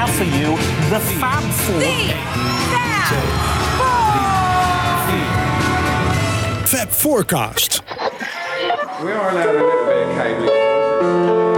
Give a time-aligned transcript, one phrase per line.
[0.00, 0.56] have for you
[0.88, 1.80] the Fab Four.
[6.66, 7.82] Fab Forecast.
[9.04, 11.49] We are allowed a little bit of cabling.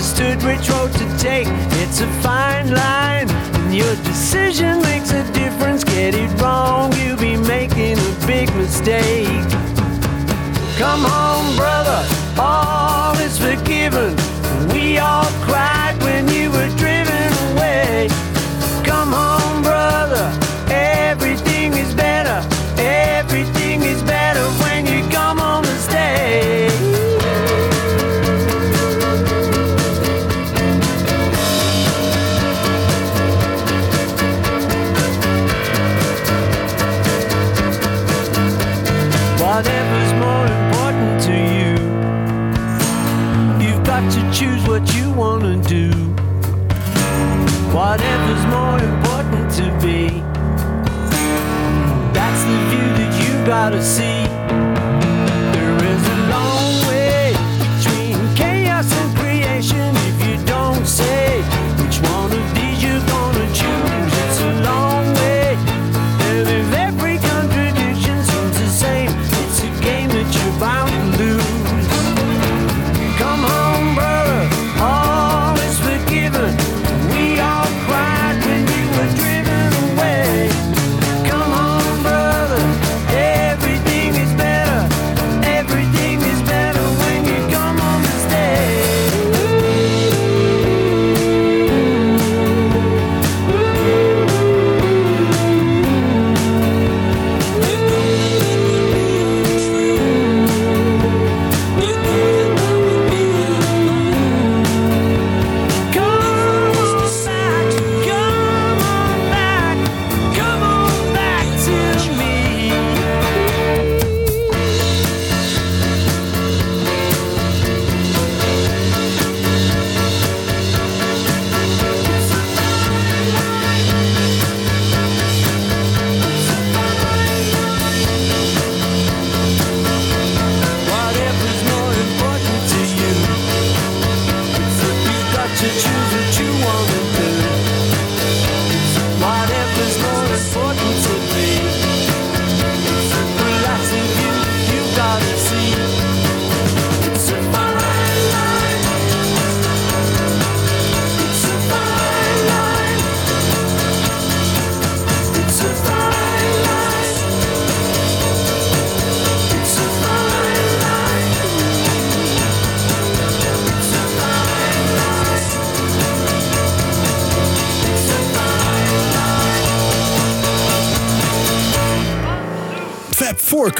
[0.00, 1.46] Understood which road to take.
[1.82, 5.84] It's a fine line, and your decision makes a difference.
[5.84, 9.28] Get it wrong, you'll be making a big mistake.
[10.78, 12.02] Come home, brother,
[12.38, 14.16] all is forgiven.
[14.72, 15.89] We all cried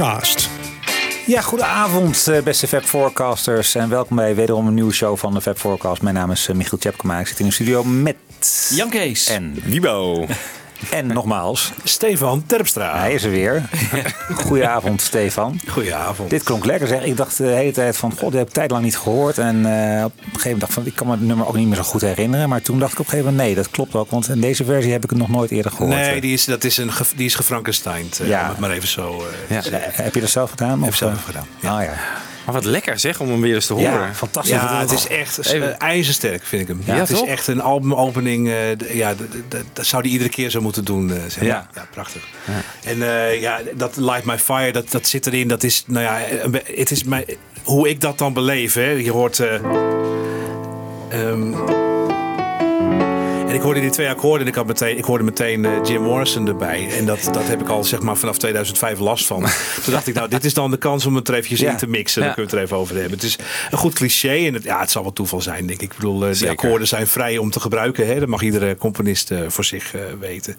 [0.00, 0.48] Forecast.
[1.26, 5.40] Ja, goedenavond eh, beste Fab Forecasters en welkom bij wederom een nieuwe show van de
[5.40, 6.02] Fab Forecast.
[6.02, 8.16] Mijn naam is eh, Michiel Tjepkema, ik zit in de studio met...
[8.74, 9.26] Jan Kees.
[9.26, 10.26] En Wibo.
[10.90, 12.98] En nogmaals, Stefan Terpstra.
[12.98, 13.62] hij is er weer.
[14.44, 15.60] Goedenavond, Stefan.
[15.68, 16.30] Goedenavond.
[16.30, 17.04] Dit klonk lekker zeg.
[17.04, 19.38] Ik dacht de hele tijd van, god, die heb ik tijd lang niet gehoord.
[19.38, 21.56] En eh, op een gegeven moment dacht ik van, ik kan me het nummer ook
[21.56, 22.48] niet meer zo goed herinneren.
[22.48, 24.10] Maar toen dacht ik op een gegeven moment, nee, dat klopt ook.
[24.10, 25.94] Want in deze versie heb ik het nog nooit eerder gehoord.
[25.96, 28.20] Nee, die is, dat is een, die is gefrankensteind.
[28.20, 28.54] eh, Ja.
[28.58, 29.62] Maar even zo Ja.
[29.64, 30.80] Eh, Heb je dat zelf gedaan?
[30.80, 31.92] Heb of, zelf gedaan, Ah ja.
[32.44, 33.90] Maar wat lekker zeg, om hem weer eens te horen.
[33.92, 34.52] Ja, fantastisch.
[34.54, 36.82] Ja, het is echt eh, Even- ijzersterk, vind ik hem.
[36.84, 38.48] Ja, het is echt een albumopening.
[38.48, 39.14] eh, ja,
[39.72, 41.10] dat zou hij iedere keer zo moeten doen.
[41.12, 41.46] eh, zeg maar.
[41.46, 41.68] Ja.
[41.74, 41.86] ja.
[41.90, 42.22] prachtig.
[42.84, 45.48] En eh, ja, dat Light My Fire, dat, dat zit erin.
[45.48, 46.18] Dat is, nou ja,
[46.74, 47.24] het is mijn,
[47.62, 48.74] hoe ik dat dan beleef.
[48.74, 48.90] Hè.
[48.90, 49.38] Je hoort...
[49.40, 49.54] eh,
[51.10, 51.52] ehm,
[53.50, 56.02] en ik hoorde die twee akkoorden en ik, had meteen, ik hoorde meteen eh, Jim
[56.02, 56.88] Morrison erbij.
[56.98, 59.38] En dat, dat heb ik al zeg maar vanaf 2005 last van.
[59.84, 61.70] Toen dacht ik, nou, dit is dan de kans om het er eventjes Ja.
[61.70, 62.22] in te mixen.
[62.22, 63.12] Dan kunnen we het er even over hebben.
[63.12, 63.38] Het is
[63.70, 65.90] een goed cliché en het, ja, het zal wel toeval zijn, denk ik.
[65.92, 68.06] Ik bedoel, eh, die akkoorden zijn vrij om te gebruiken.
[68.06, 68.18] Hè?
[68.18, 70.56] Dat mag iedere componist eh, voor zich weten.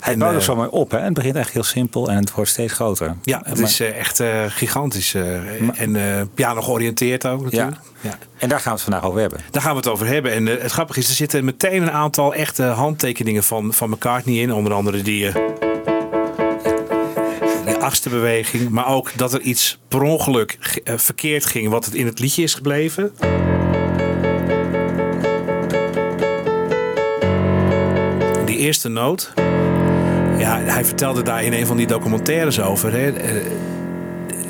[0.00, 0.90] Hij bouwt ook zo mooi op.
[0.90, 0.98] Hè?
[0.98, 3.16] Het begint echt heel simpel en het wordt steeds groter.
[3.22, 5.14] ja, het Maar- is echt gigantisch.
[5.74, 7.76] en piano georiënteerd ook natuurlijk.
[8.02, 8.10] Ja.
[8.10, 8.18] ja.
[8.38, 9.40] En daar gaan we het vandaag over hebben.
[9.50, 10.32] Daar gaan we het over hebben.
[10.32, 14.34] En eh, het grappige is, er zitten meteen een aantal echte handtekeningen van, van McCartney
[14.34, 14.52] in.
[14.52, 15.34] Onder andere die, eh,
[17.66, 18.68] die achtste beweging.
[18.70, 22.18] Maar ook dat er iets per ongeluk ge- eh, verkeerd ging wat het in het
[22.18, 23.12] liedje is gebleven.
[28.44, 29.32] Die eerste noot.
[30.38, 32.92] Ja, hij vertelde daar in een van die documentaires over.
[32.92, 33.12] Hè.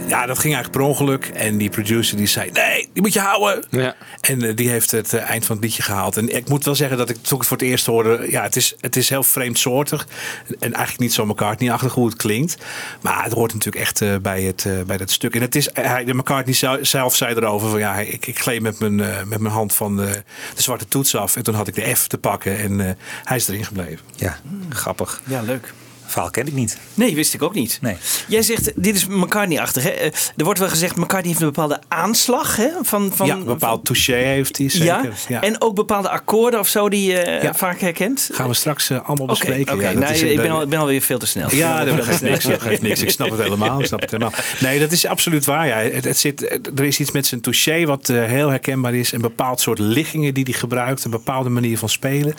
[0.07, 1.27] Ja, dat ging eigenlijk per ongeluk.
[1.27, 3.65] En die producer die zei, nee, die moet je houden.
[3.71, 3.95] Ja.
[4.21, 6.17] En eh, die heeft het eh, eind van het liedje gehaald.
[6.17, 8.27] En ik moet wel zeggen dat ik toen ik het voor het eerst hoorde...
[8.31, 10.07] Ja, het is, het is heel vreemdsoortig.
[10.49, 12.57] En eigenlijk niet zo McCartney-achtig hoe het klinkt.
[13.01, 15.35] Maar het hoort natuurlijk echt eh, bij, het, eh, bij dat stuk.
[15.35, 17.79] En het is, hij, de McCartney zelf, zelf zei erover van...
[17.79, 20.23] Ja, ik, ik gleed met mijn, eh, met mijn hand van de,
[20.55, 21.37] de zwarte toets af.
[21.37, 22.59] En toen had ik de F te pakken.
[22.59, 24.05] En eh, hij is erin gebleven.
[24.17, 25.21] Ja, grappig.
[25.25, 25.73] Ja, leuk.
[26.07, 26.79] Verhaal ken ik niet.
[26.95, 27.79] Nee, wist ik ook niet.
[27.81, 27.97] Nee.
[28.29, 29.83] Jij zegt, dit is McCartney-achtig.
[29.83, 29.89] Hè?
[29.89, 32.57] Eh, Er wordt wel gezegd, McCartney heeft een bepaalde aanslag.
[32.57, 32.69] Hè?
[32.83, 34.85] Van, van, ja, een bepaald touché heeft hij zeker.
[34.87, 35.03] Ja?
[35.29, 35.43] Ja.
[35.43, 37.55] en ook bepaalde akkoorden of zo die je Ja.
[37.55, 38.29] vaak herkent.
[38.33, 39.75] Gaan we straks eh, allemaal bespreken.
[39.75, 39.93] oké.
[39.93, 41.55] Nou, ik, eh, ben al, ik ben alweer veel te snel.
[41.55, 42.45] Ja, dat geeft niks.
[42.55, 43.03] Dat geeft niks.
[43.03, 43.81] Ik snap het helemaal.
[43.81, 44.33] Ik snap het helemaal.
[44.61, 45.67] Nee, dat is absoluut waar.
[45.67, 45.77] Ja.
[45.77, 49.13] Het, het zit, er is iets met zijn touché wat eh, heel herkenbaar is.
[49.13, 51.05] Een bepaald soort liggingen die hij gebruikt.
[51.05, 52.35] Een bepaalde manier van spelen.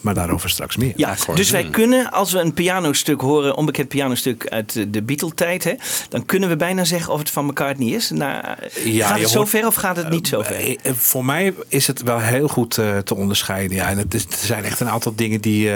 [0.00, 0.92] Maar daarover straks meer.
[0.96, 2.54] Ja, dus wij kunnen, als we een
[3.02, 5.72] pianostuk horen, onbekend pianostuk uit de- Beatle-tijd, hè,
[6.08, 8.10] dan kunnen we bijna zeggen of het van McCartney is.
[8.10, 8.44] Nou,
[8.84, 10.54] Ja, gaat het zo hoort- ver of gaat het niet zo ver?
[10.56, 13.76] Eh, eh, Voor mij is het wel heel goed eh, te onderscheiden.
[13.76, 13.88] Ja.
[13.88, 15.70] En het is, er zijn echt een aantal dingen die.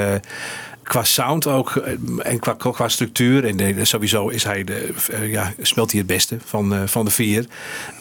[0.86, 3.44] Qua sound ook eh, en qua, qua structuur.
[3.44, 7.10] En sowieso is hij de, eh, ja, speelt hij het beste van, eh, van de
[7.10, 7.46] vier.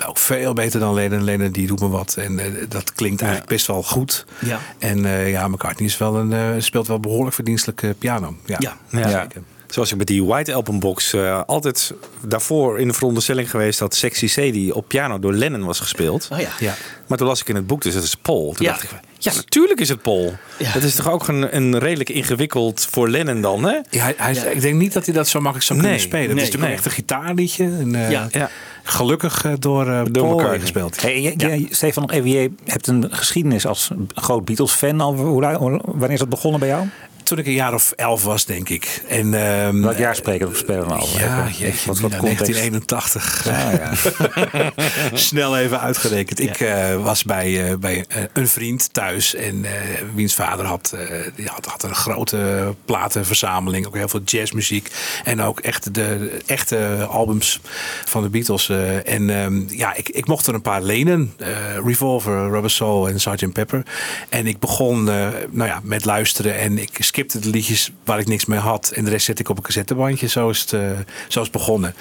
[0.08, 1.24] Ook veel beter dan Lennon.
[1.24, 2.16] Lennon die doet me wat.
[2.16, 2.40] En
[2.70, 4.26] dat klinkt eigenlijk best wel goed.
[4.40, 4.60] Ja.
[4.78, 8.36] En ja, McCartney is wel een, speelt wel behoorlijk verdienstelijke piano.
[8.46, 8.78] Ja, Ja.
[8.90, 9.22] Ja.
[9.22, 9.42] zeker.
[9.76, 13.96] Zoals ik met die White Album Box eh, altijd daarvoor in de veronderstelling geweest dat
[13.96, 16.28] Sexy Sadie op piano door Lennon was gespeeld.
[16.32, 16.50] Oh ja.
[16.60, 16.74] Ja.
[17.08, 18.54] Maar toen las ik in het boek, dus het is Paul.
[18.54, 18.72] Toen Ja.
[18.72, 20.34] dacht ik, ja, natuurlijk is het Paul.
[20.58, 20.72] Ja.
[20.74, 23.78] Dat is toch ook een, een redelijk ingewikkeld voor Lennon dan, hè?
[23.90, 26.26] Ja, hij, Ik denk niet dat hij dat zo makkelijk zou kunnen Nee, spelen.
[26.26, 26.78] Het nee, is natuurlijk nee.
[26.78, 27.64] echt een gitaarliedje.
[27.64, 28.28] En, eh, Ja.
[28.32, 28.50] Ja.
[28.84, 30.60] Gelukkig eh, door, eh Door Paul McCartney.
[30.60, 31.02] gespeeld.
[31.02, 32.30] Hey, jij- jij- Stefan, nog even.
[32.30, 35.02] Je hebt een geschiedenis als groot Beatles-fan.
[35.02, 35.16] al.
[35.16, 36.88] Hoe- Wanneer is dat begonnen bij jou?
[37.26, 39.02] Toen ik een jaar of elf was, denk ik.
[39.08, 41.20] En, ehm, Welk jaar spreken we spelen we over?
[41.22, 42.54] Ja, jeetje, wat, wat Mina, context?
[42.54, 43.48] 1981.
[43.48, 44.72] Ah, ja.
[45.18, 46.40] Snel even uitgerekend.
[46.40, 49.36] Ik eh, was bij, eh, bij eh, een vriend thuis.
[49.36, 49.72] En eh,
[50.16, 53.88] wiens vader had, eh, die had, had een grote platenverzameling.
[53.88, 54.92] Ook heel veel jazzmuziek.
[55.24, 57.60] En ook echt de, de echte albums
[58.06, 58.70] van de Beatles.
[58.70, 59.08] eh.
[59.14, 61.34] en ehm, ja, ik, ik mocht er een paar lenen.
[61.38, 61.48] Eh,
[61.86, 63.54] Revolver, Rubber Soul en Sgt.
[63.54, 63.84] Pepper.
[64.30, 66.58] En ik begon eh, nou ja, met luisteren.
[66.58, 68.92] En ik skipte de liedjes waar ik niks mee had.
[68.96, 70.28] En de rest zet ik op een cassettebandje.
[70.28, 70.92] Zo het, eh,
[71.28, 71.96] zo het begonnen.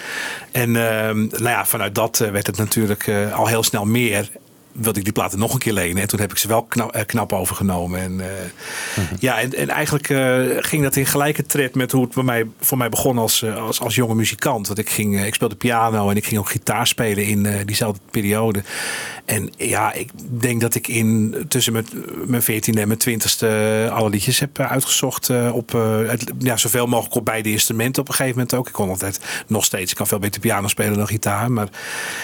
[0.53, 4.31] En ehm, nou ja, vanuit dat eh, werd het natuurlijk eh, al heel snel meer.
[4.75, 6.03] Wilde ik die platen nog een keer lenen.
[6.03, 8.01] En toen heb ik ze wel knap, eh, knap overgenomen.
[8.01, 8.27] En, eh,
[9.19, 12.47] ja, en, en eigenlijk eh, ging dat in gelijke tred met hoe het bij mij,
[12.61, 14.67] voor mij begon als, als, als jonge muzikant.
[14.67, 18.63] Want ik, ging, ik speelde piano en ik ging ook gitaar spelen in diezelfde periode.
[19.25, 20.11] En ja, ik
[20.41, 21.87] denk dat ik in tussen mijn,
[22.27, 25.31] mijn 14e en mijn 20e alle liedjes heb uitgezocht.
[25.53, 25.73] op
[26.07, 28.67] het- ja, zoveel mogelijk op beide instrumenten op een gegeven moment ook.
[28.67, 29.91] Ik kon altijd nog steeds.
[29.91, 31.53] Ik kan veel beter piano spelen dan gitaar.
[31.53, 31.69] Maar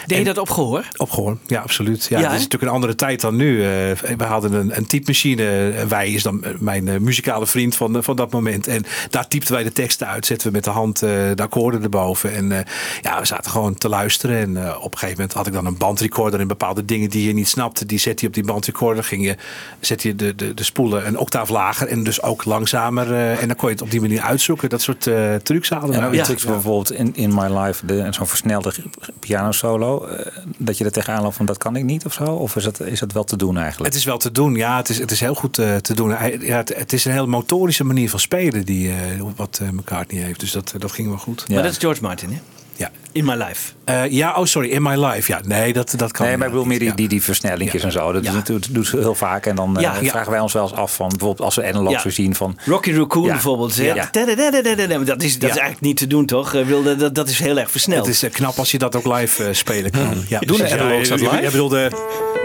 [0.06, 0.88] Deed je dat op gehoor?
[0.96, 2.06] op gehoor, ja, absoluut.
[2.10, 3.62] Ja, Ja, het is natuurlijk een andere tijd dan nu.
[3.62, 3.68] Eh,
[4.16, 5.70] we hadden een, een typemachine.
[5.70, 8.66] En Wij is dan mijn eh, muzikale vriend van, eh, van dat moment.
[8.66, 10.26] En daar typten wij de teksten uit.
[10.26, 12.32] Zetten we met de hand eh, de akkoorden erboven.
[12.34, 12.58] En eh,
[13.02, 14.36] ja, we zaten gewoon te luisteren.
[14.38, 16.40] En eh, op een gegeven moment had ik dan een bandrecorder.
[16.40, 19.04] En bepaalde dingen die je niet snapte, die zet je op die bandrecorder.
[19.04, 19.36] Ging je,
[19.80, 21.86] zet je de, de, de spoelen een octaaf lager.
[21.88, 23.12] En dus ook langzamer.
[23.12, 24.68] eh, en dan kon je het op die manier uitzoeken.
[24.68, 26.16] Dat soort eh trucs hadden En we.
[26.16, 28.72] ja, bijvoorbeeld in, in My Life, de- zo'n versnelde
[29.18, 30.26] piano solo, eh,
[30.58, 32.24] dat je er tegenaan loopt van dat kan ik niet of zo?
[32.34, 33.92] Of is dat, is dat wel te doen eigenlijk?
[33.92, 34.76] Het is wel te doen, ja.
[34.76, 36.10] Het is, het is heel goed eh, te doen.
[36.10, 38.96] Hij, ja, het, het is een heel motorische manier van spelen die eh,
[39.36, 40.40] wat eh, McCartney heeft.
[40.40, 41.44] Dus dat, dat ging wel goed.
[41.46, 41.54] Ja.
[41.54, 42.40] Maar dat is George Martin, hè?
[42.80, 42.90] Ja.
[43.12, 43.72] In My Life.
[43.84, 45.32] Eh, ja, oh sorry, In My Life.
[45.32, 47.86] Ja, nee, dat, dat kan Nee, maar ik bedoel meer die, die, die versnellingjes Ja.
[47.86, 48.12] en zo.
[48.12, 48.42] Dat Ja.
[48.70, 49.46] doet, ze heel vaak.
[49.46, 49.96] En dan eh, Ja.
[50.00, 50.10] Ja.
[50.10, 52.02] vragen wij ons wel eens af van bijvoorbeeld als we analogs Ja.
[52.02, 52.58] weer zien van...
[52.64, 53.30] Rocky Raccoon Ja.
[53.32, 53.74] bijvoorbeeld.
[53.76, 54.08] Ja.
[54.12, 55.46] Dat is, dat is Ja.
[55.48, 56.50] eigenlijk niet te doen, toch?
[56.52, 58.06] Wilde- Dat, dat is heel erg versneld.
[58.06, 60.24] Het is eh, knap als je dat ook live eh, spelen kan.
[60.28, 60.78] Ja, Doen de precies.
[60.78, 61.62] analogs dat je- je- live?
[61.62, 62.39] Je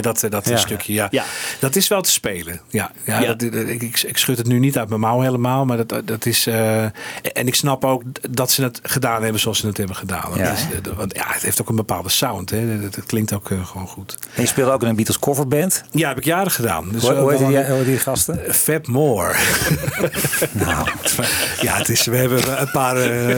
[0.00, 0.56] dat eh, dat Ja.
[0.56, 1.08] stukje, ja.
[1.10, 1.24] Ja.
[1.58, 2.60] Dat is wel te spelen.
[2.68, 3.26] Ja, ja, Ja.
[3.26, 5.64] Dat, dat- ik, ik, ik schud het nu niet uit mijn mouw helemaal.
[5.64, 6.46] Maar dat, dat- is...
[6.46, 10.24] eh, en ik snap ook dat ze het gedaan hebben zoals ze het hebben gedaan.
[10.30, 10.52] Dat Ja.
[10.52, 12.50] is, eh, want ja, het heeft ook een bepaalde sound.
[12.50, 12.80] Hè.
[12.80, 14.18] Dat, dat klinkt ook eh, gewoon goed.
[14.34, 15.84] En je speelde ook in een Beatles coverband.
[15.90, 16.88] Ja, heb ik jaren gedaan.
[16.92, 18.40] Dus Hoe, eh, die, hoe gasten?
[18.54, 19.34] Fab More.
[20.52, 20.88] Nou,
[21.60, 22.96] ja, het is, we hebben een paar...
[22.96, 23.28] eh,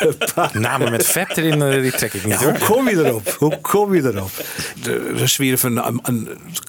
[0.00, 3.04] een paar Namen met vet erin, eh, die trek ik niet Ja, hoe kom je
[3.04, 3.36] erop?
[3.38, 4.30] Hoe kom je erop?
[4.82, 5.62] De, er zwierf
[6.02, 6.28] een,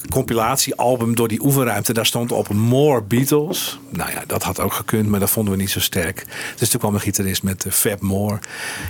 [0.10, 1.94] compilatiealbum door die oefenruimte.
[1.94, 3.80] Daar stond op More Beatles.
[3.90, 6.26] Nou ja, dat had ook gekund, maar dat vonden we niet zo sterk.
[6.56, 8.40] Dus toen kwam een gitarist met eh, Fab More.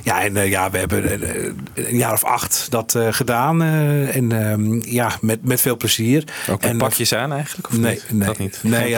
[0.04, 1.44] Ja, en eh, ja, we hebben eh,
[1.74, 3.62] een jaar of acht dat gedaan.
[3.62, 6.24] en ehm, ja, met, met veel plezier.
[6.50, 7.68] Ook en pakjes aan eigenlijk?
[7.70, 8.06] Of Nee, niet?
[8.12, 8.60] nee, Dat niet.
[8.64, 8.96] Nee,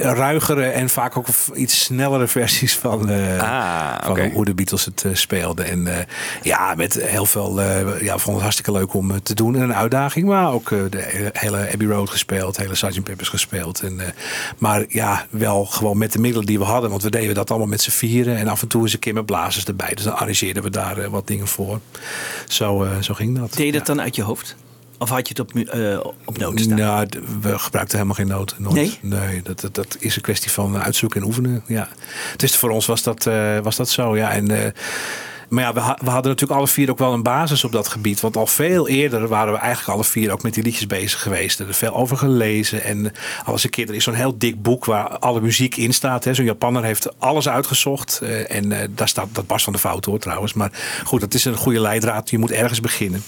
[0.00, 3.10] ruigere en vaak ook iets snellere versies van,
[3.40, 5.66] Ah, van hoe de Beatles het speelden.
[5.66, 6.06] En
[6.42, 9.74] ja, met heel veel, ja, we vonden het hartstikke leuk om te doen en een
[9.74, 10.26] uitdaging.
[10.26, 13.02] Maar ook de hele, Abbey Road gespeeld, hele Sgt.
[13.02, 13.80] Peppers gespeeld.
[13.80, 14.06] En, eh,
[14.58, 16.90] maar ja, wel gewoon met de middelen die we hadden.
[16.90, 18.36] Want we deden dat allemaal met z'n vieren.
[18.36, 19.94] En af en toe eens een keer met blazers erbij.
[19.94, 21.80] Dus dan arrangeerden we daar eh, wat dingen voor.
[22.48, 23.54] Zo, eh, zo ging dat.
[23.54, 24.56] Deed je dat dan uit je hoofd?
[24.98, 26.78] Of had je het op, eh, op noten staan?
[26.78, 27.06] Nou,
[27.40, 28.62] we gebruikten helemaal geen noten.
[28.62, 28.74] Nooit.
[28.74, 28.98] Nee?
[29.00, 31.62] Nee, dat, dat, dat is een kwestie van uitzoeken en oefenen.
[31.66, 31.88] Ja.
[32.36, 34.16] Dus voor ons was dat, eh, was dat zo.
[34.16, 34.30] Ja.
[34.30, 34.70] En, eh,
[35.54, 37.88] maar ja, we, ha- we hadden natuurlijk alle vier ook wel een basis op dat
[37.88, 38.20] gebied.
[38.20, 41.60] Want al veel eerder waren we eigenlijk alle vier ook met die liedjes bezig geweest.
[41.60, 42.82] Er veel over gelezen.
[42.82, 43.12] En
[43.44, 46.26] alles een keer, er is zo'n heel dik boek waar alle muziek in staat.
[46.32, 48.20] Zo'n Japanner heeft alles uitgezocht.
[48.22, 50.52] eh, en eh, daar staat, dat barst van de fout hoor trouwens.
[50.54, 50.70] Maar
[51.04, 52.30] goed, dat is een goede leidraad.
[52.30, 53.22] Je moet ergens beginnen.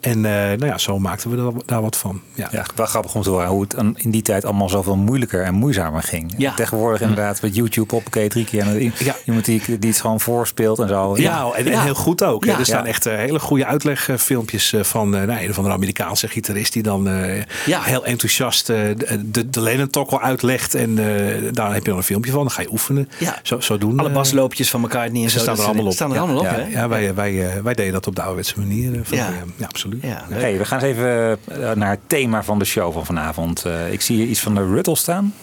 [0.00, 2.20] En eh, nou ja, zo maakten we daar, daar wat van.
[2.34, 2.48] Ja.
[2.52, 5.54] ja, wel grappig om te horen hoe het in die tijd allemaal zoveel moeilijker en
[5.54, 6.34] moeizamer ging.
[6.36, 6.54] Ja.
[6.54, 8.60] Tegenwoordig inderdaad met YouTube hoppakee drie keer.
[8.60, 9.16] En Ja.
[9.26, 11.16] iemand die, die het gewoon voorspeelt en zo.
[11.16, 11.82] Ja, en, en Ja.
[11.82, 12.46] heel goed ook.
[12.46, 12.88] Er staan Ja.
[12.88, 16.82] echt eh, hele goede uitlegfilmpjes eh, van eh, nou, een of andere Amerikaanse gitarist die
[16.82, 17.82] dan eh, Ja.
[17.82, 18.76] heel enthousiast eh,
[19.24, 20.74] de, de, Lennon Talk al uitlegt.
[20.74, 22.40] En eh, daar heb je dan een filmpje van.
[22.40, 23.08] Dan ga je oefenen.
[23.18, 23.38] Ja.
[23.42, 23.98] Zo, zo doen.
[23.98, 25.42] Alle basloopjes van McCartney en ze zo.
[25.44, 25.92] staan er allemaal op.
[25.92, 26.66] Staan er Ja, allemaal op, ja, hè?
[26.66, 29.00] Ja, wij, wij, eh, wij deden dat op de ouderwetse manier.
[29.02, 29.30] van, Ja.
[29.66, 30.02] absoluut.
[30.28, 31.38] Hey, we gaan eens even
[31.78, 33.64] naar het thema van de show van vanavond.
[33.64, 35.34] Eh, ik zie hier iets van de Ruddle staan.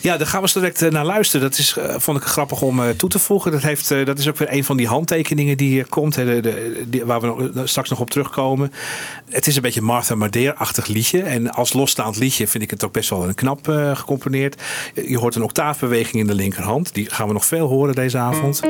[0.00, 1.48] Ja, daar gaan we direct eh, naar luisteren.
[1.48, 3.52] Dat is, eh, vond ik grappig om eh, toe te voegen.
[3.52, 6.16] Dat, heeft, dat is ook weer een van die handtekeningen die hier komt.
[6.16, 8.72] Hè, de, waar we straks nog op terugkomen.
[9.30, 11.22] Het is een beetje Martha Mardeer-achtig liedje.
[11.22, 14.62] En als losstaand liedje vind ik het ook best wel een knap gecomponeerd.
[14.94, 16.94] Je hoort een octaafbeweging in de linkerhand.
[16.94, 18.60] Die gaan we nog veel horen deze avond.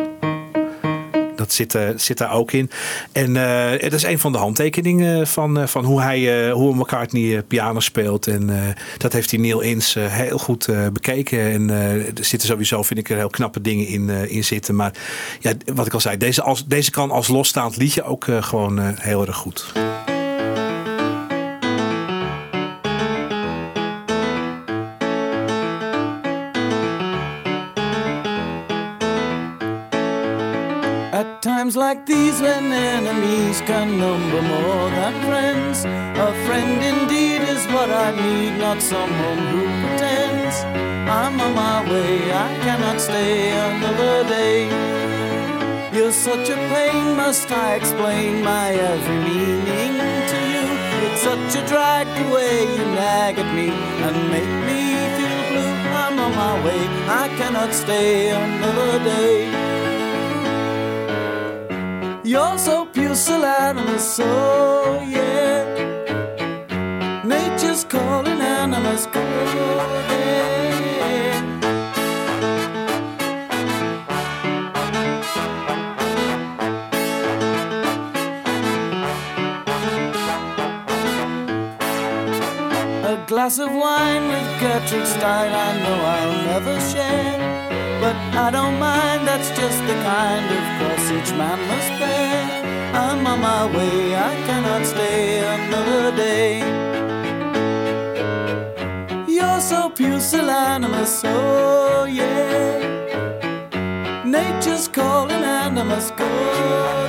[1.47, 2.71] Eh, zit daar ook in.
[3.13, 7.43] En eh het is een van de handtekeningen van, eh, van hoe, hij, hoe McCartney
[7.43, 8.27] piano speelt.
[8.27, 11.41] En dat heeft die Neil eh, heel goed bekeken.
[11.41, 14.75] En er zitten sowieso, vind ik, er heel knappe dingen in, in zitten.
[14.75, 14.93] Maar
[15.41, 19.27] ja, wat ik al zei, deze, als, deze kan als losstaand liedje ook gewoon heel
[19.27, 19.73] erg goed.
[31.47, 35.85] Times like these, when enemies can number more than friends,
[36.27, 40.57] a friend indeed is what I need, not someone who pretends.
[41.07, 44.59] I'm on my way, I cannot stay another day.
[45.97, 49.95] You're such a pain, must I explain my every meaning
[50.33, 50.67] to you?
[51.07, 53.69] It's such a drag the way you nag at me
[54.07, 54.81] and make me
[55.17, 55.75] feel blue.
[56.03, 56.83] I'm on my way,
[57.23, 59.86] I cannot stay another day.
[62.27, 65.63] You're so pusillanimous, so yeah.
[67.25, 70.35] Nature's calling animals, go there.
[83.05, 87.76] A glass of wine with Gertrude Stein, I know I'll never share.
[88.01, 92.67] But I don't mind, that's just the kind of cross each man must bear.
[92.95, 96.59] I'm on my way, I cannot stay another day.
[99.27, 102.77] You're so pusillanimous, oh yeah.
[104.25, 107.06] Nature's calling and I must go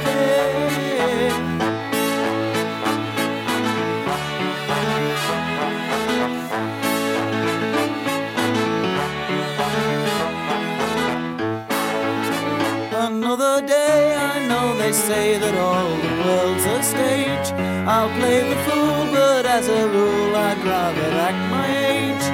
[17.89, 22.25] I'll play the fool, but as a rule, I'd rather act my age.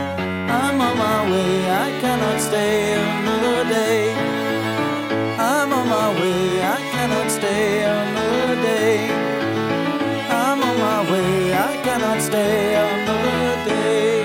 [0.49, 4.13] I'm on my way, I cannot stay another day.
[5.37, 8.97] I'm on my way, I cannot stay another day.
[10.29, 14.23] I'm on my way, I cannot stay another day.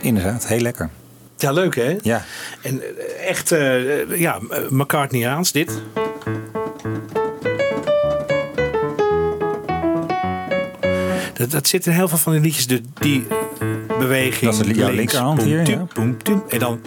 [0.00, 0.90] Inderdaad, heel lekker.
[1.36, 1.96] Ja, leuk hè?
[2.02, 2.24] Ja.
[2.62, 4.38] En eh, echt, uh, ja,
[4.70, 5.82] McCartney-aans dit.
[11.34, 12.66] Dat, dat zit in heel veel van die liedjes,
[13.00, 13.26] die
[13.98, 14.50] beweging.
[14.50, 15.86] Dat is links, linkerhand hier, ja.
[16.22, 16.80] tuum, en dan...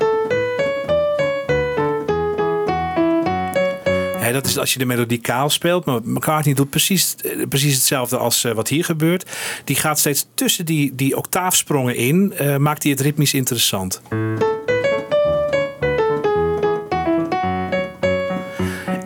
[4.18, 5.86] Hè, dat is als je de melodie kaal speelt.
[5.86, 9.30] Maar McCartney doet precies, eh, precies hetzelfde als eh, wat hier gebeurt.
[9.63, 12.34] Die gaat steeds tussen die, die octaafsprongen in.
[12.38, 14.01] eh, maakt hij het ritmisch interessant.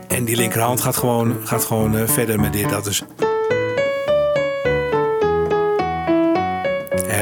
[0.07, 2.69] En die linkerhand gaat gewoon, gaat gewoon verder met dit.
[2.69, 3.03] Dat is...
[3.19, 3.30] Ja,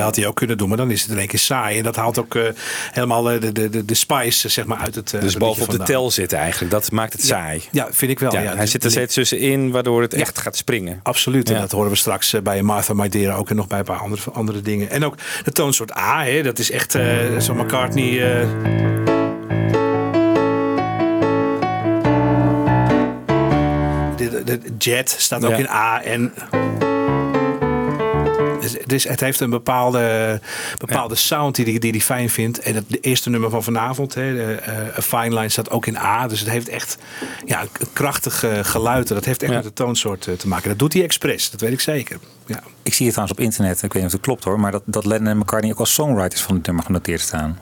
[0.01, 1.77] had hij ook kunnen doen, maar dan is het in één keer saai.
[1.77, 2.43] En dat haalt ook eh,
[2.91, 5.15] helemaal eh, de, de, de, de spice eh, zeg maar, uit het.
[5.19, 6.71] Dus bovenop de tel zitten eigenlijk.
[6.71, 7.61] Dat maakt het saai.
[7.71, 8.33] Ja, vind ik wel.
[8.33, 10.99] Ja, Ja, hij zit er steeds tussenin, waardoor het echt gaat springen.
[11.03, 11.49] Absoluut.
[11.49, 14.31] En dat horen we straks bij Martha Maidera ook en nog bij een paar andere,
[14.31, 14.89] andere dingen.
[14.89, 16.97] En ook de toonsoort A, hè, dat is echt
[17.37, 18.47] zo'n McCartney.
[24.45, 25.57] de, jet staat ook Ja.
[25.57, 26.33] in A en.
[28.61, 30.39] Dus, dus het heeft een bepaalde,
[30.77, 32.59] bepaalde sound die hij die, die fijn vindt.
[32.59, 35.85] En het de eerste nummer van vanavond, hè, de, eh, A Fine Line, staat ook
[35.85, 36.27] in A.
[36.27, 36.97] Dus het heeft echt
[37.45, 39.09] ja, een krachtig eh, geluid.
[39.09, 39.57] En Dat heeft echt Ja.
[39.57, 40.69] met de toonsoort eh, te maken.
[40.69, 42.19] Dat doet hij expres, dat weet ik zeker.
[42.45, 42.63] Ja.
[42.83, 44.83] Ik zie het trouwens op internet, ik weet niet of het klopt hoor, maar dat,
[44.85, 47.59] dat Lennon en McCartney ook als songwriters van het nummer genoteerd staan.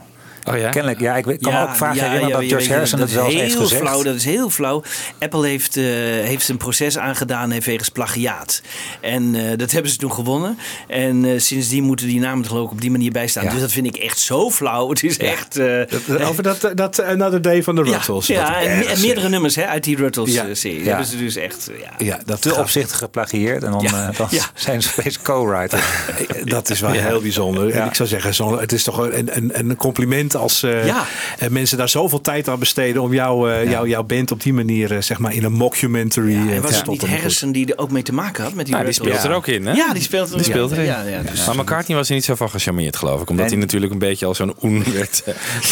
[0.50, 0.70] Oh ja?
[0.70, 3.54] Kennelijk, ja, ik kan me ook vaak herinneren dat George Harrison dat is zelfs heeft
[3.54, 3.82] heel gezegd.
[3.82, 4.84] Flauw, dat is heel flauw.
[5.20, 5.84] Apple heeft, eh,
[6.24, 8.62] heeft zijn proces aangedaan heeft wegens plagiaat.
[9.02, 10.58] En eh, dat hebben ze toen gewonnen.
[10.88, 13.44] En eh, sindsdien moeten die namen geloof ik op die manier bij staan.
[13.44, 13.50] Ja.
[13.52, 14.90] Dus dat vind ik echt zo flauw.
[14.90, 15.58] Het is echt...
[15.58, 18.28] eh, Over dat, dat Another Day van de Ruttles.
[18.28, 20.02] ja, Dat en, meerdere nummers hè, uit die Ja.
[20.04, 20.80] Ruttles-serie.
[20.80, 20.86] Ja.
[20.88, 21.70] hebben ze dus echt...
[21.82, 22.06] ja.
[22.06, 24.08] Ja, dat Te opzichtig geplagieerd en dan, Ja.
[24.10, 24.44] eh, dan Ja.
[24.54, 25.84] zijn ze opeens co-writer.
[26.44, 27.72] Dat is wel heel bijzonder.
[27.72, 31.06] En ik zou zeggen, zo, het is toch een, een, een compliment als eh, Ja.
[31.40, 34.54] eh, mensen daar zoveel tijd aan besteden om jou, eh, jou, jouw band op die
[34.54, 37.10] manier zeg maar in een mockumentary Ja, en te was het stoppen.
[37.10, 37.18] niet.
[37.18, 39.48] Harrison die er ook mee te maken had met die Ja, die speelt er ook
[39.48, 39.74] in, hè?
[39.74, 40.86] Ja, die speelt er Die speelt erin.
[40.86, 43.30] Ja, ja, dus- Maar McCartney was er niet zo van gecharmeerd, geloof ik.
[43.30, 45.24] Omdat En- hij natuurlijk een beetje als zo'n oen werd,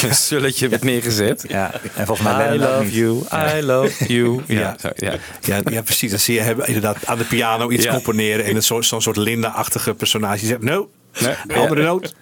[0.04, 1.46] een sulletje werd neergezet.
[1.48, 3.24] Ja, en volgens mij I love you,
[3.60, 4.42] I love you.
[4.48, 4.92] Ja, Ja.
[4.96, 5.14] ja.
[5.42, 6.10] Ja, ja, precies.
[6.10, 7.92] Dan zie je hem inderdaad aan de piano iets Ja.
[7.92, 8.46] componeren.
[8.46, 10.40] En zo'n soort Linda-achtige personage.
[10.40, 11.58] Die zegt, no, Nee.
[11.58, 12.16] andere noot,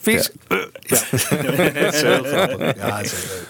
[0.00, 0.30] vies.
[0.48, 0.98] eh, ja.
[1.82, 2.76] Dat is heel grappig.
[2.76, 3.46] Ja, het is heel leuk.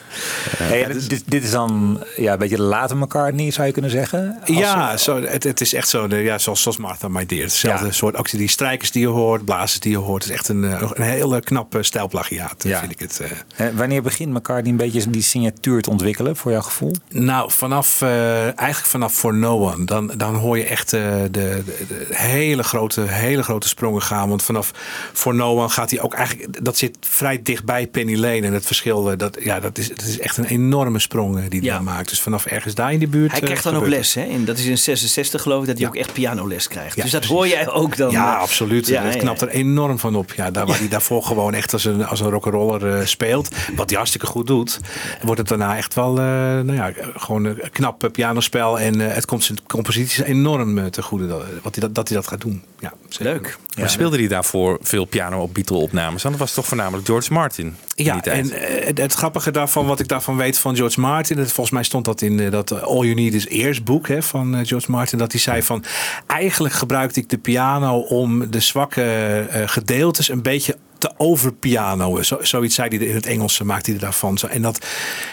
[0.56, 4.38] Hey, dit, dit is dan ja, een beetje de late McCartney, zou je kunnen zeggen?
[4.46, 7.42] Als- Ja, zo, het, het is echt zo, de, ja, zoals, zoals Martha My Dear.
[7.42, 7.92] Hetzelfde Ja.
[7.92, 10.22] soort, ook die strijkers die je hoort, blazers die je hoort.
[10.22, 12.78] Het is echt een, eh, een hele knappe stijlplagiaat, Ja.
[12.78, 13.20] vind ik het.
[13.56, 13.66] eh.
[13.74, 16.92] Wanneer begint McCartney een beetje die signatuur te ontwikkelen, voor jouw gevoel?
[17.10, 21.62] Nou, vanaf, eh, eigenlijk vanaf For No One, dan, dan hoor je echt de, de,
[21.88, 24.28] de hele, grote, hele grote sprongen gaan.
[24.28, 24.70] Want vanaf
[25.12, 28.40] For No One gaat hij ook eigenlijk, dat zit vrij dichtbij Penny Lane.
[28.46, 31.60] En het verschil, dat, ja, dat, is, dat is echt een enorme sprong eh, die
[31.60, 31.74] hij Ja.
[31.74, 32.08] dan maakt.
[32.08, 33.30] Dus vanaf ergens daar in die buurt.
[33.30, 34.22] Hij eh, krijgt dan ook les, hè?
[34.22, 35.90] En dat is in 66 geloof ik, dat hij Ja.
[35.92, 36.96] ook echt pianoles krijgt.
[36.96, 37.36] Ja, dus dat precies.
[37.38, 38.10] hoor jij ook dan.
[38.10, 38.86] Ja, eh, absoluut.
[38.86, 39.46] ja, het ja, knapt ja.
[39.46, 40.32] er enorm van op.
[40.32, 43.48] Ja, daar waar hij daarvoor gewoon echt als een, als een rock'n'roller eh, speelt.
[43.76, 44.80] Wat hij hartstikke goed doet.
[45.22, 48.78] Wordt het daarna echt wel, eh, nou ja, gewoon een knap pianospel.
[48.80, 52.26] En het komt zijn composities enorm te goede dat, wat hij dat, dat hij dat
[52.28, 52.62] gaat doen.
[52.78, 53.32] Ja, zeker.
[53.32, 53.58] Leuk.
[53.78, 56.22] Maar speelde hij daarvoor veel piano op Beatle-opnames?
[56.22, 58.50] Dat was toch voornamelijk George Martin in Ja, die tijd?
[58.50, 61.82] en het, het grappige daarvan, wat ik daarvan weet van George Martin, het, volgens mij
[61.82, 64.66] stond dat in eh, dat eh, All You Need Is Ears boek hè, van eh,
[64.66, 65.84] George Martin, dat hij zei van,
[66.26, 70.76] eigenlijk gebruikte ik de piano om de zwakke gedeeltes een beetje
[71.08, 72.24] te overpianoen.
[72.24, 74.38] Zo, zoiets zei hij in het Engels, maakte hij daarvan.
[74.38, 74.86] Zo, en, dat,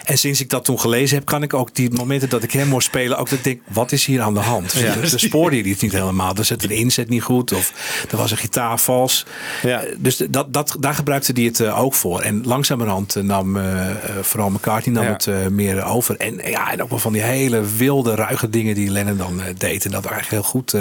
[0.04, 2.70] en sinds ik dat toen gelezen heb, kan ik ook die momenten dat ik hem
[2.72, 4.72] hoor spelen, ook dat ik denk, wat is hier aan de hand?
[4.72, 4.96] Ja.
[4.96, 6.36] Dus spoorde hij iets niet helemaal.
[6.36, 7.74] Er zit een inzet niet goed of
[8.12, 9.26] er was een gitaar vals.
[9.64, 9.82] Ja.
[9.84, 12.22] Eh, Dus dat, dat, daar gebruikte hij het eh, ook voor.
[12.22, 13.90] En langzamerhand eh, nam eh,
[14.22, 15.12] vooral McCartney nam Ja.
[15.12, 16.18] het meer over.
[16.18, 19.86] En, ja, en ook wel van die hele wilde, ruige dingen die Lennon dan deed.
[19.86, 20.76] En dat eigenlijk heel goed,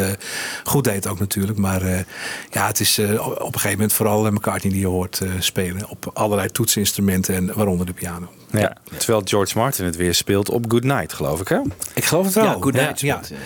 [0.65, 1.59] goed deed ook natuurlijk.
[1.59, 1.83] Maar
[2.51, 3.07] ja, het is op
[3.47, 5.89] een gegeven moment vooral McCartney die je hoort eh, spelen.
[5.89, 8.29] Op allerlei toetsinstrumenten en waaronder de piano.
[8.53, 8.77] Ja.
[8.97, 11.59] Terwijl George Martin het weer speelt op Good Night, geloof ik, hè?
[11.95, 12.45] Ik geloof het wel.
[12.45, 13.37] Ja, Good Night Ja, eh.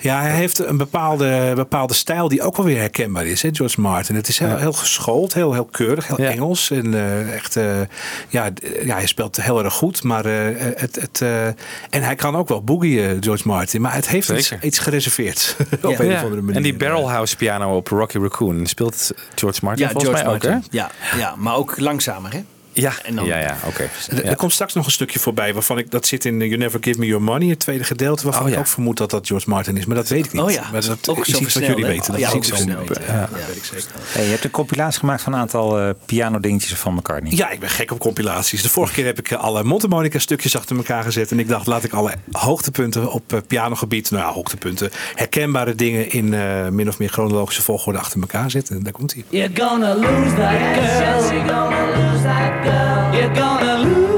[0.00, 3.80] Ja, hij heeft een bepaalde, bepaalde stijl die ook wel weer herkenbaar is, hè, George
[3.80, 4.14] Martin.
[4.14, 6.30] Het is heel, heel geschoold, heel, heel keurig, heel Ja.
[6.30, 6.70] Engels.
[6.70, 7.80] En eh, echt, eh,
[8.28, 8.50] ja,
[8.84, 10.02] ja, hij speelt heel erg goed.
[10.02, 13.80] Maar eh, het, het, eh, en hij kan ook wel boogie, eh, George Martin.
[13.80, 15.56] Maar het heeft iets, iets gereserveerd.
[15.82, 16.14] op een Ja.
[16.16, 16.56] of andere manier.
[16.56, 20.42] En die barrelhouse piano op Rocky Raccoon speelt George Martin Ja, volgens George mij ook,
[20.42, 20.78] Martin.
[20.78, 20.78] hè?
[20.78, 22.40] Ja, ja, maar ook langzamer, hè?
[22.80, 23.82] Ja, En dan- ja, ja, oké.
[23.82, 24.30] Er- Ja.
[24.30, 26.78] Er komt straks nog een stukje voorbij waarvan ik dat zit in eh, You Never
[26.82, 29.50] Give Me Your Money, het tweede gedeelte, waarvan Oh, ik ook vermoed dat dat George
[29.50, 30.42] Martin is, maar dat weet ik niet.
[30.42, 32.02] Oh ja, maar dat ook is zo iets wat jullie weten.
[32.02, 33.06] Oh, Dat ja, is ook versneld, ik- ja.
[33.06, 33.28] ja, Ja.
[33.32, 33.84] dat weet ik zeker.
[34.06, 37.32] Hey, je hebt een compilatie gemaakt van een aantal eh piano dingetjes van McCartney.
[37.36, 38.62] Ja, ik ben gek op compilaties.
[38.62, 41.30] De vorige keer heb ik eh, alle mondharmonica stukjes achter elkaar gezet.
[41.30, 46.10] En ik dacht, laat ik alle hoogtepunten op eh, pianogebied, nou ja, hoogtepunten, herkenbare dingen
[46.10, 48.76] in eh, min of meer chronologische volgorde achter elkaar zetten.
[48.76, 49.24] En daar komt hij.
[49.28, 50.74] You're gonna lose that girl.
[53.14, 54.15] You're gonna lose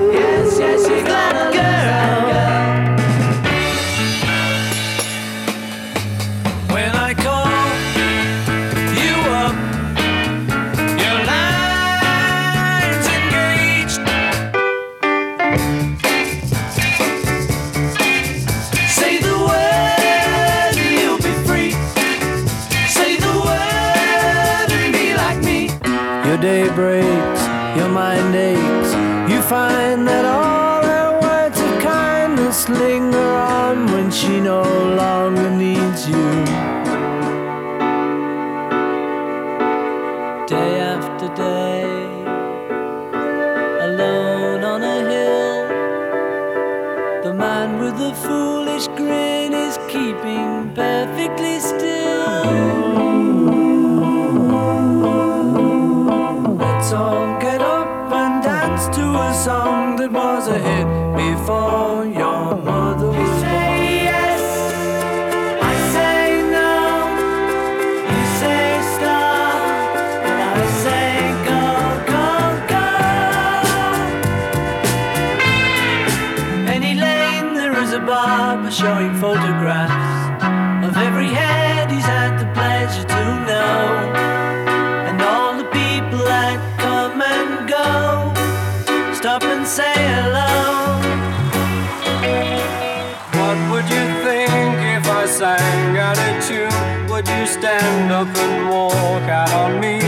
[98.19, 100.08] up and walk out on me?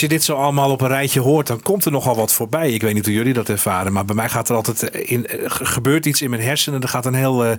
[0.00, 2.70] Als je dit zo allemaal op een rijtje hoort, dan komt er nogal wat voorbij.
[2.72, 5.26] Ik weet niet hoe jullie dat ervaren, maar bij mij gaat er altijd eh, in,
[5.26, 6.80] eh, ge- gebeurt iets in mijn hersenen.
[6.82, 7.50] Er gaat een heel eh,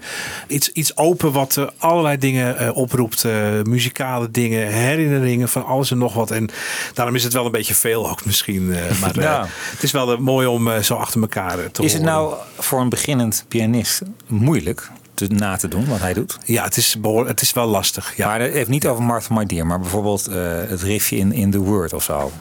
[0.48, 3.24] iets, iets open wat allerlei dingen oproept.
[3.24, 3.32] eh,
[3.64, 6.32] muzikale dingen, herinneringen van alles en nog wat.
[6.32, 6.50] En
[6.94, 8.74] daarom is het wel een beetje veel ook misschien.
[8.74, 9.48] eh, maar eh, Ja.
[9.72, 13.46] het is wel mooi om zo achter elkaar te Is het nou voor een beginnend
[13.48, 14.90] pianist moeilijk
[15.28, 16.38] te, na te doen wat hij doet?
[16.46, 18.14] Ja, het is, het is wel lastig.
[18.18, 18.28] Ja.
[18.28, 20.36] Maar het heeft niet over Martha My Dear, maar bijvoorbeeld eh,
[20.68, 22.32] het riffje in, in The Word of zo.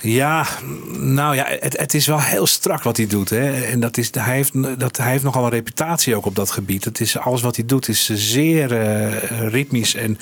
[0.00, 0.46] Ja,
[0.98, 3.30] nou ja, het, het is wel heel strak wat hij doet.
[3.30, 3.64] Hè.
[3.64, 6.84] En dat is, hij, heeft, dat, hij heeft nogal een reputatie ook op dat gebied.
[6.84, 10.18] Het is, alles wat hij doet is zeer eh, ritmisch en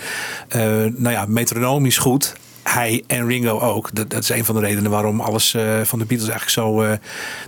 [0.48, 0.60] eh,
[0.96, 2.34] nou ja, metronomisch goed.
[2.62, 3.88] Hij en Ringo ook.
[3.92, 6.82] Dat, dat is een van de redenen waarom alles eh, van de Beatles eigenlijk zo,
[6.82, 6.98] eh,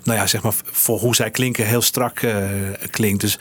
[0.05, 2.44] nou ja, zeg maar, voor hoe zij klinken, heel strak eh,
[2.90, 3.20] klinkt.
[3.20, 3.38] Dus,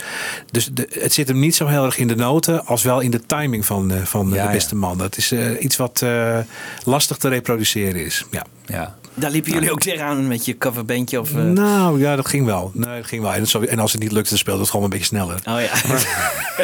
[0.52, 3.12] dus de, het zit hem niet zo heel erg in de noten, als wel in
[3.12, 4.52] de timing van, van Ja, de ja.
[4.52, 4.98] beste man.
[4.98, 6.06] Dat is iets wat
[6.84, 8.26] lastig te reproduceren is.
[8.32, 8.46] Ja.
[8.66, 8.96] Ja.
[9.14, 11.20] Daar liepen jullie ook tegenaan met je coverbandje?
[11.20, 12.72] Of, eh, Nou ja, dat ging wel.
[12.74, 13.34] Nee, dat ging wel.
[13.34, 15.36] En, het zo- en als het niet lukte, dan speelde het gewoon een beetje sneller.
[15.50, 15.70] Oh ja.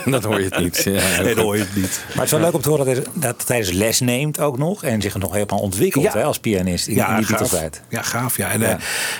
[0.11, 0.81] Dan hoor je het niet.
[0.83, 2.01] Ja, Nee, dan hoor je het niet.
[2.07, 4.39] Maar het is wel leuk om te horen dat hij, dat hij tijdens les neemt
[4.39, 4.83] ook nog.
[4.83, 6.11] En zich nog helemaal ontwikkelt Ja.
[6.11, 7.27] hè, als pianist in, in die gaaf.
[7.27, 7.81] Beatles-tijd.
[7.89, 8.37] Ja, gaaf.
[8.37, 8.49] Ja.
[8.51, 8.67] En, Ja.
[8.67, 8.75] eh,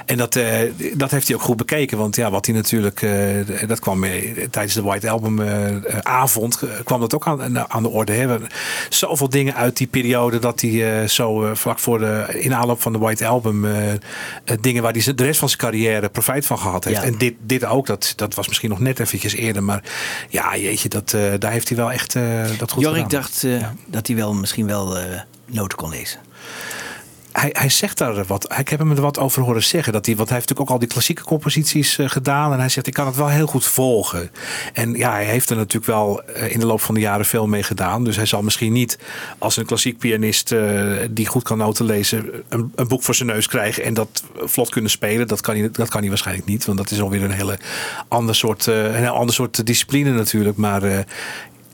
[0.05, 0.45] en dat, eh,
[0.93, 1.97] dat heeft hij ook goed bekeken.
[1.97, 3.11] Want ja, wat hij natuurlijk, eh,
[3.67, 4.05] dat kwam
[4.51, 5.39] tijdens de White Album
[6.03, 8.11] avond, kwam dat ook aan, aan de orde.
[8.13, 8.37] Hè.
[8.89, 12.91] Zoveel dingen uit die periode dat hij eh, zo vlak voor de in aanloop van
[12.91, 13.99] de White Album eh, eh,
[14.62, 16.97] dingen waar hij de rest van zijn carrière profijt van gehad heeft.
[16.97, 17.03] Ja.
[17.03, 19.63] En dit, dit ook, dat, dat was misschien nog net eventjes eerder.
[19.63, 19.84] Maar
[20.30, 22.13] ja, jeetje, dat, eh, daar heeft hij wel echt
[22.58, 23.21] dat goed Jorik gedaan.
[23.21, 23.45] dacht
[23.86, 24.97] dat hij wel misschien wel
[25.45, 26.19] noten kon lezen.
[27.39, 28.56] Hij, hij zegt daar wat.
[28.58, 29.93] Ik heb hem er wat over horen zeggen.
[29.93, 32.54] Dat hij, want hij heeft natuurlijk ook al die klassieke composities eh, gedaan.
[32.54, 34.32] En hij zegt, ik kan het wel heel goed volgen.
[34.73, 37.47] En ja, hij heeft er natuurlijk wel eh, in de loop van de jaren veel
[37.47, 38.04] mee gedaan.
[38.04, 38.97] Dus hij zal misschien niet
[39.38, 42.30] als een klassiek pianist eh, die goed kan noten lezen...
[42.50, 45.28] Een, een boek voor zijn neus krijgen en dat vlot kunnen spelen.
[45.28, 46.65] Dat kan hij, dat kan hij waarschijnlijk niet.
[46.65, 47.60] Want dat is alweer een hele
[48.08, 50.58] ander soort, een ander soort discipline natuurlijk.
[50.58, 51.06] Maar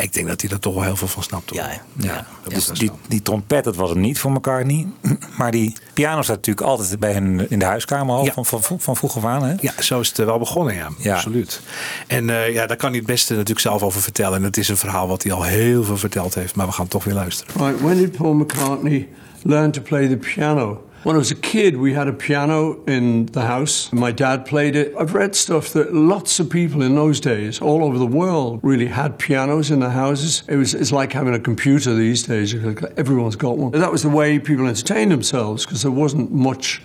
[0.03, 1.49] ik denk dat hij er toch wel heel veel van snapt.
[1.49, 1.59] hoor.
[1.59, 2.25] Ja, ja.
[2.47, 4.87] Dus die, die trompet, dat was hem niet voor McCartney.
[5.37, 8.31] Maar die piano staat natuurlijk altijd bij hen in de huiskamer al Ja.
[8.43, 9.43] van, van, van vroeg af aan.
[9.43, 9.55] Hè?
[9.61, 10.89] Ja, zo is het eh, wel begonnen, ja.
[10.97, 11.13] Ja.
[11.15, 11.61] Absoluut.
[12.07, 14.37] En eh, ja, daar kan hij het beste natuurlijk zelf over vertellen.
[14.37, 16.55] En het is een verhaal wat hij al heel veel verteld heeft.
[16.55, 17.65] Maar we gaan toch weer luisteren.
[17.65, 19.09] Right, when did Paul McCartney
[19.43, 20.83] learn to play the piano?
[21.03, 23.91] When I was a kid, we had a piano in the house.
[23.91, 24.95] My dad played it.
[24.97, 28.85] I've read stuff that lots of people in those days, all over the world, really
[28.85, 30.43] had pianos in their houses.
[30.47, 32.55] It was, it's like having a computer these days.
[32.95, 33.73] Everyone's got one.
[33.73, 36.81] That was the way people entertained themselves because there wasn't much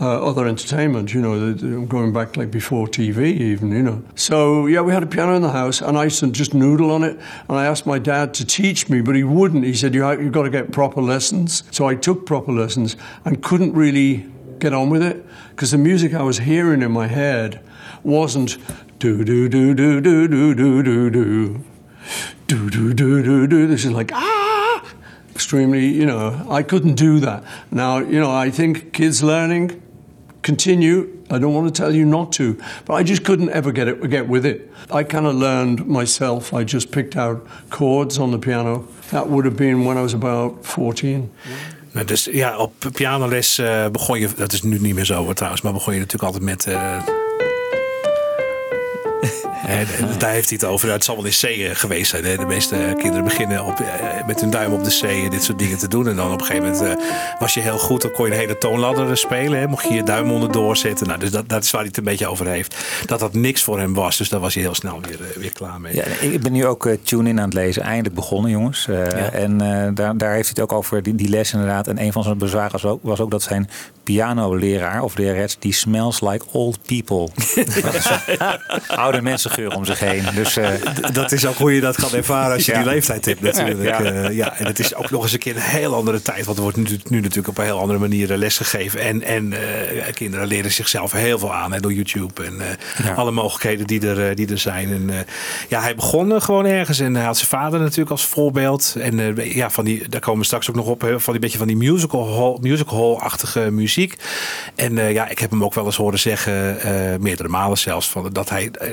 [0.00, 4.02] uh, other entertainment, you know, going back like before TV, even, you know.
[4.14, 6.90] So, yeah, we had a piano in the house, and I used to just noodle
[6.90, 7.18] on it.
[7.48, 9.64] And I asked my dad to teach me, but he wouldn't.
[9.64, 11.64] He said, you, ha- You've got to get proper lessons.
[11.70, 14.26] So I took proper lessons and couldn't really
[14.58, 17.60] get on with it because the music I was hearing in my head
[18.02, 18.56] wasn't
[18.98, 21.64] do, do, do, do, do, do, do, do, do.
[22.46, 23.66] Do, do, do, do, do.
[23.66, 24.50] This is like, ah!
[25.34, 27.44] extremely, you know, I couldn't do that.
[27.70, 29.80] Now, you know, I think kids learning
[30.42, 31.06] continue.
[31.30, 34.10] I don't want to tell you not to, but I just couldn't ever get it
[34.10, 34.60] get with it.
[34.90, 36.52] I kind of learned myself.
[36.52, 38.84] I just picked out chords on the piano.
[39.10, 41.30] That would have been when I was about 14.
[41.92, 44.28] Nou, dus ja, op pianoles eh, begon je...
[44.36, 45.62] Dat is nu niet meer zo trouwens.
[45.62, 46.66] Maar begon je natuurlijk altijd met...
[46.66, 47.02] eh,
[49.70, 50.92] En, en daar heeft hij het over.
[50.92, 52.24] Het zal wel in C geweest zijn.
[52.24, 52.36] Hè?
[52.36, 55.58] De meeste kinderen beginnen op, eh, met hun duim op de C en dit soort
[55.58, 56.08] dingen te doen.
[56.08, 57.04] En dan op een gegeven moment eh,
[57.38, 58.02] was je heel goed.
[58.02, 59.58] Dan kon je een hele toonladder spelen.
[59.58, 59.66] Hè?
[59.66, 61.06] Mocht je je duim onderdoor zetten.
[61.06, 62.76] Nou, dus dat, dat is waar hij het een beetje over heeft.
[63.06, 64.16] Dat dat niks voor hem was.
[64.16, 65.94] Dus daar was hij heel snel weer, eh, weer klaar mee.
[65.94, 67.82] Ja, ik ben nu ook tune-in aan het lezen.
[67.82, 68.88] Eindelijk begonnen, jongens.
[69.32, 69.58] En
[69.94, 71.86] daar, daar heeft hij het ook over, die, die les inderdaad.
[71.86, 73.68] En een van zijn bezwaren was ook, was ook dat zijn
[74.02, 75.56] pianoleraar of lerares...
[75.58, 77.28] die smells like old people.
[77.94, 78.18] Is zo'n
[79.68, 80.24] om zich heen.
[80.34, 80.68] Dus eh,
[81.12, 82.78] dat is ook hoe je dat gaat ervaren als je Ja.
[82.82, 83.82] die leeftijd hebt natuurlijk.
[83.82, 84.02] Ja.
[84.02, 84.28] Ja.
[84.30, 86.44] ja, en het is ook nog eens een keer een heel andere tijd.
[86.44, 89.00] Want er wordt nu, nu natuurlijk op een heel andere manier eh, lesgegeven.
[89.00, 92.44] En, en eh, kinderen leren zichzelf heel veel aan hè, door YouTube.
[92.44, 93.12] En eh, Ja.
[93.14, 94.92] alle mogelijkheden die er, eh, die er zijn.
[94.92, 95.16] En, eh,
[95.68, 96.98] ja, hij begon eh, gewoon ergens.
[97.00, 98.94] En hij had zijn vader natuurlijk als voorbeeld.
[99.00, 100.98] En eh, ja, van die, daar komen we straks ook nog op.
[101.16, 104.16] Van die beetje van die musical hall, musical hall-achtige muziek.
[104.74, 108.08] En eh, ja, ik heb hem ook wel eens horen zeggen, eh, meerdere malen zelfs,
[108.10, 108.88] van, dat hij eh,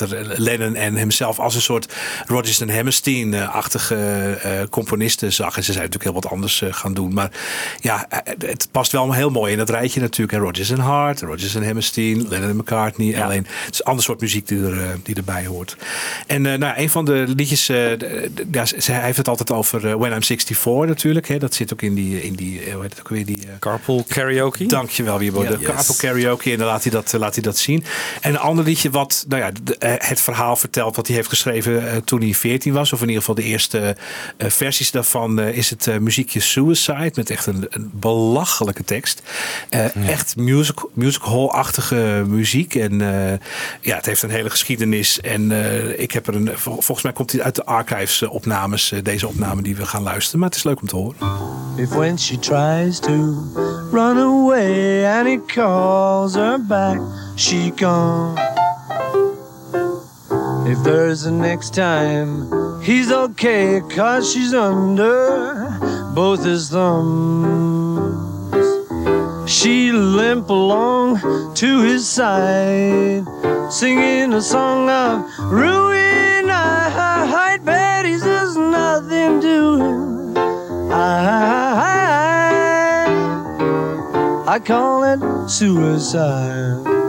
[0.00, 1.94] later Lennon en hemzelf als een soort
[2.26, 3.94] Rodgers en Hammerstein-achtige
[4.42, 5.56] eh, componisten zag.
[5.56, 7.14] En ze zijn natuurlijk heel wat anders eh, gaan doen.
[7.14, 7.30] Maar
[7.80, 10.38] ja, eh, het past wel heel mooi in dat rijtje natuurlijk.
[10.38, 13.22] En Rodgers en Hart, Rodgers en Hammerstein, Lennon en McCartney.
[13.22, 15.76] Alleen het is een ander soort muziek die, er, die erbij hoort.
[16.26, 17.96] En nou, een van de liedjes, ja,
[18.82, 21.28] hij heeft het altijd over When I'm 64 natuurlijk.
[21.28, 21.38] Hè.
[21.38, 23.38] Dat zit ook in die, in die hoe heet het ook weer, die...
[23.58, 24.66] Carpool karaoke.
[24.66, 25.42] Dankjewel, Wiebo.
[25.42, 25.50] Ja.
[25.50, 25.66] De Yes.
[25.66, 26.50] Carpool Karaoke.
[26.52, 27.84] En dan laat hij, dat, laat hij dat zien.
[28.20, 31.90] En een ander liedje wat nou ja, de- het verhaal vertelt wat hij heeft geschreven
[31.90, 32.92] eh, toen hij 14 was.
[32.92, 33.96] Of in ieder geval de eerste
[34.36, 37.10] eh, versies daarvan eh, is het eh, muziekje Suicide.
[37.14, 39.22] Met echt een, een belachelijke tekst.
[39.70, 42.74] Eh, Echt music, music hall-achtige muziek.
[42.74, 43.38] En eh,
[43.80, 45.20] ja, het heeft een hele geschiedenis.
[45.20, 48.32] En eh, ik heb er een, vol- volgens mij komt hij uit de archives eh,
[48.32, 48.92] opnames.
[48.92, 50.40] eh, deze opname die we gaan luisteren.
[50.40, 51.16] Maar het is leuk om te horen.
[51.76, 53.34] If when she tries to
[53.92, 57.00] run away and he calls her back,
[57.36, 58.46] she gone.
[60.68, 65.74] If there's a next time, he's okay, cause she's under
[66.14, 68.20] both his thumbs.
[69.50, 73.24] She limp along to his side,
[73.72, 76.50] singing a song of ruin.
[76.50, 80.36] I Betty's there's nothing doing.
[80.92, 81.46] I,
[84.46, 87.07] I call it suicide.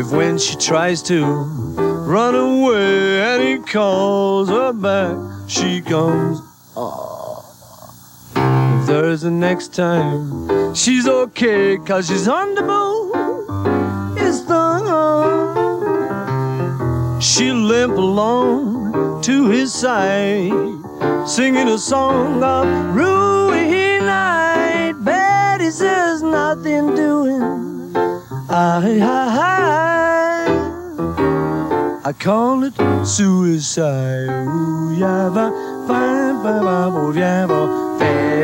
[0.00, 5.14] If when she tries to run away and he calls her back,
[5.46, 6.40] she comes.
[8.34, 14.16] If there's a next time, she's okay, cause she's on the boat.
[14.16, 14.86] It's thumb.
[17.20, 20.50] She limp along to his side,
[21.28, 24.94] singing a song of ruin night.
[25.04, 27.60] Betty says nothing doing.
[28.52, 29.89] I, I,
[32.02, 32.72] I call it
[33.04, 34.46] suicide.
[34.46, 35.50] Où y a va,
[35.86, 37.66] va, va, va, va, va, va,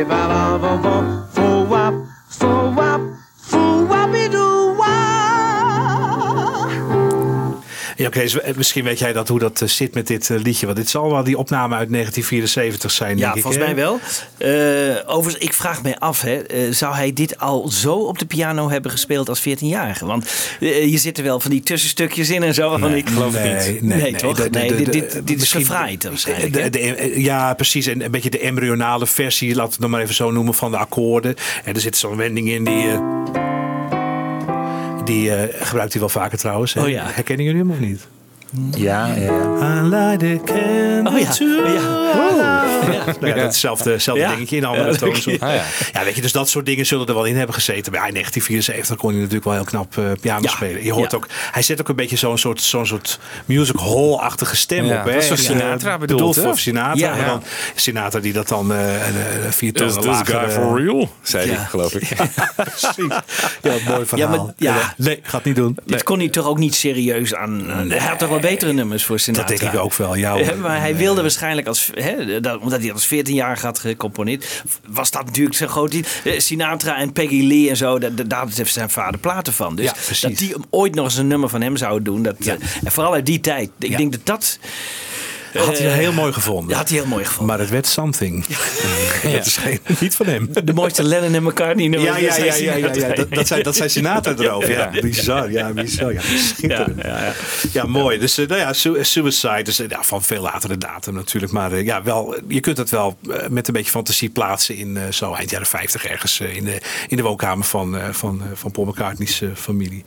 [0.03, 1.16] va, va, va, va,
[7.97, 10.37] Ja, oké, dus, eh, misschien weet jij dat, hoe dat eh, zit met dit eh,
[10.39, 10.65] liedje.
[10.65, 13.41] Want dit zal wel die opname uit 1974 zijn, Ja, denk ik.
[13.41, 13.99] volgens mij wel.
[14.37, 16.41] Eh, overigens, ik vraag mij af, hè,
[16.73, 20.05] zou hij dit al zo op de piano hebben gespeeld als 14-jarige?
[20.05, 20.29] Want
[20.59, 22.69] je zit er wel van die tussenstukjes in en zo.
[22.69, 23.81] waarvan ik geloof ik niet.
[23.81, 24.37] Nee, nee, toch?
[24.37, 26.73] de- de- nee, de- dit, dit, dit is gefraaid waarschijnlijk.
[26.73, 27.87] De- ja, precies.
[27.87, 30.71] En een beetje de embryonale versie, laten we het nog maar even zo noemen, van
[30.71, 31.35] de akkoorden.
[31.63, 32.85] En er zit zo'n wending in die.
[35.07, 36.73] Die eh, gebruikt hij wel vaker trouwens.
[36.73, 36.81] hè?
[36.81, 37.05] Oh ja.
[37.05, 38.07] Herkennen jullie hem of niet?
[38.75, 39.81] Ja, ja, ja.
[39.81, 41.29] I light a candle Oh ja.
[41.31, 41.45] to
[42.87, 43.03] Ja.
[43.05, 44.29] Nou ja, dat is hetzelfde, hetzelfde Ja.
[44.33, 45.09] dingetje in andere Ja, toon.
[45.09, 45.17] leuk.
[45.21, 45.29] Zo.
[45.31, 45.63] Ah, ja.
[45.93, 47.91] Ja, weet je, dus dat soort dingen zullen er wel in hebben gezeten.
[47.91, 50.49] Maar ja, in 1974 kon hij natuurlijk wel heel knap eh, piano Ja.
[50.49, 50.83] spelen.
[50.83, 51.17] Je hoort Ja.
[51.17, 55.05] ook, hij zet ook een beetje zo'n soort, zo'n soort music hall-achtige stem Ja, op.
[55.05, 55.13] Hè?
[55.13, 56.41] dat is voor Ja, Sinatra bedoeld, bedoeld hè?
[56.41, 56.93] voor Sinatra.
[56.93, 57.17] Ja.
[57.17, 57.43] En dan
[57.75, 59.07] Sinatra die dat dan eh,
[59.45, 60.39] een vier Is tonen this lager...
[60.39, 61.09] guy for real?
[61.21, 61.55] Zei Ja.
[61.55, 62.07] hij, geloof ik.
[62.55, 62.95] precies.
[63.61, 64.29] Ja, mooi verhaal.
[64.29, 64.93] maar- ja.
[64.97, 65.77] Nee, gaat niet doen.
[65.85, 67.71] Dit kon hij toch ook niet serieus aan.
[67.71, 69.47] aan- Hij had toch wel betere nummers voor Sinatra.
[69.47, 70.31] Dat denk ik ook wel, ja.
[70.31, 70.57] hoor.
[70.57, 74.63] Maar hij wilde waarschijnlijk als, hè, dat, omdat hij dat als 14 jaar had gecomponeerd,
[74.87, 76.09] was dat natuurlijk zijn groot iets.
[76.23, 79.75] Eh, Sinatra en Peggy Lee en zo, daar, daar heeft zijn vader platen van.
[79.75, 82.53] Dus Ja, dat die ooit nog eens een nummer van hem zouden doen, dat, Ja.
[82.53, 83.69] eh, en vooral uit die tijd.
[83.79, 84.59] Ik denk dat dat.
[85.53, 86.67] Had hij eh, heel mooi gevonden.
[86.67, 87.47] Dat had hij heel mooi gevonden.
[87.47, 88.45] Maar het werd something.
[89.23, 90.49] Dat is geen, niet van hem.
[90.63, 92.11] de mooiste Lennon en McCartney nummers.
[92.11, 93.15] Ja, ja, dat ja, ja, ja.
[93.15, 94.71] Dat, dat, zijn, dat zijn Sinatra erover.
[94.71, 95.51] Ja, bizar.
[95.51, 96.13] Ja, bizar.
[96.13, 97.01] Ja, schitterend.
[97.71, 98.19] Ja, mooi.
[98.19, 101.51] Dus eh, nou ja, Su- Suicide dus, eh, ja, van veel latere datum natuurlijk.
[101.53, 104.97] Maar eh, ja, wel, je kunt het wel eh, met een beetje fantasie plaatsen in
[104.97, 108.41] eh, zo eind jaren 50 ergens eh, in, de, in de woonkamer van, eh, van,
[108.41, 110.03] eh, van Paul McCartney's eh, familie.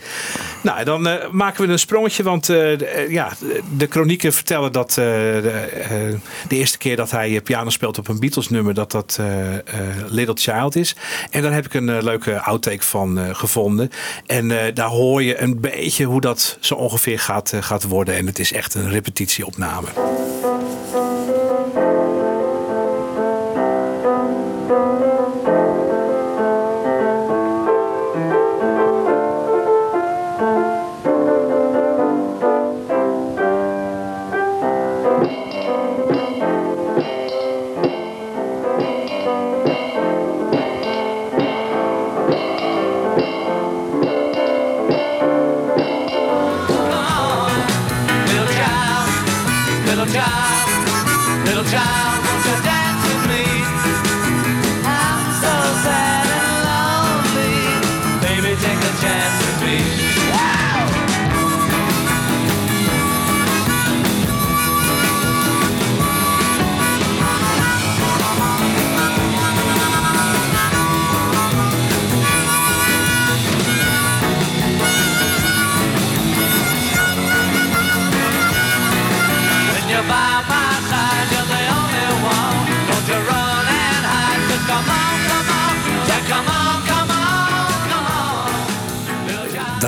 [0.62, 4.32] Nou, dan eh, maken we een sprongetje, want eh, de, eh, ja, de, de chronieken
[4.32, 5.90] vertellen dat eh, de, eh,
[6.48, 9.54] de eerste keer dat hij eh, piano speelt op een Beatles nummer, dat dat eh,
[9.54, 9.62] eh,
[10.08, 10.96] Little Child is.
[11.30, 13.90] En daar heb ik een eh, leuke outtake van eh, gevonden.
[14.26, 18.14] En eh, daar hoor je een beetje hoe dat zo ongeveer gaat, eh, gaat worden.
[18.14, 19.88] En het is echt een repetitieopname.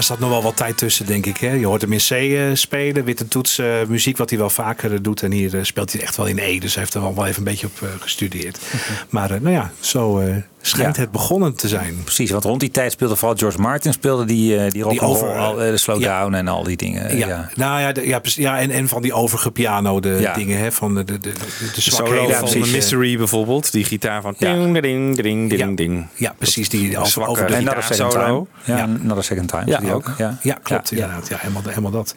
[0.09, 1.37] Daar zat nog wel wat tijd tussen, denk ik.
[1.37, 1.51] Hè?
[1.51, 4.93] Je hoort hem in C eh, spelen, witte toets, eh, muziek wat hij wel vaker
[4.93, 5.23] eh, doet.
[5.23, 7.45] En hier speelt hij echt wel in E, dus hij heeft er wel even een
[7.45, 8.59] beetje op gestudeerd.
[9.11, 10.23] Maar nou ja, zo
[10.63, 11.03] schijnt Ja.
[11.03, 12.01] het begonnen te zijn.
[12.05, 15.01] Precies, want rond die tijd speelde vooral George Martin speelde die, eh, die rock Die
[15.01, 16.39] over- al, eh, de slowdown ja.
[16.39, 17.17] en al die dingen.
[17.17, 17.49] Ja, Ja.
[17.55, 18.43] Nou ja, de- ja, precies.
[18.45, 20.35] ja en, en van die overige piano de Ja.
[20.35, 22.23] dingen, hè, van de, de, de, de, de De zwakheden.
[22.25, 23.73] solo van precies, eh, Mystery bijvoorbeeld.
[23.73, 24.53] Die gitaar van Ja.
[24.55, 25.67] ding, ding, ding, ding, Ja.
[25.75, 26.07] ding.
[26.15, 26.69] Ja, precies.
[26.69, 28.23] Die over, over de En Another Second Time.
[28.25, 28.47] gitaarsolo.
[28.65, 28.83] Ja.
[29.03, 29.63] Another Second Time.
[29.67, 30.11] Ja, ook.
[30.19, 30.97] Ja, Ja, klopt Ja.
[30.97, 31.29] inderdaad.
[31.29, 32.15] Ja, helemaal, helemaal dat.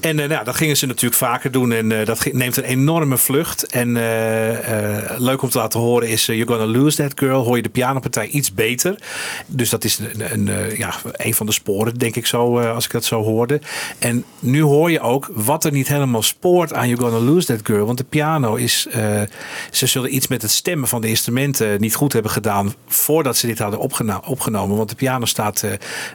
[0.00, 1.72] En eh, nou, dat gingen ze natuurlijk vaker doen.
[1.72, 3.66] En eh, dat neemt een enorme vlucht.
[3.66, 7.44] En eh, eh, leuk om te laten horen is eh, You're Gonna Lose That Girl.
[7.44, 8.98] Hoor je de pianopartij iets beter.
[9.46, 12.74] Dus dat is een, een, eh, ja, een van de sporen, denk ik zo, eh,
[12.74, 13.60] als ik dat zo hoorde.
[13.98, 17.60] En nu hoor je ook wat er niet helemaal spoort aan You're Gonna Lose That
[17.62, 17.86] Girl.
[17.86, 18.86] Want de piano is...
[18.90, 19.22] eh,
[19.70, 22.74] ze zullen iets met het stemmen van de instrumenten niet goed hebben gedaan...
[22.86, 24.76] voordat ze dit hadden opgena- opgenomen.
[24.76, 25.64] Want de piano staat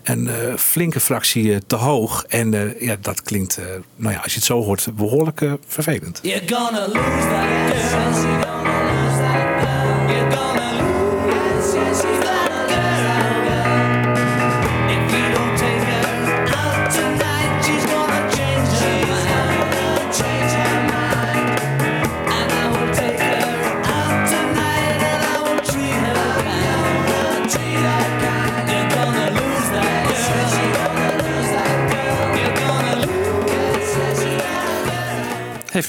[0.03, 2.23] een flinke fractie te hoog.
[2.27, 3.59] En ja, dat klinkt,
[3.95, 6.19] nou ja, als je het zo hoort, behoorlijk eh, vervelend.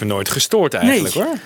[0.03, 1.25] Heeft me nooit gestoord eigenlijk Nee.
[1.25, 1.37] hoor.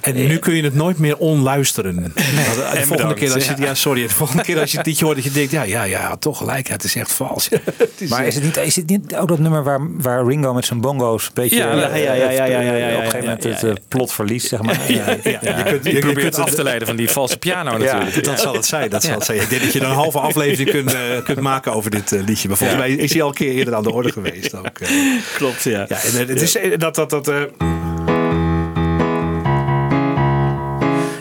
[0.00, 1.94] En nu kun je het nooit meer onluisteren.
[1.94, 3.74] Want De volgende keer als je, ja.
[3.74, 6.16] sorry, de volgende keer als je het liedje hoort, dat je denkt, ja, ja, ja,
[6.16, 7.48] toch gelijk, het is echt vals.
[7.76, 10.26] Het is, Maar eh, is het, niet, is het niet ook dat nummer waar, waar
[10.26, 12.96] Ringo met zijn bongo's een beetje Ja, eh, ja, ja, ja, ja, ja, ja, ja,
[12.96, 14.78] op een gegeven moment het eh, plot verliest, zeg maar.
[14.90, 15.16] Ja.
[15.22, 18.24] je kunt, je, probeert kunt het af te leiden van die valse piano natuurlijk.
[18.24, 18.90] Dat zal het zijn.
[18.90, 19.40] Dat zal het zijn.
[19.40, 22.22] Ik denk dat je dan een halve aflevering kunt, eh, kunt maken over dit eh,
[22.24, 22.48] liedje.
[22.48, 24.54] Maar volgens mij is hij al een keer eerder aan de orde geweest.
[24.54, 24.88] Ook, eh.
[25.36, 25.84] Klopt, ja.
[25.88, 27.10] ja, en, eh, het is eh, dat dat.
[27.10, 27.32] dat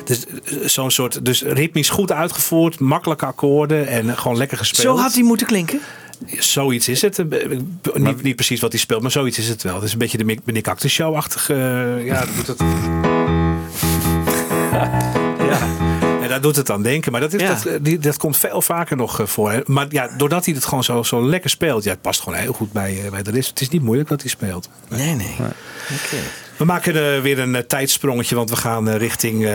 [0.10, 0.26] dus,
[0.62, 4.82] eh, zo'n soort, dus ritmisch goed uitgevoerd, makkelijke akkoorden en eh, gewoon lekker gespeeld.
[4.98, 5.80] Zo had hij moeten klinken.
[6.40, 7.20] Zoiets is het.
[7.20, 7.26] Eh,
[7.94, 9.76] Niet, niet precies wat hij speelt, maar zoiets is het wel.
[9.76, 11.54] Het is een beetje de Mick- Nick Actor Show-achtige.
[11.54, 12.60] eh, ja, dat doet het.
[15.50, 15.60] ja.
[16.22, 17.12] En daar doet het aan denken.
[17.12, 17.48] Maar dat, is, Ja.
[17.54, 19.64] dat, eh, die, dat komt veel vaker nog eh, voor.
[19.66, 21.84] Maar ja, doordat hij het gewoon zo, zo lekker speelt.
[21.84, 23.50] Ja, het past gewoon heel goed bij, eh, bij de rest.
[23.50, 24.70] Het is niet moeilijk wat hij speelt.
[24.90, 25.36] Nee, nee.
[26.60, 29.50] We maken weer een eh, tijdsprongetje, want we gaan eh, richting eh,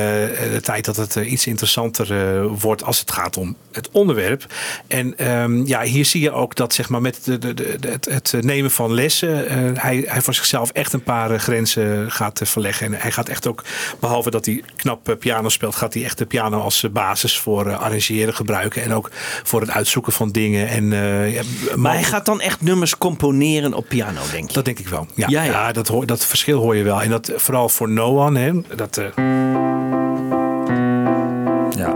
[0.53, 4.47] de tijd dat het iets interessanter wordt als het gaat om het onderwerp.
[4.87, 8.35] En ehm, ja, hier zie je ook dat zeg maar, met de, de, het, het
[8.41, 9.45] nemen van lessen,
[9.79, 12.87] hij, hij voor zichzelf echt een paar grenzen gaat verleggen.
[12.87, 13.65] En hij gaat echt ook,
[14.01, 18.35] behalve dat hij knap piano speelt, gaat hij echt de piano als basis voor arrangeren
[18.35, 18.83] gebruiken.
[18.83, 19.11] En ook
[19.43, 20.69] voor het uitzoeken van dingen.
[20.69, 20.91] En,
[21.31, 21.43] ja,
[21.77, 24.55] Maar hij gaat dan echt nummers componeren op piano, denk je?
[24.55, 25.07] dat denk ik wel.
[25.15, 25.73] Ja, Ja, ja, ja.
[25.73, 26.94] dat, hoor, dat verschil hoor je wel.
[27.03, 28.39] En dat vooral voor No One.
[28.39, 29.07] Hè, dat, eh,
[31.77, 31.95] Ja.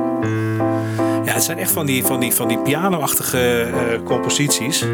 [1.25, 4.85] ja, het zijn echt van die, van die, van die piano-achtige eh, composities.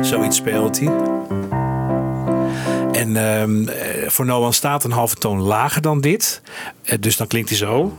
[0.00, 0.90] Zoiets speelt hij.
[2.92, 6.42] En ehm, eh, voor No One staat een halve toon lager dan dit.
[7.00, 7.92] Dus dan klinkt hij zo.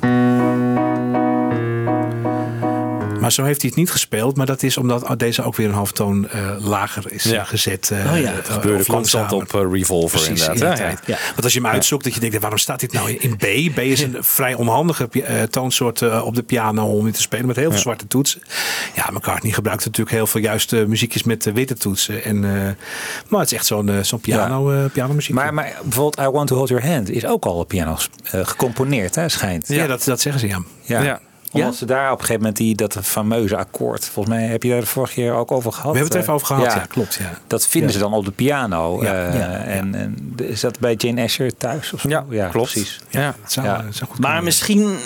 [3.22, 4.38] Maar zo heeft hij het niet gespeeld.
[4.38, 7.44] Maar dat is omdat deze ook weer een halve toon eh, lager is Ja.
[7.44, 7.92] gezet.
[8.08, 8.32] Oh ja.
[8.32, 10.54] Het gebeurde constant op Revolver Precies, inderdaad.
[10.56, 10.96] in de hè?
[10.96, 11.00] tijd.
[11.06, 11.18] Ja.
[11.32, 13.76] Want als je hem uitzoekt, dat je denkt, waarom staat dit nou in B?
[13.76, 17.46] B is een vrij onhandige eh, toonsoort eh, op de piano om in te spelen
[17.46, 18.42] met heel veel zwarte toetsen.
[18.96, 22.24] Ja, McCartney gebruikt natuurlijk heel veel juiste muziekjes met witte toetsen.
[22.24, 22.70] En, eh,
[23.28, 25.36] maar het is echt zo'n zo'n piano, eh pianomuziek.
[25.36, 28.46] Maar, maar bijvoorbeeld I Want to Hold Your Hand is ook al op piano eh,
[28.46, 29.68] gecomponeerd, hè, schijnt.
[29.68, 30.62] ja, dat, dat zeggen ze ja.
[30.84, 31.20] Ja.
[31.54, 31.60] Ja.
[31.60, 34.70] Omdat ze daar op een gegeven moment die, dat fameuze akkoord, volgens mij heb je
[34.70, 35.92] daar de vorige keer ook over gehad.
[35.92, 37.14] We hebben het er even eh, over gehad, ja, klopt.
[37.20, 37.40] Ja.
[37.48, 39.04] Dat vinden ze dan op de piano.
[39.04, 41.94] Ja, eh, ja, en, en is dat bij Jane Asher thuis?
[41.94, 42.10] Of zo?
[42.30, 42.72] Ja, klopt.
[42.72, 43.00] precies.
[43.10, 43.36] Ja.
[43.42, 43.78] Het zou, Ja.
[43.90, 44.44] zou goed Maar kunnen.
[44.44, 44.98] misschien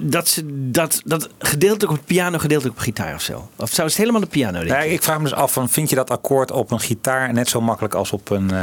[0.00, 3.48] dat ze dat, dat gedeeltelijk op piano, gedeeltelijk op gitaar of zo.
[3.56, 4.92] Of zou het helemaal de piano, denk Ja, je?
[4.92, 7.60] ik vraag me dus af, van, vind je dat akkoord op een gitaar net zo
[7.60, 8.58] makkelijk als op een eh,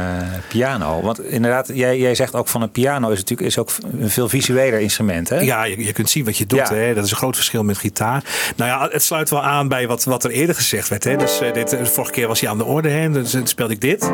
[0.48, 1.00] piano?
[1.02, 3.70] Want inderdaad, jij, jij zegt ook van een piano is natuurlijk is ook
[4.00, 5.28] een veel visueler instrument.
[5.28, 5.38] Hè?
[5.40, 6.58] Ja, je, je kunt zien wat je doet.
[6.58, 6.74] Ja.
[6.74, 6.94] Hè?
[6.94, 8.24] Dat is een groot verschil met gitaar.
[8.56, 11.04] Nou ja, het sluit wel aan bij wat, wat er eerder gezegd werd.
[11.04, 11.16] Hè?
[11.16, 12.88] Dus, eh, dit, eh, vorige keer was hij aan de orde.
[12.88, 13.10] Hè?
[13.10, 14.10] Dus speelde ik dit.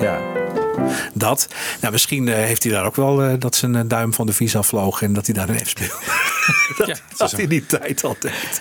[0.00, 0.18] ja.
[1.14, 1.48] Dat.
[1.80, 4.62] Nou, misschien eh, heeft hij daar ook wel eh, dat zijn duim van de visa
[4.62, 5.94] vloog en dat hij daar een F speelde.
[6.78, 8.60] dat Ja, had hij in die tijd altijd.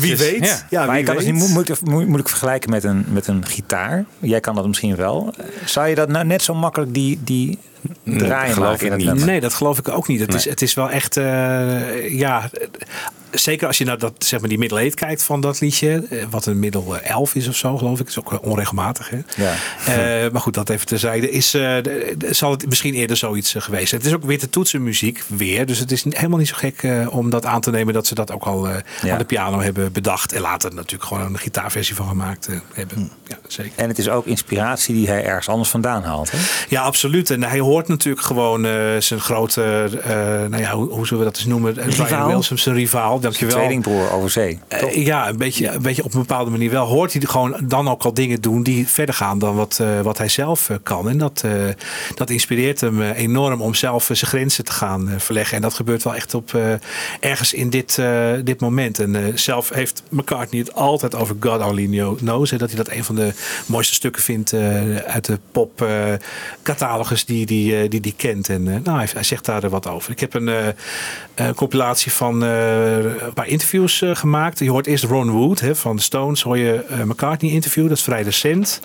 [0.00, 0.44] Wie weet.
[0.44, 0.66] Ja.
[0.70, 3.26] Ja, maar wie je kan het niet mo- moeilijk, moe- moeilijk vergelijken met een, met
[3.26, 4.04] een gitaar.
[4.18, 5.34] Jij kan dat misschien wel.
[5.64, 7.58] Zou je dat nou net zo makkelijk die, die
[8.04, 9.06] draaien geloof maken in ik het niet.
[9.08, 9.26] nummer?
[9.26, 10.20] Nee, dat geloof ik ook niet.
[10.20, 10.52] Het, is, Nee.
[10.52, 12.50] het is wel echt, eh, ja,
[13.32, 16.02] zeker als je naar dat, zeg maar, die middle eight kijkt van dat liedje.
[16.10, 18.08] eh, Wat een middel 11 is of zo, geloof ik.
[18.08, 19.10] is ook eh, onregelmatig.
[19.10, 19.18] Hè?
[19.36, 19.52] Ja.
[20.24, 21.30] Eh, maar goed, dat even terzijde.
[21.30, 21.76] Is, eh,
[22.30, 24.00] zal het misschien eerder zoiets eh, geweest zijn.
[24.00, 25.66] Het is ook weer te toetsen muziek, weer.
[25.66, 28.14] Dus het is helemaal niet zo gek eh, om dat aan te nemen dat ze
[28.14, 29.12] dat ook al eh, Ja.
[29.12, 30.32] aan de piano hebben bedacht.
[30.32, 33.10] En later natuurlijk gewoon een gitaarversie van gemaakt eh, hebben.
[33.26, 33.72] Ja, zeker.
[33.76, 36.30] En het is ook inspiratie die hij ergens anders vandaan haalt.
[36.30, 36.38] Hè?
[36.68, 37.30] Ja, absoluut.
[37.30, 40.10] En hij hoort natuurlijk gewoon eh, zijn grote, eh,
[40.48, 41.78] nou ja, hoe, hoe zullen we dat eens noemen?
[41.78, 42.26] Eh, Brian?
[42.26, 43.20] Wilson, zijn rivaal.
[43.22, 43.56] Dankjewel.
[43.56, 44.58] Tweelingbroer over zee.
[44.68, 46.86] Eh, ja, een beetje, een beetje op een bepaalde manier wel.
[46.86, 50.18] Hoort hij gewoon dan ook al dingen doen die verder gaan dan wat, eh, wat
[50.18, 51.08] hij zelf eh, kan.
[51.08, 51.44] En dat,
[52.14, 55.56] dat inspireert hem enorm om zelf zijn grenzen te gaan verleggen.
[55.56, 56.58] En dat gebeurt wel echt op
[57.20, 57.98] ergens in dit,
[58.44, 58.98] dit moment.
[58.98, 62.50] En zelf heeft McCartney het altijd over God Only Kno- Knows.
[62.50, 63.32] Hè, dat hij dat een van de
[63.66, 64.54] mooiste stukken vindt
[65.06, 65.86] uit de pop
[66.62, 68.48] catalogus die die, eh, die die kent.
[68.48, 70.10] En nou, hij, hij zegt daar wat over.
[70.10, 70.74] Ik heb een,
[71.34, 74.58] een compilatie van eh, een paar interviews eh, gemaakt.
[74.58, 76.42] Je hoort eerst Ron Wood hè, van de Stones.
[76.42, 77.88] Hoor je eh, McCartney interview.
[77.88, 78.80] Dat is vrij recent.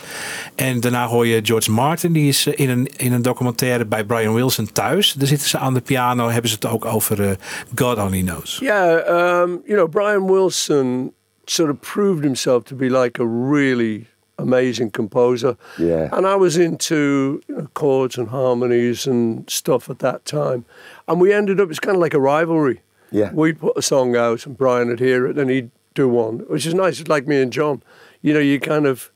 [0.55, 2.11] En daarna hoor je George Martin.
[2.11, 5.13] Die is eh, in een, in een documentaire bij Brian Wilson thuis.
[5.13, 6.29] Daar zitten ze aan de piano.
[6.29, 7.35] Hebben ze het ook over eh,
[7.75, 8.57] God Only Knows.
[8.61, 11.13] Yeah, um, you know, Brian Wilson
[11.45, 14.07] sort of proved himself to be like a really
[14.37, 15.57] amazing composer.
[15.77, 16.09] Yeah.
[16.11, 20.65] And I was into you know, chords and harmonies and stuff at that time.
[21.07, 22.81] And we ended up, it's kind of like a rivalry.
[23.11, 23.31] Yeah.
[23.31, 26.65] We'd put a song out and Brian would hear it and he'd do one, which
[26.65, 26.99] is nice.
[26.99, 27.81] It's like me and John.
[28.21, 29.11] You know, you kind of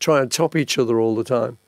[0.00, 1.58] try and top each other all the time.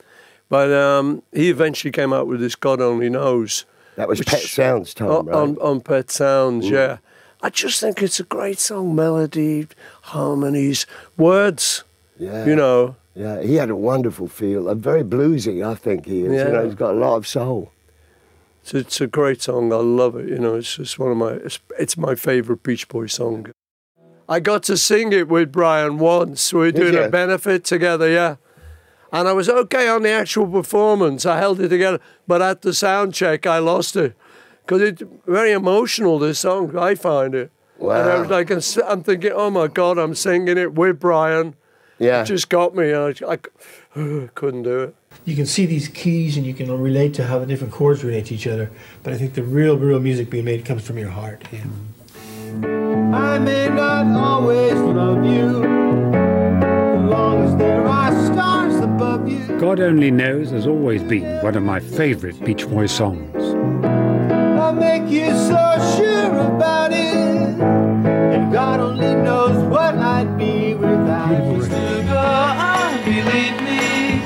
[0.49, 3.65] But um, he eventually came out with this God Only Knows.
[3.95, 5.35] That was which- Pet Sounds time, on, right?
[5.35, 6.97] on, on Pet Sounds, yeah.
[7.41, 9.67] I just think it's a great song, melody,
[10.03, 10.85] harmonies,
[11.17, 11.83] words.
[12.19, 12.45] Yeah.
[12.45, 14.69] You know, Yeah, he had a wonderful feel.
[14.69, 16.33] A very bluesy, I think he is.
[16.33, 16.47] Yeah.
[16.47, 17.71] You know, he's got a lot of soul.
[18.61, 19.71] it's, it's a great song.
[19.73, 20.27] I love it.
[20.29, 23.51] You know, it's just one of my, it's, it's my favorite Beach Boys song.
[24.29, 26.51] I got to sing it with Brian once.
[26.53, 28.35] We were doing a benefit together, yeah.
[29.11, 31.25] And I was okay on the actual performance.
[31.25, 34.15] I held it together, but at the sound check, I lost it
[34.65, 36.19] because it's very emotional.
[36.19, 37.51] This song, I find it.
[37.77, 38.01] Wow.
[38.01, 38.51] And I was like,
[38.85, 41.55] I'm thinking, oh my God, I'm singing it with Brian.
[41.99, 42.21] Yeah.
[42.21, 42.91] It just got me.
[42.91, 44.95] and I, I couldn't do it.
[45.25, 48.25] you can see these keys and you can relate to how the different chords relate
[48.27, 48.69] to each other.
[49.03, 51.43] But I think the real, real music being made comes from your heart.
[52.63, 59.45] I may not always love you, as long as there are stars above you.
[59.59, 63.43] God Only Knows has always been one of my favourite Beach Boys songs.
[64.59, 67.86] I'll make you so sure about it.
[68.33, 71.63] And God only knows what I'd be without you.
[71.63, 74.21] Still go on, believe me.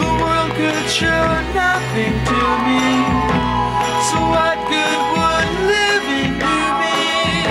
[0.00, 2.84] The world could show nothing to me.
[4.08, 7.46] So what good would living do me?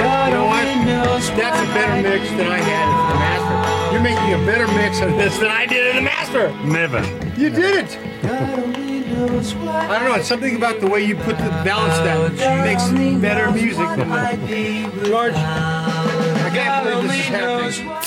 [0.00, 0.64] God You know what?
[0.86, 3.92] knows That's a better I'd mix than I had in the master.
[3.92, 6.52] You're making a better mix of this than I did in the master.
[6.64, 7.00] Never.
[7.38, 8.83] You did it.
[9.14, 10.14] I don't know.
[10.16, 12.88] It's something about the way you put the balance down that makes
[13.20, 13.88] better music
[15.04, 15.34] George.
[15.36, 17.92] I can't believe this is happening.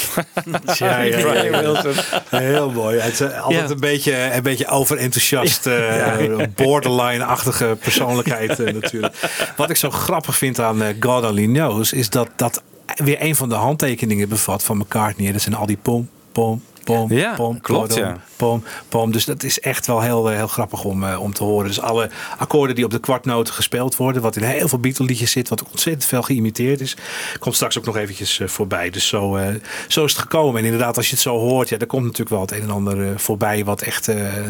[0.78, 1.82] Ja, ja, ja, ja.
[2.30, 3.00] Heel mooi.
[3.00, 3.74] Het is eh, altijd Ja.
[3.74, 6.14] een, beetje, een beetje overenthousiast, eh,
[6.56, 9.16] borderline-achtige persoonlijkheid eh, natuurlijk.
[9.56, 12.64] Wat ik zo grappig vind aan eh, God Only Knows, is dat dat
[12.96, 15.32] weer een van de handtekeningen bevat van McCartney.
[15.32, 16.64] Dat zijn al die pom, pom,
[16.96, 18.18] pom, Ja, pom, klopt, pom, ja.
[18.36, 19.12] pom, pom.
[19.12, 21.68] Dus dat is echt wel heel, eh, heel grappig om, eh, om te horen.
[21.68, 25.50] Dus alle akkoorden die op de kwartnoten gespeeld worden, wat in heel veel Beatle-liedjes zit,
[25.50, 26.98] wat ontzettend veel geïmiteerd is,
[27.40, 28.90] komt straks ook nog eventjes eh, voorbij.
[28.90, 29.40] Dus zo,
[29.88, 30.60] zo is het gekomen.
[30.60, 32.70] En inderdaad, als je het zo hoort, ja, er komt natuurlijk wel het een en
[32.70, 34.08] ander voorbij, wat echt,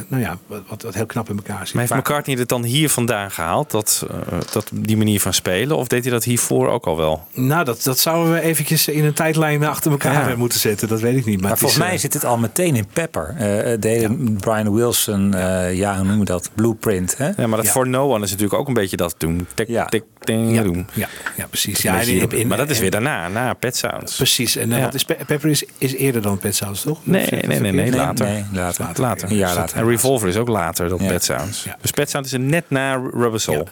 [0.08, 1.76] nou ja, wat, wat, heel knap in elkaar zit.
[1.76, 4.06] Maar heeft McCartney het dan hier vandaan gehaald, dat,
[4.52, 5.78] dat, die manier van spelen?
[5.78, 7.28] Of deed hij dat hiervoor ook al wel?
[7.34, 10.36] Nou, dat, dat zouden we eventjes in een tijdlijn achter elkaar Ja.
[10.36, 10.88] moeten zetten.
[10.88, 11.42] Dat weet ik niet.
[11.42, 13.28] Maar, volgens is, mij zit het al meteen in Pepper.
[13.38, 16.50] Eh de hele Brian Wilson, eh, ja, hoe noemen we dat?
[16.56, 17.18] Blueprint.
[17.18, 17.26] Hè?
[17.38, 17.72] Ja, maar dat Ja.
[17.72, 19.48] For No One is natuurlijk ook een beetje dat doen.
[19.54, 19.86] Tik, Ja.
[19.86, 20.04] tik,
[20.36, 20.88] ja, doen.
[20.94, 21.82] ja, ja, precies.
[21.82, 24.16] Ja, in- in- maar dat is weer daarna, na Pet Sounds.
[24.16, 24.56] Precies.
[24.56, 24.84] En eh, Ja.
[24.84, 27.00] wat is Pe- Pepper is, is eerder dan Pet Sounds, toch?
[27.04, 28.26] Nee, nee, nee, nee, nee, later.
[28.26, 28.86] Nee, later.
[29.02, 29.34] Later.
[29.34, 29.78] Jaar Dus later.
[29.78, 31.08] En Revolver is ook later dan Ja.
[31.08, 31.64] Pet Sounds.
[31.64, 31.78] Ja.
[31.82, 33.58] Dus Pet Sounds is net na Rubber Soul.
[33.58, 33.64] Ja.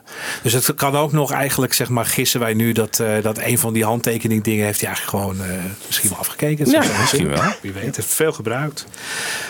[0.42, 3.58] Dus het kan ook nog eigenlijk, zeg maar, gissen wij nu dat, eh, dat een
[3.60, 6.70] van die handtekening dingen heeft hij eigenlijk gewoon eh, misschien wel afgekeken.
[6.70, 7.42] Ja, misschien wel.
[7.62, 8.86] Wie weet, heeft veel gebruikt.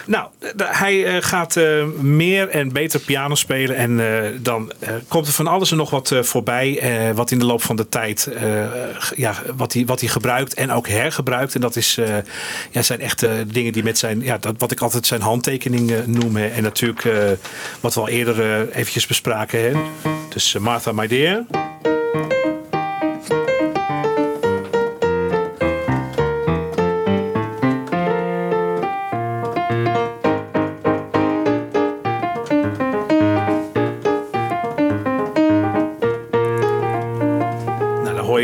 [0.06, 0.28] Nou,
[0.58, 1.60] hij gaat
[2.02, 4.02] meer en beter piano spelen en
[4.42, 4.72] dan
[5.08, 7.90] komt er van alles en nog wat voorbij, eh, wat in de loop van de
[7.90, 8.66] tijd, eh,
[9.16, 11.56] ja, wat hij, wat hij gebruikt en ook hergebruikt.
[11.56, 12.18] En dat is, eh,
[12.72, 16.38] ja, zijn echte dingen die met zijn, ja, dat, wat ik altijd zijn handtekening noem.
[16.38, 17.08] En natuurlijk,
[17.80, 19.60] wat we al eerder eventjes bespraken.
[19.60, 19.72] Hè.
[20.30, 21.44] Dus Martha My Dear.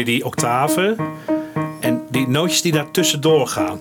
[0.06, 0.97] Je die octaven
[1.80, 3.80] en die nootjes die daar tussendoor gaan.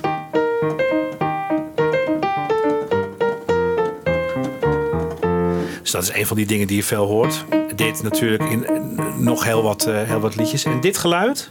[5.83, 7.45] Dus dat is een van die dingen die je veel hoort.
[7.75, 8.77] Dit natuurlijk in eh,
[9.17, 10.65] nog heel wat, eh, heel wat liedjes.
[10.65, 11.49] En dit geluid.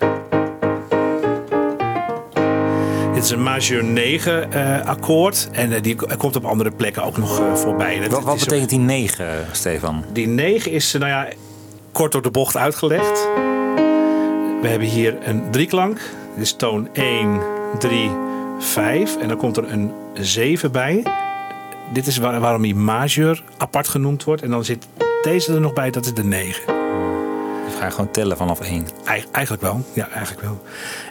[3.14, 5.50] Dit is een majeur 9 eh, akkoord.
[5.52, 8.00] En die komt op andere plekken ook nog voorbij.
[8.00, 10.04] Dat- Wat, ook- betekent die 9, Stefan?
[10.14, 11.28] die 9 is, nou ja,
[11.92, 13.28] kort door de bocht uitgelegd.
[14.62, 16.00] We hebben hier een drieklank.
[16.36, 17.42] Dit is toon 1,
[17.80, 18.10] 3,
[18.60, 19.18] 5.
[19.18, 21.04] En dan komt er een 7 bij.
[21.94, 24.42] Dit is waar- waarom hij majeur apart genoemd wordt.
[24.42, 24.88] En dan zit
[25.22, 26.66] deze er nog bij, dat is de 9.
[27.66, 28.86] We gaan gewoon tellen vanaf 1.
[29.06, 30.62] Eig- eigenlijk wel, ja, eigenlijk wel.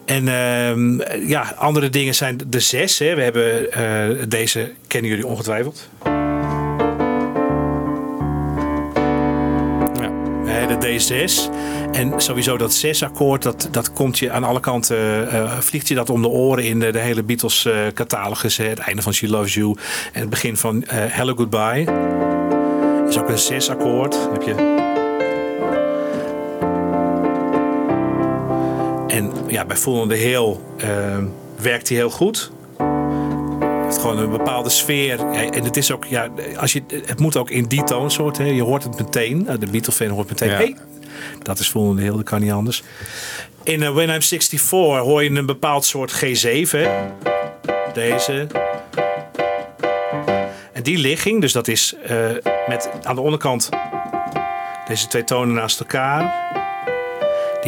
[0.04, 2.98] En ehm, ja, andere dingen zijn de 6.
[2.98, 3.14] Hè.
[3.14, 5.88] We hebben eh, deze, kennen jullie ongetwijfeld.
[10.80, 11.50] De D6.
[11.92, 15.94] En sowieso dat 6 akkoord, dat, dat komt je aan alle kanten, eh, vliegt je
[15.94, 18.56] dat om de oren in de, de hele Beatles eh, catalogus.
[18.56, 18.64] Hè.
[18.64, 19.76] Het einde van She Loves You
[20.12, 21.86] en het begin van eh, Hello Goodbye.
[23.08, 24.18] Is ook een 6 akkoord.
[24.32, 24.76] Heb je
[29.06, 31.24] En ja, bij Hill ehm,
[31.60, 32.50] werkt hij heel goed.
[33.98, 35.20] Heeft gewoon een bepaalde sfeer.
[35.30, 38.38] En het is ook, ja, als je, het moet ook in die toonsoort.
[38.38, 38.44] Hè.
[38.44, 39.42] Je hoort het meteen.
[39.42, 40.48] Nou, De Beatles-fan hoort meteen.
[40.48, 40.56] Ja.
[40.56, 40.76] Hey,
[41.42, 42.82] dat is the Hill, dat kan niet anders.
[43.62, 46.70] In eh, When I'm 64 hoor je een bepaald soort G7.
[46.70, 46.88] Hè.
[47.92, 48.46] Deze.
[50.72, 52.30] En die ligging, dus dat is eh,
[52.68, 53.68] met aan de onderkant
[54.88, 56.56] deze twee tonen naast elkaar.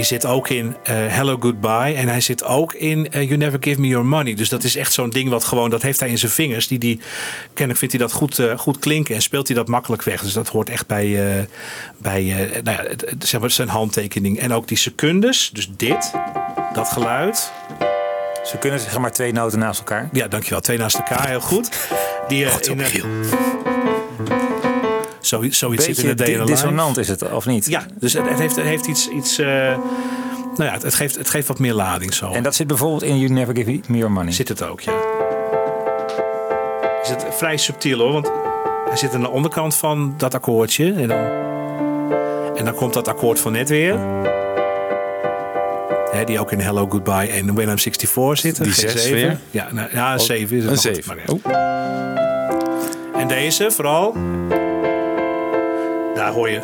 [0.00, 1.94] Die zit ook in eh, Hello Goodbye.
[1.94, 4.34] En hij zit ook in eh, You Never Give Me Your Money.
[4.34, 6.68] Dus dat is echt zo'n ding wat gewoon, dat heeft hij in zijn vingers.
[6.68, 7.00] Die, die,
[7.46, 10.22] kennelijk vindt hij dat goed, eh, goed klinken en speelt hij dat makkelijk weg.
[10.22, 11.44] Dus dat hoort echt bij, eh,
[11.98, 14.38] bij eh, nou ja, zeg maar zijn handtekening.
[14.38, 16.12] En ook die secundes, dus dit,
[16.72, 17.52] dat geluid.
[18.44, 20.08] Ze kunnen zeg maar twee noten naast elkaar.
[20.12, 20.60] Ja, dankjewel.
[20.60, 21.70] Twee naast elkaar, heel goed.
[22.28, 23.69] Die, eh, in,
[25.30, 26.38] Zo, zoiets zit in de DNA.
[26.44, 27.66] di- dissonant is het, of niet?
[27.66, 29.08] Ja, dus het, het heeft, het heeft iets.
[29.08, 32.32] iets eh, nou ja, het, het geeft, het geeft wat meer lading zo.
[32.32, 34.32] En dat zit bijvoorbeeld in You Never Give Me Your Money.
[34.32, 34.92] Zit het ook, ja.
[37.02, 38.30] Is het vrij subtiel hoor, want
[38.88, 40.92] hij zit aan de onderkant van dat akkoordje.
[40.92, 41.18] En dan,
[42.56, 43.98] en dan komt dat akkoord van net weer.
[46.12, 48.64] Hè, die ook in Hello Goodbye en When I'm 64 zitten.
[48.64, 49.16] Die Geen zes zeven.
[49.18, 49.38] weer?
[49.50, 51.16] Ja, nou, ja, een Oh, 7 is het een nog goed, zeven.
[51.44, 53.18] maar ja.
[53.20, 54.14] En deze vooral.
[56.20, 56.60] Daar hoor je.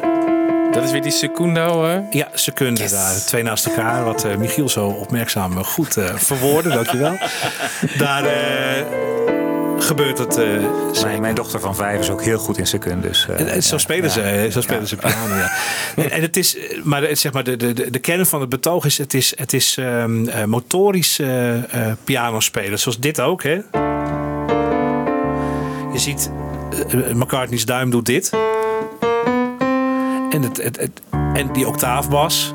[0.73, 1.85] Dat is weer die secundo.
[1.85, 2.01] hè?
[2.11, 3.15] Ja, seconden daar.
[3.27, 4.05] Twee naast elkaar.
[4.05, 6.71] Wat eh, Michiel zo opmerkzaam eh, goed eh verwoordde.
[6.71, 7.17] dankjewel.
[7.99, 8.85] Daar eh,
[9.79, 10.37] gebeurt het.
[10.39, 10.47] eh,
[11.03, 13.27] Mijn, mijn dochter van vijf is ook heel goed in secundes.
[13.29, 13.81] eh, en, en zo ja.
[13.81, 14.51] spelen ze, Ja.
[14.51, 15.51] zo spelen ze piano, ja.
[16.03, 18.99] En, en het is, maar zeg maar, de, de, de, kern van het betoog is,
[18.99, 22.79] het is, het is ehm, eh, motorisch eh, eh, piano spelen.
[22.79, 23.61] Zoals dit ook, hè.
[25.93, 26.31] Je ziet,
[27.15, 28.31] McCartney's duim doet dit.
[30.37, 30.91] En, het,
[31.34, 32.53] het, die octaafbas.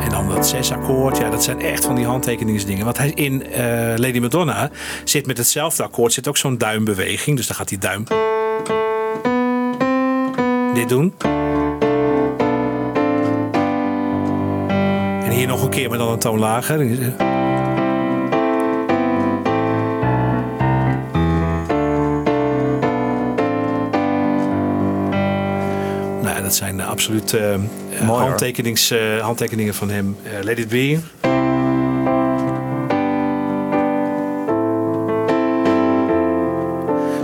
[0.00, 1.18] En dan dat zesakkoord.
[1.18, 2.84] Ja, dat zijn echt van die handtekeningsdingen.
[2.84, 3.62] Want hij in eh,
[3.96, 4.70] Lady Madonna
[5.04, 6.12] zit met hetzelfde akkoord.
[6.12, 7.36] Zit ook zo'n duimbeweging.
[7.36, 8.04] Dus dan gaat die duim
[10.74, 11.14] dit doen.
[15.24, 16.80] En hier nog een keer, maar dan een toon lager.
[26.52, 27.60] Dat zijn absoluut eh, eh,
[28.08, 30.16] handtekenings, eh, handtekeningen van hem.
[30.42, 30.98] Let It Be.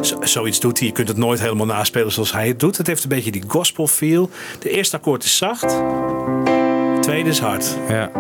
[0.03, 0.87] Zo- zoiets doet hij.
[0.87, 2.77] Je kunt het nooit helemaal naspelen zoals hij het doet.
[2.77, 4.31] Het heeft een beetje die gospel feel.
[4.59, 5.69] De eerste akkoord is zacht.
[5.69, 7.77] De tweede is hard.
[7.89, 8.11] Ja.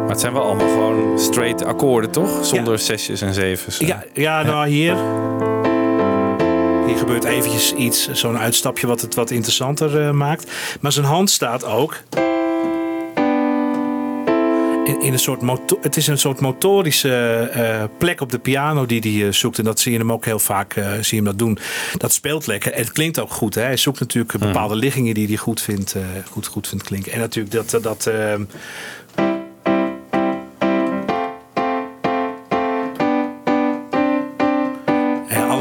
[0.00, 2.44] Maar het zijn wel allemaal gewoon straight akkoorden, toch?
[2.44, 3.78] Zonder zesjes en zevens.
[3.78, 4.96] Ja, ja nou hier.
[6.92, 10.52] Hier gebeurt eventjes iets, zo'n uitstapje wat het wat interessanter eh, maakt.
[10.80, 12.02] Maar zijn hand staat ook
[14.84, 18.86] in, in een soort moto het is een soort motorische eh, plek op de piano
[18.86, 19.58] die hij eh, zoekt.
[19.58, 21.58] En dat zie je hem ook heel vaak zie je hem dat doen.
[21.96, 22.72] Dat speelt lekker.
[22.72, 23.54] En het klinkt ook goed.
[23.54, 23.62] Hè?
[23.62, 25.96] Hij zoekt natuurlijk bepaalde liggingen die hij goed vindt,
[26.30, 27.12] goed, goed vindt klinken.
[27.12, 28.10] En natuurlijk dat, dat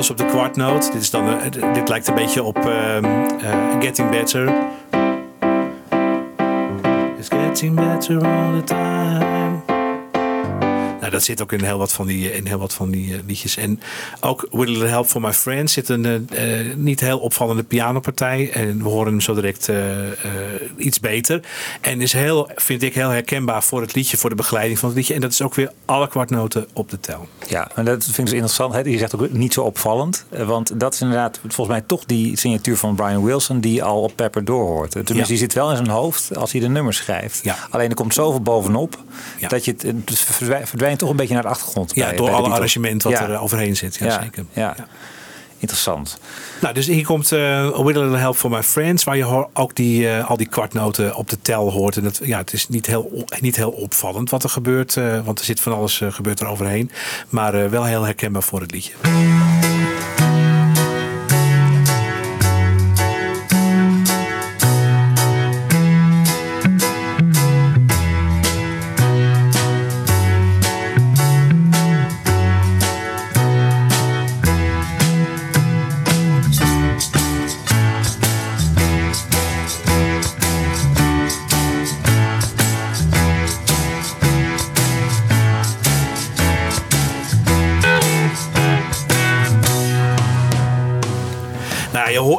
[0.01, 0.91] alles op de kwartnoot.
[0.91, 4.53] Dit, is dan, eh, dit lijkt een beetje op ehm, eh, Getting Better.
[7.17, 9.00] It's getting better all the time.
[11.11, 13.19] Nou, dat zit ook in heel wat van die, in heel wat van die eh,
[13.27, 13.57] liedjes.
[13.57, 13.79] En
[14.19, 18.51] ook a Little Help for My Friends zit een eh, eh, niet heel opvallende pianopartij.
[18.51, 19.69] En we horen hem zo direct
[20.77, 21.41] iets beter.
[21.81, 24.97] En is heel, vind ik heel herkenbaar voor het liedje, voor de begeleiding van het
[24.97, 25.13] liedje.
[25.13, 27.27] En dat is ook weer alle kwartnoten op de tel.
[27.47, 28.73] Ja, en dat vind ik dus interessant.
[28.73, 28.79] Hè.
[28.79, 30.25] Je zegt ook niet zo opvallend.
[30.29, 34.11] Want dat is inderdaad volgens mij toch die signatuur van Brian Wilson die al op
[34.15, 34.91] Pepper doorhoort.
[34.91, 35.25] Tenminste, Ja.
[35.25, 37.39] die zit wel in zijn hoofd als hij de nummers schrijft.
[37.43, 37.57] Ja.
[37.69, 38.97] Alleen er komt zoveel bovenop
[39.39, 39.47] Ja.
[39.47, 40.19] dat je het,
[40.65, 41.95] verdwijnt toch een beetje naar de achtergrond.
[41.95, 43.95] Ja, bij- door bij alle arrangement wat er overheen zit.
[43.95, 44.45] Ja, zeker.
[44.53, 44.75] ja.
[45.57, 46.17] Interessant.
[46.61, 49.75] Nou, dus hier komt eh With a Little Help for My Friends, waar je ook
[49.75, 51.97] die, eh, al die kwartnoten op de tel hoort.
[51.97, 55.39] En dat, ja, het is niet heel, niet heel opvallend wat er gebeurt, eh, want
[55.39, 56.91] er zit van alles eh, gebeurt er overheen.
[57.29, 58.93] Maar eh, wel heel herkenbaar voor het liedje.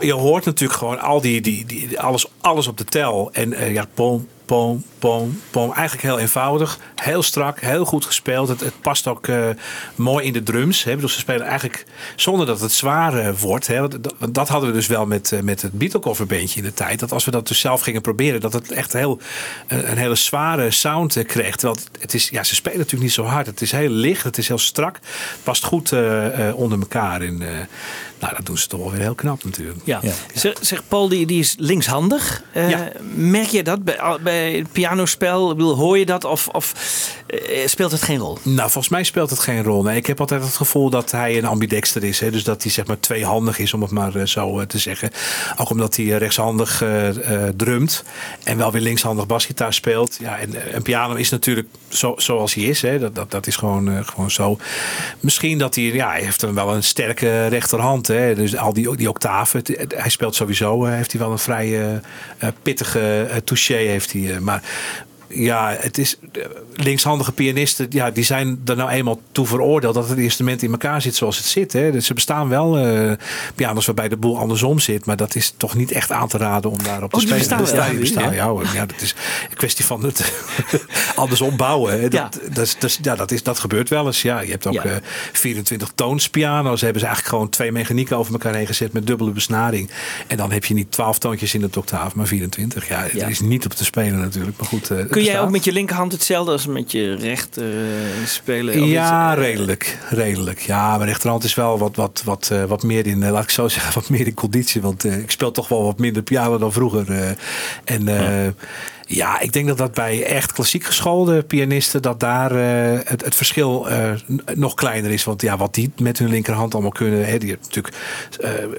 [0.02, 3.30] Je, hoort, natuurlijk gewoon al die, die, die, alles, alles op de tel.
[3.32, 5.72] En eh, ja, pom, pom, pom, pom.
[5.72, 6.78] Eigenlijk heel eenvoudig.
[6.94, 8.48] Heel strak, heel goed gespeeld.
[8.48, 9.48] Het, het past ook eh,
[9.94, 10.84] mooi in de drums.
[10.84, 10.94] Hè.
[10.94, 11.84] Bedoel, ze spelen eigenlijk
[12.16, 13.66] zonder dat het zwaar eh, wordt.
[13.66, 13.80] Hè.
[13.80, 16.66] Want dat, want dat hadden we dus wel met, eh, met het Beatle coverbandje in
[16.66, 17.00] de tijd.
[17.00, 19.20] Dat als we dat dus zelf gingen proberen, dat het echt heel,
[19.66, 21.56] een, een hele zware sound kreeg.
[21.56, 23.46] Terwijl het, het is, ja, ze spelen natuurlijk niet zo hard.
[23.46, 24.94] Het is heel licht, het is heel strak.
[24.94, 27.20] Het past goed eh, eh, onder elkaar.
[27.20, 27.30] Eh,
[28.22, 29.78] nou, dat doen ze toch wel weer heel knap natuurlijk.
[29.84, 30.00] Ja.
[30.34, 32.42] Zeg, zeg Paul, die, die is linkshandig.
[32.52, 32.92] Eh, Ja.
[33.14, 35.50] Merk je dat bij, bij het pianospel?
[35.50, 36.74] Ik bedoel, hoor je dat of, of
[37.26, 38.38] eh, speelt het geen rol?
[38.42, 39.82] Nou, volgens mij speelt het geen rol.
[39.82, 42.20] Nee, ik heb altijd het gevoel dat hij een ambidexter is.
[42.20, 42.30] Hè?
[42.30, 45.10] Dus dat hij zeg maar tweehandig is, om het maar eh, zo eh, te zeggen.
[45.56, 48.04] Ook omdat hij eh, rechtshandig eh, eh, drumt
[48.44, 50.16] en wel weer linkshandig basgitaar speelt.
[50.20, 52.82] Ja, en eh, een piano is natuurlijk zo, zoals hij is.
[52.82, 52.98] Hè?
[52.98, 54.58] Dat, dat, dat is gewoon, eh, gewoon zo.
[55.20, 58.06] Misschien dat hij, ja, heeft wel een sterke rechterhand.
[58.06, 58.34] Hè?
[58.34, 59.62] Dus al die, die octaven.
[59.94, 63.74] Hij speelt sowieso, eh, heeft hij wel een vrij eh, eh, pittige eh, touché.
[63.74, 64.62] Heeft hij, eh, maar
[65.34, 66.42] ja, het is eh,
[66.74, 71.02] linkshandige pianisten, ja, die zijn er nou eenmaal toe veroordeeld dat het instrument in elkaar
[71.02, 71.72] zit zoals het zit.
[71.72, 71.92] Hè.
[71.92, 73.12] Dus er bestaan wel eh
[73.54, 76.70] pianos waarbij de boel andersom zit, maar dat is toch niet echt aan te raden
[76.70, 77.58] om daarop te Oh, spelen.
[77.58, 78.66] bestaan ja, die bestaan, ja, hoor.
[78.74, 79.14] ja, dat is
[79.50, 80.32] een kwestie van het
[81.14, 81.92] andersom bouwen.
[81.92, 82.00] Hè.
[82.08, 82.28] Dat, Ja.
[82.52, 84.22] dat, dat, ja, dat, is, dat gebeurt wel eens.
[84.22, 84.84] Ja, je hebt ook Ja.
[84.84, 84.96] eh
[85.32, 86.80] 24 toons piano's.
[86.80, 89.90] Hebben ze eigenlijk gewoon twee mechanieken over elkaar heen gezet met dubbele besnaring.
[90.26, 92.88] En dan heb je niet 12 toontjes in het octaaf, maar 24.
[92.88, 93.22] Ja, Ja.
[93.24, 94.58] er is niet op te spelen natuurlijk.
[94.58, 98.26] Maar goed, eh, Kun jij ook met je linkerhand hetzelfde als met je rechter eh,
[98.26, 98.86] spelen?
[98.86, 99.98] Ja, eh, redelijk.
[100.10, 100.60] Redelijk.
[100.60, 103.68] Ja, mijn rechterhand is wel wat, wat, wat, eh, wat meer in, laat ik zo
[103.74, 104.82] zeggen, wat meer in conditie.
[104.82, 107.36] Want ik speel toch wel wat minder piano dan vroeger.
[107.84, 108.52] en eh,
[109.06, 112.50] ja, ik denk dat dat bij echt klassiek geschoolde pianisten, dat daar
[113.04, 113.86] het, het verschil
[114.54, 115.24] nog kleiner is.
[115.24, 117.26] Want ja, wat die met hun linkerhand allemaal kunnen.
[117.26, 117.96] Hè, die hebben natuurlijk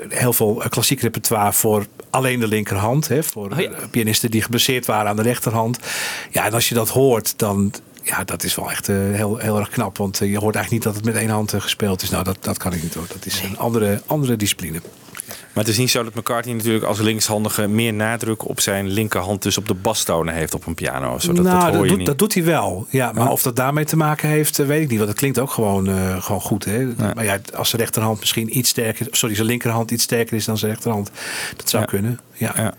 [0.09, 3.07] heel veel klassiek repertoire voor alleen de linkerhand.
[3.07, 3.72] Hè, voor Oh ja.
[3.91, 5.80] pianisten die geblesseerd waren aan de rechterhand.
[6.32, 7.74] Ja, en als je dat hoort, dan.
[8.03, 9.97] Ja, dat is wel echt eh, heel, heel erg knap.
[9.97, 12.09] Want eh, je hoort eigenlijk niet dat het met één hand eh, gespeeld is.
[12.09, 13.07] Nou, dat, dat kan ik niet hoor.
[13.07, 14.82] Dat is een andere, andere discipline.
[15.53, 19.41] Maar het is niet zo dat McCartney natuurlijk als linkshandige meer nadruk op zijn linkerhand,
[19.41, 21.19] dus op de bastonen heeft op een piano.
[21.19, 22.05] Zodat nou, dat hoor dat, je doet, niet.
[22.07, 22.87] dat doet hij wel.
[22.89, 23.31] Ja, maar Ja.
[23.31, 24.97] of dat daarmee te maken heeft, eh, weet ik niet.
[24.97, 26.65] Want het klinkt ook gewoon, eh, gewoon goed.
[26.65, 26.85] Hè?
[27.15, 29.07] Maar ja, als zijn rechterhand misschien iets sterker...
[29.11, 31.11] Sorry, zijn linkerhand iets sterker is dan zijn rechterhand.
[31.57, 31.89] Dat zou Ja.
[31.89, 32.19] kunnen.
[32.34, 32.53] Ja.
[32.55, 32.73] Ja.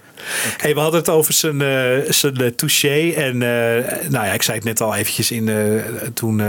[0.57, 3.11] Hey, we hadden het over zijn, eh, zijn touché.
[3.11, 5.51] En eh, nou ja, ik zei het net al eventjes in,
[6.15, 6.43] toen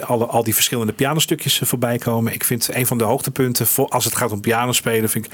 [0.00, 2.32] alle, al die verschillende pianostukjes voorbij komen.
[2.32, 5.32] Ik vind een van de hoogtepunten voor, als het gaat om piano spelen, vind ik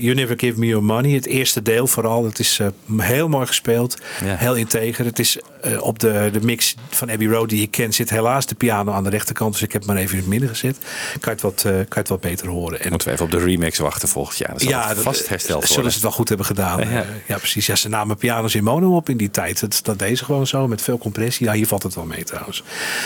[0.00, 1.10] You Never Give Me Your Money.
[1.10, 2.22] Het eerste deel vooral.
[2.22, 2.60] Dat is
[2.96, 3.98] heel mooi gespeeld.
[4.24, 4.36] Ja.
[4.36, 5.04] Heel integer.
[5.04, 8.46] Het is eh, op de, de mix van Abbey Road die ik ken, zit helaas
[8.46, 9.52] de piano aan de rechterkant.
[9.52, 10.76] Dus ik heb maar even in het midden gezet.
[11.20, 12.80] Kan je het wat, eh, kan je het wat beter horen.
[12.80, 14.50] En Moeten we even op de remix wachten volgend jaar.
[14.50, 15.90] Dat zal ja, vast dat- hersteld Zullen worden.
[15.90, 16.88] ze het wel goed hebben gedaan.
[17.26, 17.36] Ja.
[17.36, 17.66] Precies.
[17.66, 19.60] Ja, ze namen piano's in mono op in die tijd.
[19.60, 21.46] Dat, dat deze gewoon zo met veel compressie.
[21.46, 22.62] Ja, hier valt het wel mee trouwens.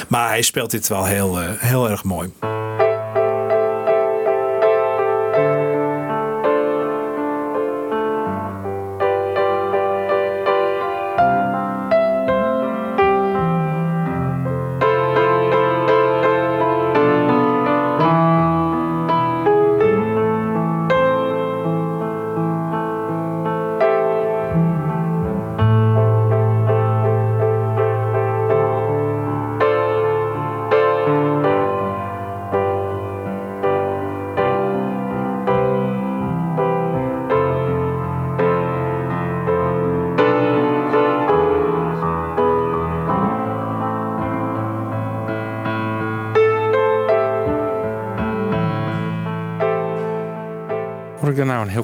[0.09, 2.31] Maar hij speelt dit wel heel, eh, heel erg mooi.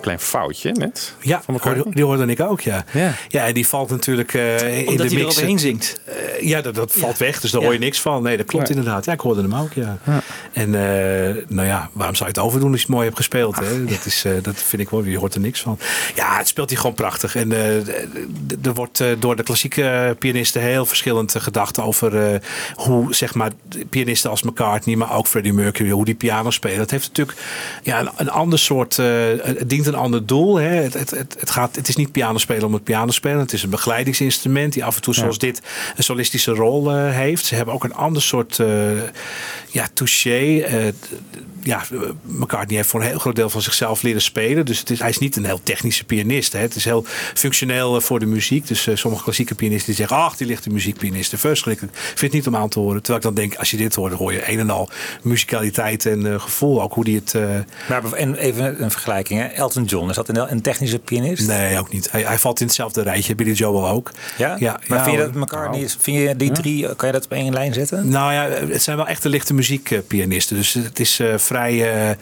[0.04, 1.14] Klein foutje net?
[1.20, 2.84] Ja, hoorde- die hoorde ik ook, ja.
[2.92, 3.12] Ja.
[3.28, 5.20] Ja, en die valt natuurlijk eh, in Omdat de hij mix.
[5.20, 6.00] eroverheen zingt.
[6.04, 6.14] Eh,
[6.48, 7.66] ja, dat, dat valt weg, dus daar Ja.
[7.66, 8.22] hoor je niks van.
[8.22, 8.74] Nee, dat klopt Ja.
[8.74, 9.04] inderdaad.
[9.04, 9.98] Ja, ik hoorde hem ook, ja.
[10.64, 13.56] En eh, nou ja, waarom zou je het overdoen als je het mooi hebt gespeeld?
[13.58, 13.84] Hè?
[13.84, 15.78] Dat, is, eh, dat vind ik wel, je hoort er niks van.
[16.14, 17.36] Ja, het speelt hij gewoon prachtig.
[17.36, 17.88] En eh,
[18.62, 22.40] er wordt door de klassieke pianisten heel verschillend gedacht over
[22.74, 23.50] hoe, zeg maar,
[23.88, 26.78] pianisten als McCartney, maar ook Freddie Mercury, hoe die piano spelen.
[26.78, 27.38] Dat heeft natuurlijk
[27.82, 30.56] ja, een, een ander soort, het dient een ander doel.
[30.56, 30.68] Hè?
[30.68, 33.38] Het, het, het, het, gaat, het is niet piano spelen om het piano spelen.
[33.38, 35.62] Het is een begeleidingsinstrument die af en toe, zoals dit,
[35.96, 37.44] een solistische rol heeft.
[37.44, 38.60] Ze hebben ook een ander soort
[39.74, 40.53] ja, touché.
[40.60, 40.92] say
[41.64, 41.82] ja,
[42.22, 44.66] McCartney heeft voor een heel groot deel van zichzelf leren spelen.
[44.66, 46.52] Dus het is, hij is niet een heel technische pianist.
[46.52, 46.58] Hè.
[46.58, 47.04] Het is heel
[47.34, 48.66] functioneel eh, voor de muziek.
[48.66, 50.16] Dus eh, sommige klassieke pianisten die zeggen...
[50.16, 51.94] ach, die lichte muziekpianisten, verschrikkelijk.
[51.96, 53.02] Ik vind het niet om aan te horen.
[53.02, 54.88] Terwijl ik dan denk, als je dit hoort, dan hoor je een en al
[55.22, 56.82] muzikaliteit en eh, gevoel.
[56.82, 57.34] Ook hoe die het...
[57.34, 57.42] eh,
[57.88, 59.40] Maar en even een vergelijking.
[59.40, 59.46] Hè?
[59.46, 61.46] Elton John, is dat een, een technische pianist?
[61.46, 62.10] nee, ook niet.
[62.10, 63.34] Hij, hij valt in hetzelfde rijtje.
[63.34, 64.10] Billy Joel ook.
[64.36, 64.56] Ja?
[64.58, 67.24] Ja, maar ja, vind je dat McCartney, is- vind je die drie, kan je dat
[67.24, 68.08] op één lijn zetten?
[68.08, 70.56] Nou ja, het zijn wel echte lichte muziekpianisten.
[70.56, 71.92] Dus het is eh, vrij.
[72.10, 72.16] eh,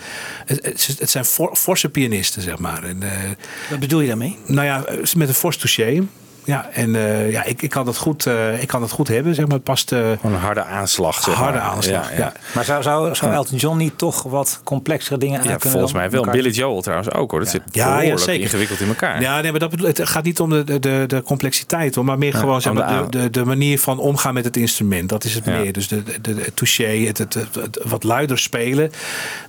[0.46, 2.82] het, zijn for- forse pianisten, zeg maar.
[2.84, 3.30] En, eh,
[3.70, 4.38] Wat bedoel je daarmee?
[4.46, 4.84] nou ja,
[5.16, 6.02] met een fors touché.
[6.44, 9.34] Ja, en eh, ja, ik, ik, kan dat goed, eh, ik kan dat goed hebben,
[9.34, 9.54] zeg maar.
[9.54, 9.92] Het past.
[9.92, 11.22] eh, een harde aanslag.
[11.22, 11.66] Zeg harde maar.
[11.66, 12.10] aanslag.
[12.10, 15.50] Ja, Ja, Maar zou, zou, zou Elton John niet toch wat complexere dingen aan Ja,
[15.50, 16.24] kunnen volgens mij wel.
[16.24, 17.40] Billy Joel trouwens ook hoor.
[17.40, 18.42] Dat zit Ja, ja, behoorlijk zeker.
[18.42, 19.20] ingewikkeld in elkaar.
[19.20, 22.18] Ja, nee, maar dat bedoel, het gaat niet om de, de, de, complexiteit, hoor, maar
[22.18, 25.08] meer gewoon zeg de maar, de, de, de manier van omgaan met het instrument.
[25.08, 25.58] Dat is het Ja.
[25.58, 25.72] meer.
[25.72, 28.90] Dus de, de, de, het touché, het, het, het- het wat luider spelen.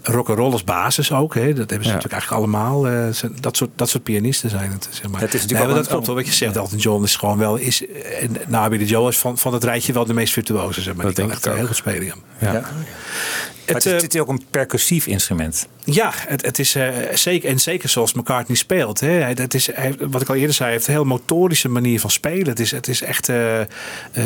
[0.01, 1.35] Rock'n'roll als basis ook.
[1.35, 1.47] Hè.
[1.53, 1.95] Dat hebben ze Ja.
[1.95, 2.87] natuurlijk eigenlijk allemaal.
[2.87, 2.93] eh,
[3.39, 4.87] dat, soort, dat soort pianisten zijn het.
[4.91, 5.21] Zeg maar.
[5.21, 6.55] Het is natuurlijk Nee, maar dat klopt wel wat je zegt.
[6.55, 7.55] Elton John is gewoon wel.
[7.55, 7.85] Is,
[8.21, 10.81] en, nou, Billy Joel is van, van het rijtje wel de meest virtuoze.
[10.81, 11.05] Zeg maar.
[11.05, 11.57] Dat Die echt ik ook.
[11.57, 12.03] heel goed spelen.
[12.05, 12.13] Ja.
[12.39, 12.51] Ja.
[12.53, 12.61] Ja.
[13.65, 15.67] Maar het, eh, is, het is ook een percussief instrument.
[15.83, 18.99] Ja, het, het is eh, zeker, en zeker zoals McCartney speelt.
[18.99, 19.07] Hè.
[19.09, 21.99] Hij- Het is, hij, wat ik al eerder zei, hij heeft een heel motorische manier
[21.99, 22.47] van spelen.
[22.47, 23.67] Het is, het is echt eh, eh,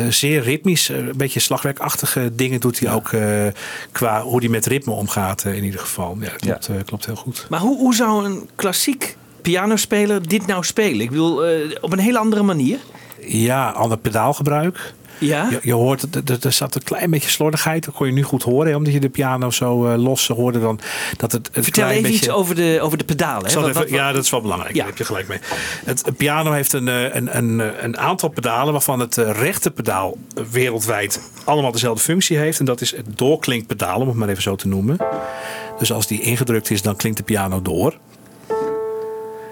[0.08, 0.88] zeer ritmisch.
[0.88, 3.46] Eh, Een beetje slagwerkachtige dingen doet hij ook eh,
[3.92, 6.16] qua hoe hij met ritme omgaat eh, in ieder geval.
[6.20, 7.46] Ja, klopt, eh, klopt heel goed.
[7.48, 9.16] Maar hoe, hoe zou een klassiek
[9.52, 11.00] pianospeler dit nou spelen?
[11.00, 12.78] Ik bedoel, eh, op een hele andere manier.
[13.26, 14.94] Ja, ander pedaalgebruik.
[15.20, 15.48] Ja?
[15.50, 17.84] Je, je hoort, er- er- zat een klein beetje slordigheid.
[17.84, 20.60] Dat kon je nu goed horen, hè, omdat je de piano zo eh, los hoorde.
[20.60, 20.80] Dan,
[21.16, 22.16] dat het, Vertel even beetje...
[22.18, 23.44] iets over de, over de pedalen.
[23.44, 23.50] Hè?
[23.50, 24.72] zal Wat- even- wat- wat- ja, dat is wel belangrijk.
[24.74, 24.78] Ja.
[24.78, 25.38] Daar heb je gelijk mee.
[25.84, 30.16] Het, piano heeft een, eh, een, een, een aantal pedalen waarvan het rechte pedaal
[30.50, 32.58] wereldwijd allemaal dezelfde functie heeft.
[32.58, 34.96] En dat is het doorklinkpedaal, om het maar even zo te noemen.
[35.78, 37.94] Dus als die ingedrukt is, dan klinkt de piano door.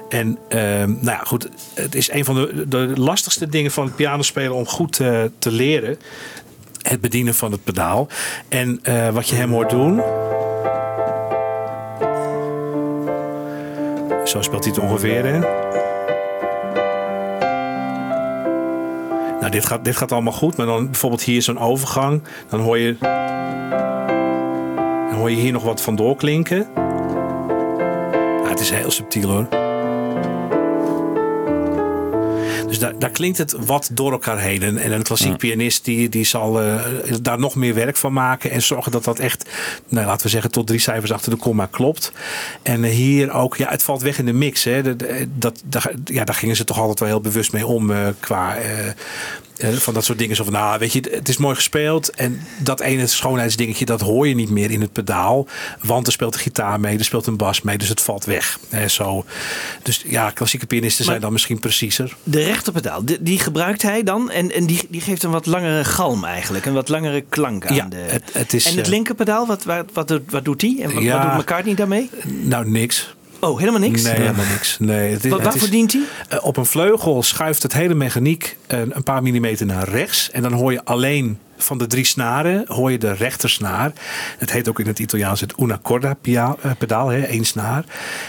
[0.08, 3.96] En ehm, nou ja, goed, het is een van de, de lastigste dingen van het
[3.96, 5.98] pianospelen om goed eh, te leren.
[6.82, 8.08] Het bedienen van het pedaal.
[8.48, 9.96] En eh, wat je hem hoort doen.
[14.24, 15.38] Zo speelt hij het ongeveer, hè?
[19.40, 22.22] Nou, dit gaat, dit gaat allemaal goed, maar dan bijvoorbeeld hier zo'n overgang.
[22.48, 22.96] Dan hoor je.
[25.10, 26.66] Dan hoor je hier nog wat van doorklinken.
[28.48, 29.65] Het is heel subtiel hoor.
[32.66, 34.62] Dus daar, daar klinkt het wat door elkaar heen.
[34.62, 36.84] En, en een klassiek pianist die, die zal eh,
[37.22, 38.50] daar nog meer werk van maken.
[38.50, 39.50] En zorgen dat dat echt,
[39.88, 42.12] nou, laten we zeggen, tot drie cijfers achter de komma klopt.
[42.62, 44.64] En eh, hier ook, ja, het valt weg in de mix.
[44.64, 44.96] Hè.
[45.38, 48.56] Dat, daar, ja, daar gingen ze toch altijd wel heel bewust mee om eh, qua...
[49.58, 50.36] van dat soort dingen.
[50.36, 52.10] Zo van, nou, weet je, het is mooi gespeeld.
[52.10, 55.46] En dat ene schoonheidsdingetje, dat hoor je niet meer in het pedaal.
[55.82, 57.78] Want er speelt een gitaar mee, er speelt een bas mee.
[57.78, 58.58] Dus het valt weg.
[58.68, 59.24] Eh, zo.
[59.82, 62.16] Dus ja, klassieke pianisten zijn dan misschien preciezer.
[62.22, 64.30] De rechterpedaal, die, die gebruikt hij dan.
[64.30, 66.64] En, en die, die geeft een wat langere galm eigenlijk.
[66.66, 67.96] Een wat langere klank aan Ja, de...
[67.96, 70.76] het- het is, en het eh, linkerpedaal, wat, wat, wat, doet- wat doet hij?
[70.82, 71.18] En wat, Ja.
[71.22, 72.10] wat doet McCartney daarmee?
[72.24, 73.14] Nou, niks.
[73.40, 74.02] Oh, helemaal niks?
[74.02, 74.76] Nee, helemaal niks.
[74.78, 76.02] Nee, het is, Wat, het waarvoor is- dient hij?
[76.28, 80.30] Eh, op een vleugel schuift het hele mechaniek eh, een paar millimeter naar rechts.
[80.30, 83.92] En dan hoor je alleen van de drie snaren hoor je de rechtersnaar.
[84.38, 87.84] Het heet ook in het Italiaans het una corda pia- eh, pedaal, hè, één snaar.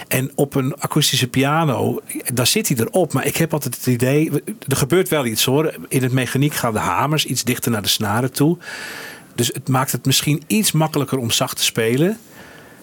[0.08, 2.00] En op een akoestische piano,
[2.34, 3.14] daar zit hij erop.
[3.14, 4.32] Maar ik heb altijd het idee,
[4.68, 5.74] er gebeurt wel iets hoor.
[5.88, 8.58] In het mechaniek gaan de hamers iets dichter naar de snaren toe.
[9.36, 12.18] Dus het maakt het misschien iets makkelijker om zacht te spelen.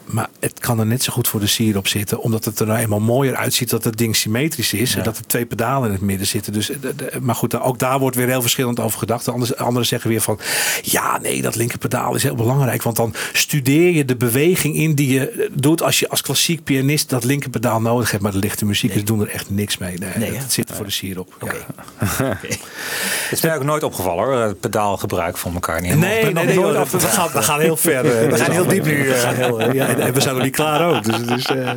[0.04, 2.20] Maar het kan er net zo goed voor de sier op zitten.
[2.20, 4.94] Omdat het er nou eenmaal mooier uitziet dat het ding symmetrisch is.
[4.94, 6.52] En dat er twee pedalen in het midden zitten.
[6.52, 9.28] Dus, eh, de- de- maar goed, ook daar wordt weer heel verschillend over gedacht.
[9.28, 10.38] Anders- Anderen zeggen weer van...
[10.82, 12.82] Ja, nee, dat linkerpedaal is heel belangrijk.
[12.82, 15.82] Want dan studeer je de beweging in die je eh, doet...
[15.82, 18.22] als je als klassiek pianist dat linkerpedaal nodig hebt.
[18.22, 19.98] Maar de lichte muziekers doen er echt niks mee.
[19.98, 21.36] Nee, Nee, dat zit er voor de sier op.
[21.44, 21.52] Ja.
[23.24, 25.96] Het is mij ook nooit opgevallen hoor, het pedaalgebruik van elkaar niet.
[25.96, 28.04] Nee, nee, nee, joh, we, gaan, we gaan heel ver.
[28.22, 29.20] eh, We gaan heel diep nu, We eh.
[29.22, 31.04] gaan heel, ja, en, en we zijn nog niet klaar ook.
[31.28, 31.70] Dus, eh,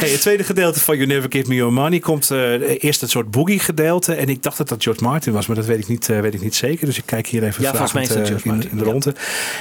[0.00, 3.10] hey, het tweede gedeelte van You Never Give Me Your Money komt eh, eerst het
[3.10, 4.14] soort boogie gedeelte.
[4.14, 6.34] En ik dacht dat dat George Martin was, maar dat weet ik niet, eh, weet
[6.34, 6.86] ik niet zeker.
[6.86, 9.14] Dus ik kijk hier even Ja, volgens mij is George in, Martin, in de ronde.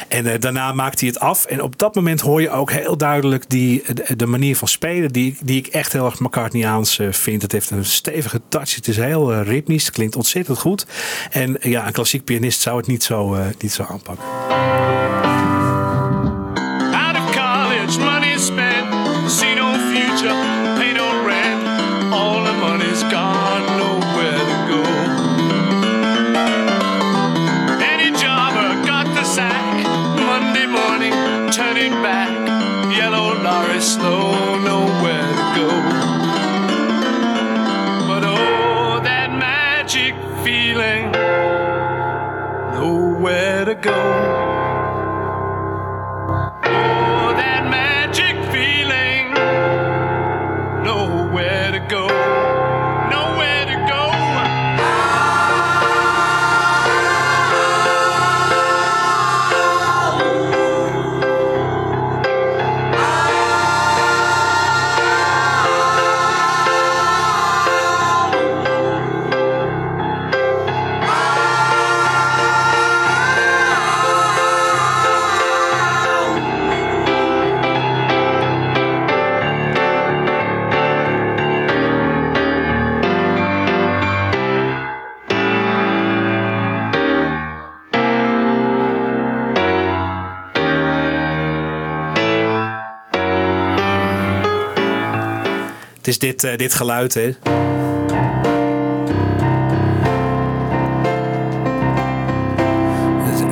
[0.08, 1.46] En daarna maakt hij het af.
[1.46, 5.12] En op dat moment hoor je ook heel duidelijk die, de, de manier van spelen
[5.12, 7.42] die, die ik echt heel erg McCartneyaans vind.
[7.42, 8.76] Het heeft een stevige touch.
[8.76, 9.86] Het is heel ritmisch.
[9.86, 10.86] Het klinkt ontzettend goed.
[11.32, 15.49] En ja, een klassiek pianist zou het niet zo, niet zo aanpakken.
[43.90, 44.19] Go.
[96.10, 97.36] Is dit, eh, dit geluid, hè.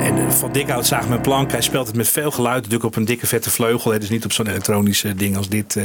[0.00, 1.50] En van Dikhout zagen mijn plank.
[1.50, 2.56] Hij speelt het met veel geluid.
[2.56, 3.90] Natuurlijk op een dikke vette vleugel.
[3.90, 3.98] Hè.
[3.98, 5.84] Dus niet op zo'n elektronisch eh, ding als dit, eh,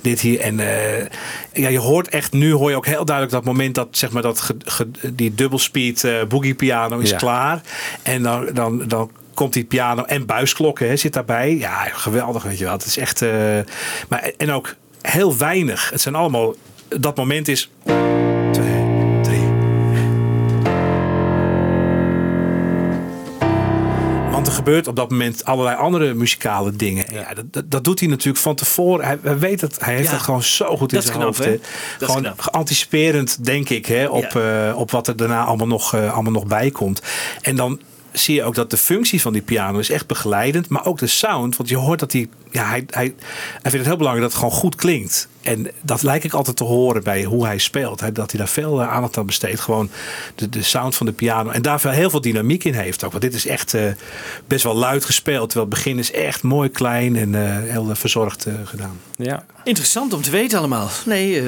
[0.00, 0.40] dit hier.
[0.40, 1.06] En eh,
[1.52, 4.22] ja, je hoort echt, nu hoor je ook heel duidelijk dat moment dat zeg maar
[4.22, 7.16] dat ge- ge- die doublespeed eh boogie piano is Ja.
[7.16, 7.60] klaar.
[8.02, 11.56] En dan, dan, dan komt die piano en buisklokken hè, zit daarbij.
[11.56, 12.72] Ja, geweldig weet je wel.
[12.72, 13.22] Het is echt...
[13.22, 13.30] eh,
[14.08, 15.90] maar, en ook heel weinig.
[15.90, 16.54] Het zijn allemaal...
[16.88, 17.70] Dat moment is...
[18.52, 18.86] Twee,
[19.22, 19.40] drie.
[24.30, 27.04] Want er gebeurt op dat moment allerlei andere muzikale dingen.
[27.12, 27.34] Ja.
[27.34, 29.04] dat, dat, dat doet hij natuurlijk van tevoren.
[29.04, 29.84] Hij, hij weet het.
[29.84, 30.12] Hij heeft Ja.
[30.14, 31.44] dat gewoon zo goed in Dat zijn knap, hoofd.
[31.44, 31.58] hè?
[31.98, 32.48] Dat Gewoon knap.
[32.50, 36.46] anticiperend, denk ik, hè, op, eh, op wat er daarna allemaal nog, eh, allemaal nog
[36.46, 37.02] bij komt.
[37.40, 37.80] En dan
[38.12, 40.68] zie je ook dat de functie van die piano is echt begeleidend.
[40.68, 41.56] Maar ook de sound.
[41.56, 42.28] Want je hoort dat hij...
[42.52, 43.14] Ja, hij, hij,
[43.52, 45.28] hij vindt het heel belangrijk dat het gewoon goed klinkt.
[45.42, 48.00] En dat lijkt ik altijd te horen bij hoe hij speelt.
[48.00, 49.60] Hè, dat hij daar veel eh, aandacht aan besteedt.
[49.60, 49.90] Gewoon
[50.34, 51.50] de, de sound van de piano.
[51.50, 53.10] En daar heel veel dynamiek in heeft ook.
[53.10, 53.82] Want dit is echt eh,
[54.46, 55.50] best wel luid gespeeld.
[55.50, 59.00] Terwijl het begin is echt mooi klein en eh, heel verzorgd gedaan.
[59.16, 59.44] Ja.
[59.64, 60.88] Interessant om te weten allemaal.
[61.04, 61.42] Nee,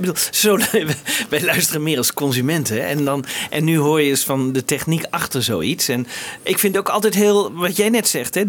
[0.00, 0.58] bedoel, zo,
[1.30, 2.86] wij luisteren meer als consumenten.
[2.86, 5.88] En, dan, en nu hoor je eens van de techniek achter zoiets.
[5.88, 6.06] En
[6.42, 8.44] ik vind ook altijd heel, wat jij net zegt, hè,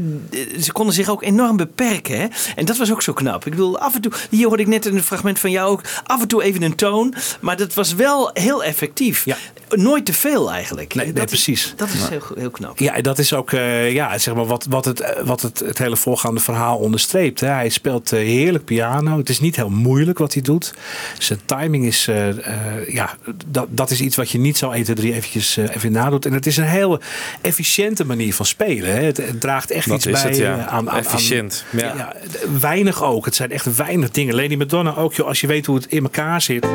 [0.61, 1.84] ze konden zich ook enorm beperken.
[1.85, 2.25] Hè?
[2.55, 3.45] En dat was ook zo knap.
[3.45, 5.81] Ik bedoel, af en toe, hier hoorde ik net in een fragment van jou ook,
[6.03, 7.13] af en toe even een toon.
[7.41, 9.25] Maar dat was wel heel effectief.
[9.69, 10.93] Nooit te veel eigenlijk.
[10.93, 11.65] Nee, nee, dat precies.
[11.65, 12.09] Is, dat is Ja.
[12.09, 12.79] heel, heel knap.
[12.79, 15.77] Ja, dat is ook eh, ja, zeg maar wat, wat, het, eh, wat het, het
[15.77, 17.39] hele voorgaande verhaal onderstreept.
[17.39, 17.47] Hè.
[17.47, 19.17] Hij speelt eh, heerlijk piano.
[19.17, 20.73] Het is niet heel moeilijk wat hij doet.
[21.17, 23.15] Zijn timing is, eh, eh, ja,
[23.47, 26.25] dat, dat is iets wat je niet zo 1, 2, 3 eventjes even nadoet.
[26.25, 26.99] En het is een heel
[27.41, 28.91] efficiënte manier van spelen.
[28.91, 29.03] Hè.
[29.03, 30.65] Het, het draagt echt Dat iets is bij het, ja.
[30.65, 32.15] aan, aan Efficiënt, ja.
[32.59, 33.25] weinig ook.
[33.25, 34.35] Het zijn echt weinig dingen.
[34.35, 36.67] Lady Madonna ook, joh, als je weet hoe het in elkaar zit.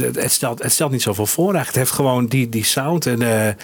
[0.00, 1.54] Het, stelt, het stelt niet zoveel voor.
[1.54, 3.06] Het heeft gewoon die, die sound.
[3.06, 3.54] En eh,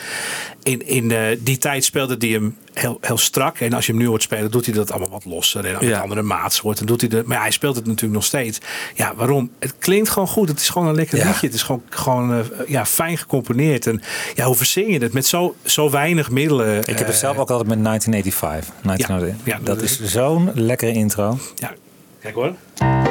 [0.66, 3.58] in, in eh, die tijd speelde hij hem heel, heel strak.
[3.60, 5.64] En als je hem nu hoort spelen, doet hij dat allemaal wat losser.
[5.64, 6.00] En met Ja.
[6.00, 6.80] andere maatsoorten.
[6.80, 8.58] En doet hij de, maar ja, hij speelt het natuurlijk nog steeds.
[8.94, 9.50] Ja, waarom?
[9.58, 10.48] Het klinkt gewoon goed.
[10.48, 11.26] Het is gewoon een lekker Ja.
[11.26, 11.46] liedje.
[11.46, 13.86] Het is gewoon, gewoon eh, ja, fijn gecomponeerd.
[13.86, 14.02] En
[14.34, 15.12] ja, hoe verzing je het?
[15.12, 16.78] Met zo, zo weinig middelen.
[16.78, 18.74] Ik heb het eh, zelf ook altijd met 1985.
[18.82, 19.46] 1985.
[19.46, 21.38] Ja, dat is zo'n lekkere intro.
[21.54, 21.74] Ja,
[22.20, 23.05] kijk hoor.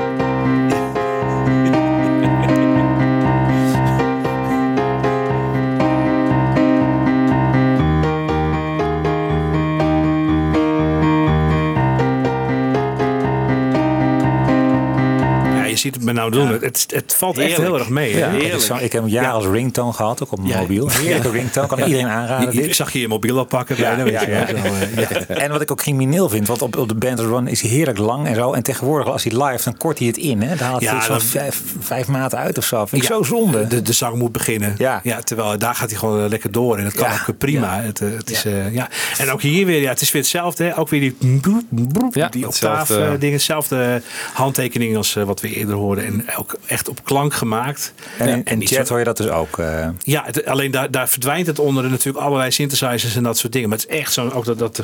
[15.85, 16.47] Ziet het me nou doen.
[16.51, 18.17] Het, het valt echt heel erg mee.
[18.17, 20.59] Ja, zo- ik heb hem jaren als ringtone gehad, ook op mijn Ja.
[20.59, 20.89] mobiel.
[20.89, 21.85] Heerlijke ringtone, kan Ja.
[21.85, 22.51] iedereen aanraden.
[22.51, 22.75] Je, je dit.
[22.75, 23.77] zag je je mobiel al pakken.
[23.77, 24.47] Ja, bijna, ja.
[24.47, 25.43] Zo, eh.
[25.43, 27.97] En wat ik ook crimineel vind, want op, op de Band Run is hij heerlijk
[27.97, 28.53] lang en zo.
[28.53, 30.41] En tegenwoordig, als hij live, dan kort hij het in.
[30.41, 30.55] Hè?
[30.55, 32.85] Dan haalt hij dan- vijf, vijf maten uit of zo.
[32.85, 33.67] Vind ik zo zonde.
[33.67, 34.75] De, de zang moet beginnen.
[34.77, 35.01] Ja.
[35.23, 36.77] terwijl daar gaat hij gewoon eh, lekker door.
[36.77, 37.25] En dat kan Ja.
[37.29, 37.81] ook prima.
[37.81, 38.89] Het, eh, het is, eh, ja.
[39.17, 40.63] En ook hier weer, ja, het is weer hetzelfde.
[40.63, 40.77] Hè?
[40.77, 41.39] Ook weer die,
[42.11, 43.35] Ja, die octaaf eh, dingen.
[43.35, 44.01] Hetzelfde
[44.33, 46.05] handtekening als eh, wat we eerder hoorden.
[46.05, 47.93] En ook echt op klank gemaakt.
[48.17, 49.57] en in niet chat hoor je dat dus ook.
[49.59, 53.53] eh, Ja, het- alleen daar, daar verdwijnt het onder natuurlijk allerlei synthesizers en dat soort
[53.53, 53.69] dingen.
[53.69, 54.59] Maar het is echt zo, ook dat...
[54.59, 54.81] dat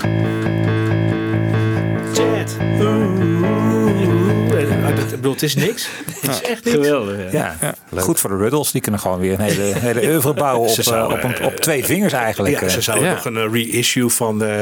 [5.22, 5.88] bedoel, het is niks.
[6.22, 6.78] Het is echt niks.
[6.78, 7.32] Geweldig.
[7.32, 7.58] Ja.
[7.62, 8.72] ja, goed voor de Ruddles.
[8.72, 11.56] Die kunnen gewoon weer een hele, hele oeuvre bouwen op, eh, op, een- eh, op
[11.56, 12.60] twee vingers eigenlijk.
[12.60, 12.70] Ja, eh.
[12.74, 13.14] ze zouden Ja.
[13.14, 14.58] nog een eh, reissue van eh,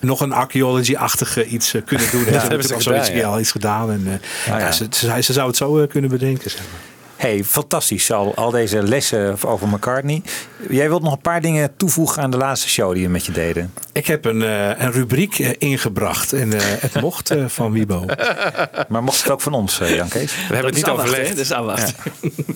[0.00, 2.24] nog een archaeology-achtige iets eh, kunnen doen.
[2.24, 3.26] Ze hebben hebben ze natuurlijk al zoiets, ja.
[3.26, 3.90] ja, al iets gedaan.
[3.90, 4.72] En, eh, Ah, ja, ja.
[4.72, 6.50] Ze, ze, ze zou het zo eh, kunnen bedenken.
[6.50, 6.80] Zeg maar.
[7.16, 8.10] Hey, fantastisch.
[8.10, 10.22] Al, al deze lessen over McCartney.
[10.68, 13.32] Jij wilt nog een paar dingen toevoegen aan de laatste show die we met je
[13.32, 13.72] deden.
[13.92, 18.04] Ik heb een, eh, een rubriek eh, ingebracht en eh, het mocht eh, van Wibo.
[18.88, 20.32] Maar mocht het ook van ons, eh, Jan Kees?
[20.34, 21.28] We hebben het Dat niet overlegd.
[21.28, 21.94] Dat is afwachten.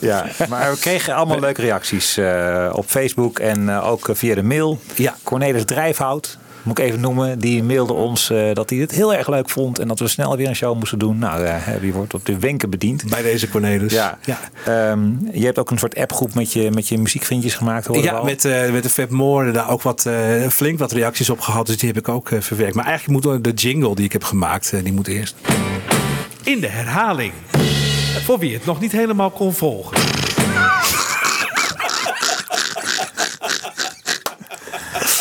[0.00, 4.42] Ja, maar we kregen allemaal leuke reacties eh, op Facebook en eh, ook via de
[4.42, 4.80] mail.
[4.94, 5.16] Ja.
[5.22, 6.38] Cornelis Drijfhout,
[6.68, 9.78] moet ik even noemen, die mailde ons eh, dat hij het heel erg leuk vond
[9.78, 11.18] en dat we snel weer een show moesten doen.
[11.18, 13.10] Nou, eh, die wordt op de wenken bediend.
[13.10, 13.92] Bij deze Cornelis.
[13.92, 14.18] Ja.
[14.24, 14.38] ja.
[14.64, 18.22] Ehm, je hebt ook een soort appgroep met je, met je muziekvriendjes gemaakt, hoor Ja,
[18.22, 21.66] met, eh, met de Fab Moore daar ook wat, eh, flink wat reacties op gehad.
[21.66, 22.74] Dus die heb ik ook verwerkt.
[22.74, 25.34] Maar eigenlijk moet de jingle die ik heb gemaakt, die moet eerst.
[26.42, 27.32] In de herhaling.
[28.24, 30.17] Voor wie het nog niet helemaal kon volgen.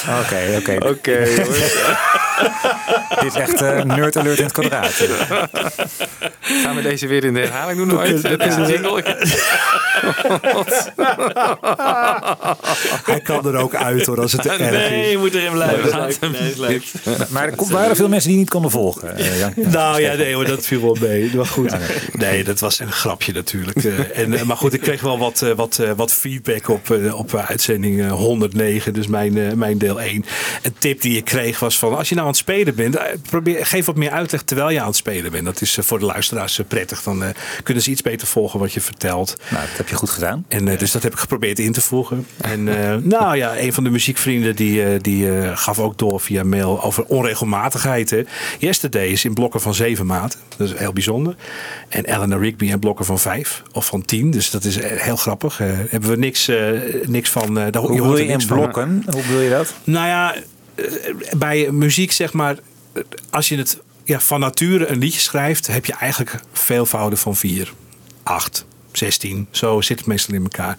[0.08, 0.90] Oké, oké.
[0.90, 1.76] Oké, jongens.
[3.22, 4.94] Dit is echt eh nerd alert in het kwadraat.
[6.64, 8.22] Gaan we deze weer in de herhaling doen ooit?
[8.22, 9.04] Deze jingle?
[13.04, 14.70] Hij kan er ook uit hoor, als het te erg is.
[14.72, 16.10] Nee, je moet erin blijven.
[16.32, 16.84] Nee, is leuk.
[17.30, 19.16] Maar er waren veel mensen die niet konden volgen.
[19.18, 19.54] eh, Jan.
[19.78, 21.32] Nou ja, nee hoor, dat viel wel mee.
[21.36, 21.74] Maar goed.
[22.14, 23.78] Nee, dat was een grapje natuurlijk.
[23.84, 26.98] Eh, En, eh, maar goed, ik kreeg wel wat, eh, wat, eh, wat feedback op,
[27.14, 28.94] op uitzending eh, 109.
[28.94, 30.26] Dus mijn, eh, mijn deel 1.
[30.62, 31.96] Een tip die ik kreeg was van...
[31.98, 32.98] Als je nou aan het spelen bent,
[33.30, 35.46] probeer, geef wat meer uitleg terwijl je aan het spelen bent.
[35.46, 36.06] Dat is voor de
[36.38, 37.04] luisteraars eh, prettig.
[37.04, 37.30] Dan eh,
[37.64, 39.36] kunnen ze iets beter volgen wat je vertelt.
[39.50, 40.46] Nou, dat heb je goed gedaan.
[40.48, 42.28] En eh, dus dat heb ik geprobeerd in te voegen.
[42.42, 42.64] En
[43.18, 48.10] nou ja, een van de muziekvrienden die, die gaf ook door via mail over onregelmatigheid.
[48.10, 48.24] Hè.
[48.60, 50.40] Yesterday is in blokken van zeven maten.
[50.58, 51.36] Dat is heel bijzonder.
[51.90, 54.32] En Eleanor Rigby in blokken van vijf of van tien.
[54.32, 55.58] Dus dat is heel grappig.
[55.58, 56.52] Hebben we niks,
[57.04, 57.54] niks van.
[57.54, 58.58] daar, Hoe wil je niks in van.
[58.58, 59.04] blokken?
[59.10, 59.74] Hoe wil je dat?
[59.84, 60.36] Nou ja,
[61.38, 62.58] bij muziek zeg maar,
[63.30, 67.74] als je het ja, van nature een liedje schrijft, heb je eigenlijk veelvouden van vier,
[68.24, 68.66] acht.
[68.98, 70.78] 16, zo zit het meestal in elkaar.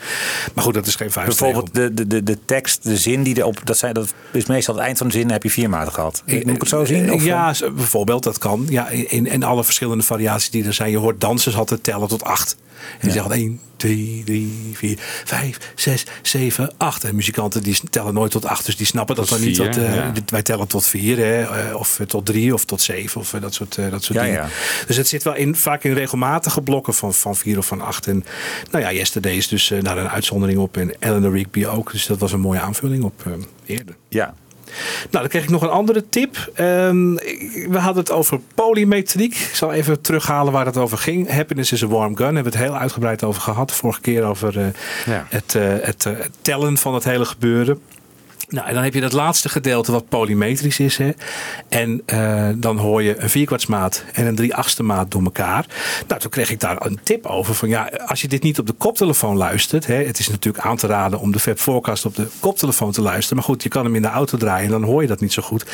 [0.55, 1.63] Maar goed, dat is geen vuistregel.
[1.63, 3.61] Bijvoorbeeld de, de, de, de tekst, de zin die erop.
[3.65, 6.23] Dat, zijn, dat is meestal het eind van de zin, heb je vier maten gehad.
[6.27, 7.13] Moet ik het zo zien?
[7.13, 8.67] Of, ja, bijvoorbeeld, dat kan.
[8.69, 10.91] Ja, in, in alle verschillende variaties die er zijn.
[10.91, 12.57] Je hoort dansers altijd tellen tot acht.
[12.93, 17.05] En die zeggen 1, 2, 3, 4, 5, 6, 7, 8.
[17.05, 19.57] En muzikanten die tellen nooit tot 8, dus die snappen dat Tot dan niet.
[19.57, 20.13] vier, Dat, eh, ja.
[20.27, 23.55] Wij tellen tot 4, hè, eh, of eh, tot 3, of tot 7, of dat
[23.55, 24.41] soort, eh, dat soort Ja, dingen.
[24.41, 24.49] ja.
[24.87, 28.07] Dus het zit wel in, vaak in regelmatige blokken van, van 4 of van 8.
[28.09, 28.25] En
[28.71, 30.77] nou ja, Yesterday is dus eh, daar een uitzondering op.
[30.77, 31.93] En Eleanor Rigby ook.
[31.93, 33.33] Dus dat was een mooie aanvulling op eh,
[33.67, 33.97] eerder.
[34.09, 34.35] ja.
[35.11, 36.51] Nou, dan kreeg ik nog een andere tip.
[36.55, 37.15] Ehm,
[37.71, 39.35] we hadden het over polymetriek.
[39.35, 41.31] Ik zal even terughalen waar het over ging.
[41.31, 42.25] Happiness is a warm gun.
[42.27, 43.73] Daar hebben we het heel uitgebreid over gehad.
[43.73, 44.67] Vorige keer over eh,
[45.07, 45.27] Ja.
[45.29, 45.53] het,
[45.83, 47.81] het, het tellen van het hele gebeuren.
[48.49, 50.97] Nou, en dan heb je dat laatste gedeelte wat polymetrisch is.
[50.97, 51.11] Hè?
[51.69, 55.67] En eh, dan hoor je een vierkwartsmaat en een drie achtste maat door elkaar.
[56.07, 57.55] Nou, toen kreeg ik daar een tip over.
[57.55, 59.87] Van ja, als je dit niet op de koptelefoon luistert.
[59.87, 63.03] Hè, het is natuurlijk aan te raden om de Fab Forecast op de koptelefoon te
[63.03, 63.37] luisteren.
[63.37, 65.33] Maar goed, je kan hem in de auto draaien en dan hoor je dat niet
[65.33, 65.65] zo goed.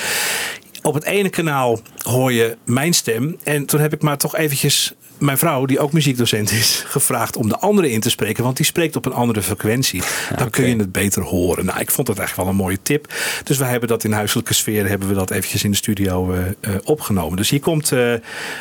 [0.82, 3.36] Op het ene kanaal hoor je mijn stem.
[3.42, 7.48] En toen heb ik maar toch eventjes mijn vrouw, die ook muziekdocent is, gevraagd om
[7.48, 8.44] de andere in te spreken.
[8.44, 10.02] Want die spreekt op een andere frequentie.
[10.36, 11.64] Dan kun je het beter horen.
[11.64, 13.14] Nou, ik vond dat echt wel een mooie tip.
[13.44, 16.46] Dus wij hebben dat in huiselijke sfeer hebben we dat eventjes in de studio eh,
[16.60, 17.36] eh, opgenomen.
[17.36, 18.14] Dus hier komt eh,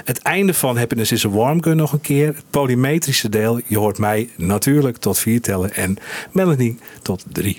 [0.04, 2.28] het einde van Happiness is a Warm Gun nog een keer.
[2.28, 3.62] Het polymetrische deel.
[3.66, 5.74] Je hoort mij natuurlijk tot vier tellen.
[5.74, 5.98] En
[6.32, 7.58] Melanie tot drie.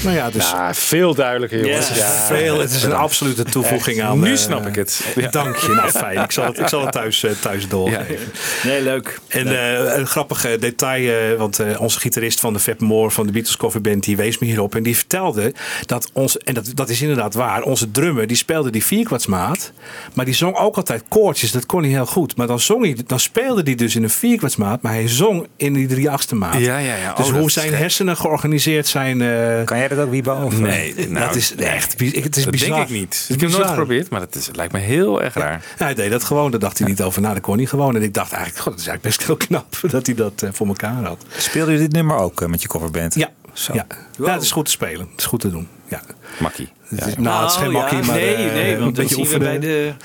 [0.08, 1.88] Nou ja, dus Ja, veel duidelijker, jongens.
[1.90, 2.60] Het is veel.
[2.60, 4.20] Het is een absolute toevoeging aan.
[4.20, 5.06] Nu eh, snap ik het.
[5.16, 5.68] eh, Dank je.
[5.74, 6.20] Nou, fijn.
[6.24, 8.32] Ik zal het, ik zal het thuis, eh, thuis doorgeven.
[8.64, 9.20] Nee, leuk.
[9.28, 13.26] En eh, een grappig detail, eh, want eh, onze gitarist van de Fab Moore van
[13.26, 14.76] de Beatles Cover Band, die wees me hierop.
[14.76, 15.54] En die vertelde
[15.86, 19.72] dat ons, en dat, dat is inderdaad waar, onze drummer die speelde die vierkwartsmaat,
[20.14, 21.52] maar die zong ook altijd koortjes.
[21.52, 22.36] Dat kon hij heel goed.
[22.36, 25.74] Maar dan, zong hij, dan speelde hij dus in een vierkwartsmaat, maar hij zong in
[25.74, 26.60] die drie achtste maat.
[26.60, 27.14] Ja, ja, ja.
[27.14, 29.22] Dus Oh, hoe zijn hersenen georganiseerd zijn.
[29.22, 30.32] eh, Kan jij dat ook, Wiebo?
[30.44, 32.69] Of, Nee, nou, dat is echt bi- het is dat bizar.
[32.78, 33.14] denk ik niet.
[33.28, 35.65] Het Ik heb het nooit geprobeerd, maar het, is, het lijkt me heel erg raar.
[35.78, 36.52] Ja, hij deed dat gewoon.
[36.52, 37.34] Daar dacht hij niet over na.
[37.34, 37.95] Dat kon hij gewoon.
[37.95, 40.49] En ik dacht eigenlijk, god, dat is eigenlijk best heel knap dat hij dat eh,
[40.53, 41.26] voor elkaar had.
[41.38, 43.15] Speelde je dit nummer ook eh, met je coverband?
[43.15, 43.74] Ja, Zo.
[43.74, 43.86] ja.
[44.18, 45.07] ja, het is goed te spelen.
[45.11, 45.68] Het is goed te doen.
[45.88, 46.02] Ja.
[46.40, 46.70] Makkie.
[47.18, 47.80] Nou, het is geen Oh, ja.
[47.80, 49.98] makkie, maar Nee, eh, nee, een want dat beetje zien we bij oefenen.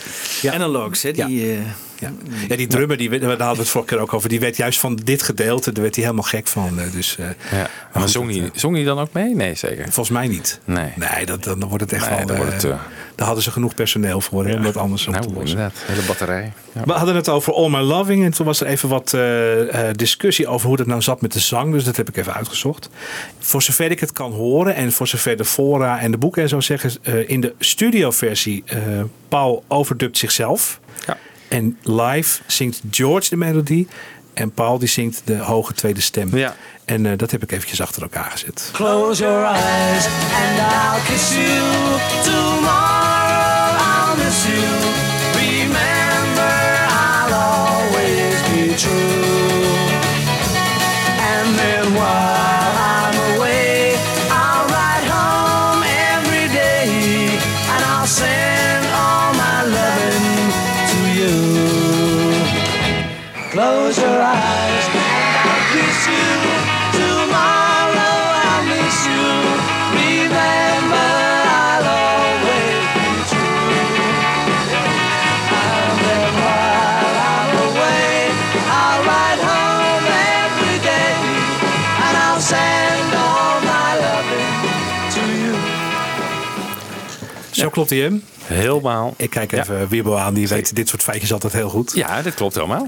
[0.43, 1.03] de analogs.
[1.03, 1.57] Hè, die, eh,
[1.99, 2.13] Ja.
[2.49, 4.29] ja, die drummer, die, daar hadden we het vorige keer ook over.
[4.29, 6.79] Die werd juist van dit gedeelte, daar werd hij helemaal gek van.
[6.81, 7.27] eh, Dus, eh,
[7.59, 7.67] Ja.
[7.95, 9.35] Maar zong hij, zong hij dan ook mee?
[9.35, 9.85] Nee, zeker.
[9.85, 10.61] volgens mij niet.
[10.65, 10.93] Nee.
[10.97, 12.27] Nee, dat, dan wordt het echt Nee, wel...
[12.27, 12.77] dan wordt eh, het, eh,
[13.15, 15.59] daar hadden ze genoeg personeel voor, hè, om dat anders op te Nou, lossen.
[15.59, 15.83] inderdaad.
[15.87, 16.53] Hele batterij.
[16.73, 16.83] Ja.
[16.85, 18.25] We hadden het over All My Loving.
[18.25, 21.33] En toen was er even wat eh, eh, discussie over hoe dat nou zat met
[21.33, 21.73] de zang.
[21.73, 22.89] Dus dat heb ik even uitgezocht.
[23.39, 24.75] Voor zover ik het kan horen.
[24.75, 26.91] En voor zover de fora en de boeken en zo zeggen.
[27.03, 28.63] eh, in de studioversie.
[28.67, 28.79] eh
[29.29, 30.81] Paul overdubt zichzelf.
[31.07, 31.19] Ja.
[31.49, 33.89] En live zingt George de melodie.
[34.35, 36.37] En Paul die zingt de hoge tweede stem.
[36.37, 36.57] Ja.
[36.85, 38.69] En eh, dat heb ik eventjes achter elkaar gezet.
[38.73, 41.61] Close your eyes and I'll kiss you.
[42.25, 43.02] Tomorrow
[87.73, 88.23] klopt hij hem.
[88.45, 89.15] Helemaal.
[89.17, 90.35] Ik kijk even Wiebo aan.
[90.35, 91.93] Die weet dit soort feitjes altijd heel goed.
[91.95, 92.87] Ja, dit klopt helemaal.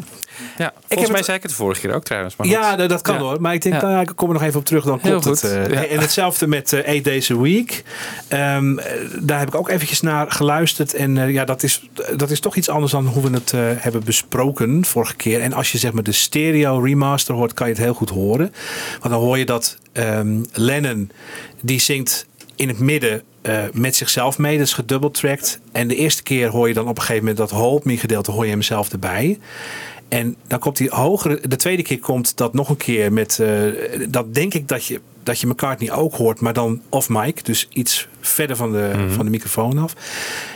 [0.58, 2.36] Ja, volgens heb mij het- zei ik het de vorige keer ook trouwens.
[2.36, 2.46] Maar.
[2.46, 3.20] Ja, dat dat kan Ja.
[3.20, 3.40] hoor.
[3.40, 3.80] Maar ik denk, Ja.
[3.80, 4.84] nou ja, ik kom er nog even op terug.
[4.84, 5.44] Dan klopt het.
[5.44, 5.66] eh.
[5.70, 5.86] Ja.
[5.86, 7.82] En hetzelfde met eh Eight Days a Week.
[8.28, 10.94] Ehm, eh, daar heb ik ook eventjes naar geluisterd.
[10.94, 14.04] En ja, dat is, dat is toch iets anders dan hoe we het eh, hebben
[14.04, 15.40] besproken vorige keer.
[15.40, 18.54] En als je zeg maar de stereo remaster hoort, kan je het heel goed horen.
[19.00, 21.10] Want dan hoor je dat ehm, Lennon,
[21.60, 24.58] die zingt in het midden eh, met zichzelf mee.
[24.58, 25.60] Dat is gedubbeltracked.
[25.72, 28.30] En de eerste keer hoor je dan op een gegeven moment dat Hold Me gedeelte
[28.30, 29.38] hoor je hem zelf erbij.
[30.14, 31.40] En dan komt die hogere.
[31.48, 33.38] De tweede keer komt dat nog een keer met.
[33.38, 33.48] eh,
[34.08, 37.44] dat denk ik dat je, dat je McCartney ook hoort, maar dan off mic.
[37.44, 39.10] Dus iets verder van de, Mhm.
[39.10, 39.94] van de microfoon af.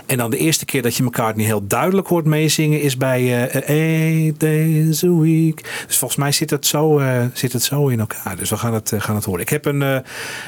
[0.07, 3.69] En dan de eerste keer dat je McCartney heel duidelijk hoort meezingen is bij eh
[3.69, 5.83] Eight Days a Week.
[5.87, 8.37] Dus volgens mij zit het zo, eh, zit het zo in elkaar.
[8.37, 9.41] Dus we gaan het, gaan het horen.
[9.41, 9.99] Ik heb een eh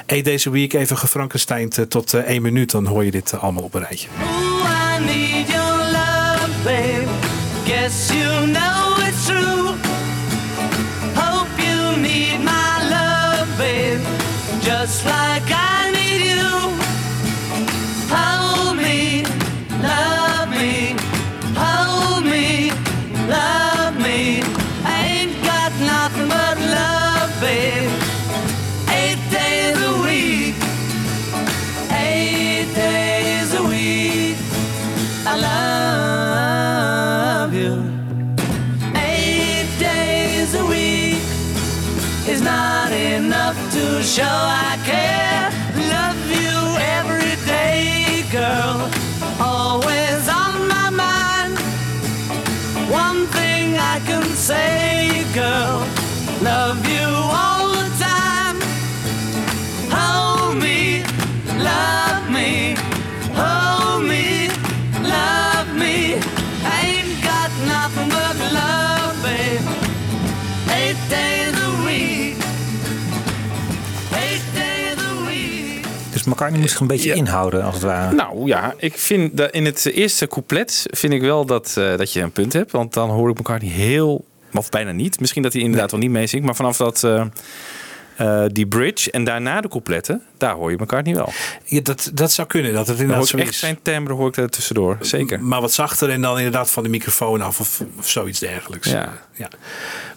[0.06, 2.70] Eight Days a Week even gefrankensteind tot één minuut.
[2.70, 4.08] Dan hoor je dit allemaal op een rijtje.
[4.22, 5.69] Ooh,
[44.20, 44.49] show
[76.30, 78.14] McCartney moet zich een beetje inhouden, als het ware.
[78.14, 82.12] Nou ja, ik vind dat in het eerste couplet vind ik wel dat, eh, dat
[82.12, 82.70] je een punt hebt.
[82.72, 85.20] Want dan hoor ik elkaar niet heel, of bijna niet.
[85.20, 86.46] Misschien dat hij inderdaad wel niet meezingt.
[86.46, 87.26] Maar vanaf dat, eh,
[88.20, 91.32] eh, die bridge en daarna de coupletten, daar hoor je elkaar niet wel.
[91.64, 93.58] Ja, dat, dat zou kunnen, dat het Dan hoor inderdaad zo echt is.
[93.58, 94.96] zijn timbre hoor ik er tussendoor.
[95.00, 95.42] Zeker.
[95.42, 98.90] Maar wat zachter en dan inderdaad van de microfoon af of, of zoiets dergelijks.
[98.90, 99.12] Ja.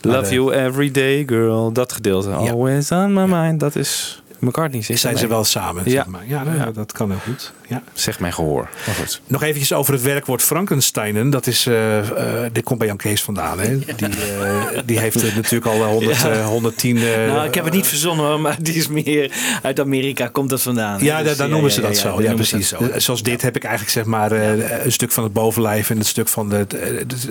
[0.01, 1.71] Love you every day, girl.
[1.71, 2.29] Dat gedeelte.
[2.29, 3.59] Always on my mind.
[3.59, 4.81] Dat is McCartney.
[4.81, 5.83] zegt Zijn ze wel samen?
[5.85, 5.91] Ja.
[5.91, 6.27] Zeg maar.
[6.27, 7.53] ja, nou ja, dat kan heel goed.
[7.73, 7.83] Ja.
[7.93, 8.69] Zeg mijn gehoor.
[8.85, 9.21] Maar goed.
[9.27, 11.29] Nog eventjes over het werkwoord Frankensteinen.
[11.29, 13.59] Dat is, eh, eh, dit komt bij Jan Kees vandaan.
[13.59, 13.79] Hè?
[13.79, 13.95] Die,
[14.41, 16.31] eh, die heeft het natuurlijk al 100, Ja.
[16.31, 16.97] eh, 110...
[16.97, 19.31] eh, nou, ik heb het niet verzonnen, hoor, maar die is meer
[19.61, 20.99] uit Amerika komt dat vandaan.
[20.99, 21.05] hè.
[21.05, 22.21] Ja, Dus, daar, daar noemen ze dat ja, zo.
[22.21, 22.67] Ja, precies.
[22.67, 22.77] zo.
[22.97, 26.07] Zoals dit heb ik eigenlijk zeg maar eh, een stuk van het bovenlijf en het
[26.07, 26.67] stuk van de,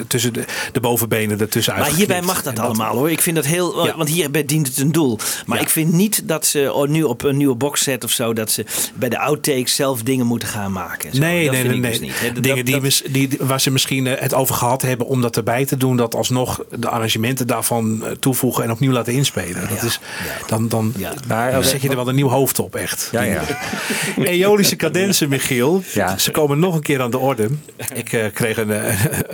[0.08, 3.10] tussen de, de bovenbenen ertussen Maar hierbij mag dat allemaal hoor.
[3.10, 3.90] Ik vind dat heel.
[3.96, 5.18] Want hierbij dient het een doel.
[5.46, 8.32] Maar ik vind niet dat ze oh, nu op een nieuwe boxset of zo.
[8.32, 8.64] dat ze
[8.94, 11.12] bij de outtakes zelf dingen moeten gaan maken.
[11.14, 11.18] zo.
[11.20, 11.78] Nee, dat nee, nee.
[11.78, 11.90] nee.
[11.90, 12.20] dus niet.
[12.20, 12.32] hè.
[12.32, 15.36] Dat- Dingen die, dat- die, waar ze misschien eh, het over gehad hebben om dat
[15.36, 15.96] erbij te doen.
[15.96, 19.68] Dat alsnog de arrangementen daarvan eh, toevoegen en opnieuw laten inspelen.
[19.68, 20.00] Dat is,
[20.46, 20.94] dan dan,
[21.52, 23.08] dan zet je er wel een nieuw hoofd op, echt.
[23.12, 23.42] Ja, ja.
[24.24, 25.82] Eolische cadensen, Michiel.
[26.18, 27.48] Ze komen nog een keer aan de orde.
[27.94, 28.70] Ik eh, kreeg een,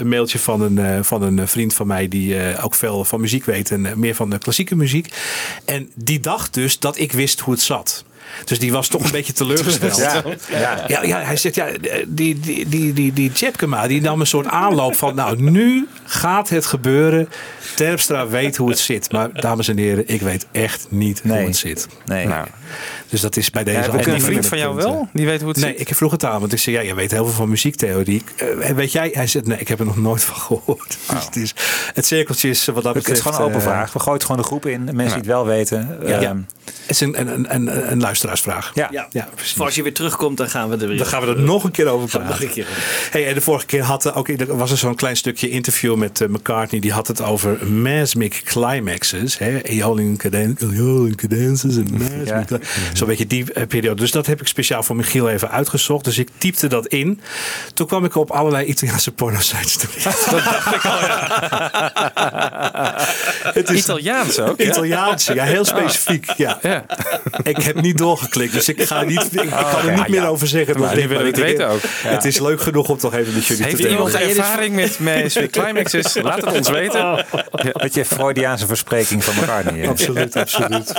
[0.01, 3.71] een mailtje van een, van een vriend van mij die ook veel van muziek weet
[3.71, 5.13] en meer van de klassieke muziek.
[5.65, 8.05] En die dacht dus dat ik wist hoe het zat.
[8.45, 9.97] Dus die was toch een beetje teleurgesteld.
[9.97, 10.23] Ja,
[10.59, 10.85] ja.
[10.87, 11.69] Ja, ja, hij zegt, ja,
[12.07, 13.33] die, die, die, die, die
[13.89, 17.29] die nam een soort aanloop van, nou, nu gaat het gebeuren.
[17.77, 19.13] Terpstra weet hoe het zit.
[19.13, 21.89] Maar dames en heren, ik weet echt niet hoe het zit.
[22.05, 22.27] Nee.
[22.27, 22.47] Nou,
[23.09, 23.93] Dus dat is bij deze...
[23.93, 24.85] Ja, een vriend van jou eh.
[24.85, 25.09] wel?
[25.13, 25.89] Die weet hoe het nee, zit?
[25.89, 28.23] ik vroeg het aan, want ik zei, ja, je weet heel veel van muziektheorie.
[28.37, 29.11] Eh, weet jij?
[29.13, 30.99] Hij zegt, nee, ik heb er nog nooit van gehoord.
[31.09, 31.55] Dus het, is,
[31.95, 33.19] het cirkeltje is wat dat Het betreft...
[33.19, 33.93] is gewoon een open eh, vraag.
[33.93, 34.85] We gooien het gewoon de groep in.
[34.85, 35.99] Mensen die het wel weten.
[36.07, 36.21] Ja.
[36.21, 38.71] Ehm, Het is een, een, een, een luisteraarsvraag.
[38.75, 38.89] Ja.
[38.91, 40.99] Ja, Voor als je weer terugkomt, dan gaan we er weer.
[40.99, 42.29] Dan gaan we er nog een keer over praten.
[42.29, 42.67] Nog een keer.
[43.11, 45.97] Hey, en de vorige keer had er ook, er was er zo'n klein stukje interview
[45.97, 46.81] met eh, McCartney.
[46.81, 49.39] Die had het over mesmic climaxes.
[49.39, 49.61] Hè?
[49.63, 50.19] Eoling
[51.17, 52.67] cadences en mesmic Ja.
[52.89, 54.01] cli- Zo'n beetje die eh, periode.
[54.01, 56.05] Dus dat heb ik speciaal voor Michiel even uitgezocht.
[56.05, 57.21] Dus ik typte dat in.
[57.75, 60.31] Toen kwam ik op allerlei Italiaanse porno-sites terecht.
[60.31, 61.93] Dat dacht ik al, ja.
[63.55, 64.61] Het is Italiaans ook?
[64.61, 64.67] ja?
[64.69, 66.33] Italiaans, ja, heel specifiek.
[66.37, 66.59] Ja.
[67.43, 70.27] Ik heb niet doorgeklikt, dus ik, ga niet, ik kan er niet meer ja.
[70.27, 70.81] over zeggen.
[70.81, 71.81] Maar ik- weten ook.
[72.03, 72.09] Ja.
[72.09, 73.97] Het is leuk genoeg om toch even met jullie Heeft te delen.
[73.97, 76.15] iemand ervaring met Magic Climaxes?
[76.23, 77.25] Laat het ons weten.
[77.83, 79.81] Met je Freudiaanse verspreking van McCartney.
[79.81, 79.89] hè?
[79.89, 80.93] Absoluut, absoluut.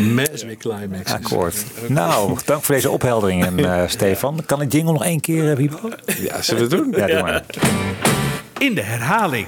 [0.00, 1.12] Mesmic climax.
[1.12, 1.56] Akkoord.
[1.86, 4.42] Nou, dank voor deze ophelderingen, eh, Stefan.
[4.46, 5.78] Kan ik jingle nog één keer, uh, Wiebo?
[6.20, 6.94] Ja, zullen we het doen?
[7.00, 7.42] Ja, doe maar.
[8.58, 9.46] In de herhaling.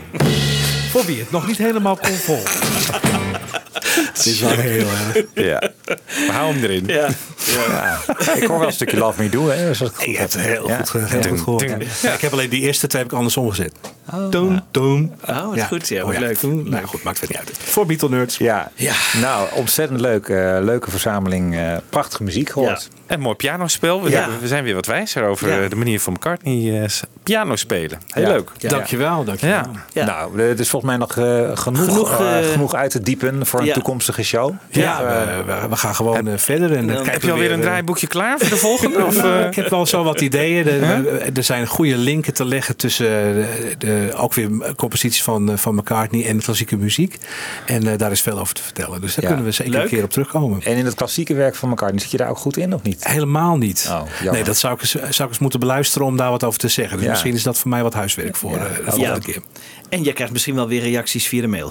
[0.92, 2.60] Voor wie het nog niet helemaal kon volgen.
[4.14, 5.24] Dit is wel heel erg.
[5.34, 5.70] Ja.
[6.06, 6.86] We houden hem erin.
[6.86, 7.08] Ja.
[7.68, 7.98] Ja.
[8.34, 9.48] Ik hoor wel een stukje Love Me Do.
[9.48, 9.66] Hè?
[9.66, 10.76] Dus dat Je hebt het heel Ja.
[10.76, 11.70] goed, ge- heel goed gehoord.
[12.02, 13.72] Ja, ik heb alleen die eerste twee heb ik andersom gezet.
[14.30, 15.12] Doem, doem.
[15.28, 15.88] Oh, wat goed.
[15.88, 16.42] Ja, wat leuk.
[16.42, 17.50] Nou goed, maakt het niet uit.
[17.58, 18.36] Voor Beatle Nerds.
[18.36, 18.70] Ja.
[19.20, 20.28] nou, ontzettend leuk.
[20.28, 21.56] eh, leuke verzameling.
[21.56, 22.88] eh, prachtige muziek gehoord.
[23.12, 24.02] En mooi pianospel.
[24.02, 24.20] We, Ja.
[24.20, 25.60] hebben- we zijn weer wat wijzer over Ja.
[25.62, 26.88] eh, de manier van McCartney eh,
[27.22, 27.98] piano spelen.
[28.08, 28.28] Heel Ja.
[28.32, 28.50] leuk.
[28.58, 28.68] Ja.
[28.68, 29.54] Dankjewel, dankjewel.
[29.56, 29.70] Ja.
[29.92, 30.04] Ja.
[30.04, 33.46] Nou, er is volgens mij nog eh, genoeg, Genoeg, eh, eh, genoeg uit te diepen
[33.46, 33.72] voor een ja.
[33.74, 34.52] toekomstige show.
[34.70, 36.76] Ja, eh, we, gaan gewoon eh, verder.
[36.76, 39.04] En dan Heb je alweer weer, een eh, draaiboekje klaar voor de volgende?
[39.06, 39.46] Of, eh?
[39.46, 40.66] ik heb wel zo wat ideeën.
[40.68, 45.56] Er, er zijn goede linken te leggen tussen de, de- ook weer composities van, eh,
[45.56, 47.18] van McCartney en klassieke muziek.
[47.66, 49.00] En eh, daar is veel over te vertellen.
[49.00, 49.28] Dus daar Ja.
[49.30, 49.82] kunnen we zeker Leuk.
[49.82, 50.60] een keer op terugkomen.
[50.62, 53.01] en in het klassieke werk van McCartney zit je daar ook goed in, of niet?
[53.02, 53.86] Helemaal niet.
[53.90, 54.02] Oh,
[54.32, 56.68] nee, dat zou ik, eens, zou ik eens moeten beluisteren om daar wat over te
[56.68, 56.96] zeggen.
[56.96, 57.10] Dus Ja.
[57.12, 59.18] misschien is dat voor mij wat huiswerk voor eh, de volgende Ja.
[59.18, 59.42] keer.
[59.88, 61.68] En je krijgt misschien wel weer reacties via de mail.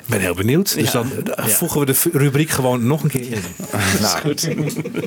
[0.00, 0.74] Ik ben heel benieuwd.
[0.74, 0.92] Dus Ja.
[0.92, 1.52] dan eh, Ja.
[1.52, 3.42] voegen we de rubriek gewoon nog een keer in.
[4.00, 4.36] Nou,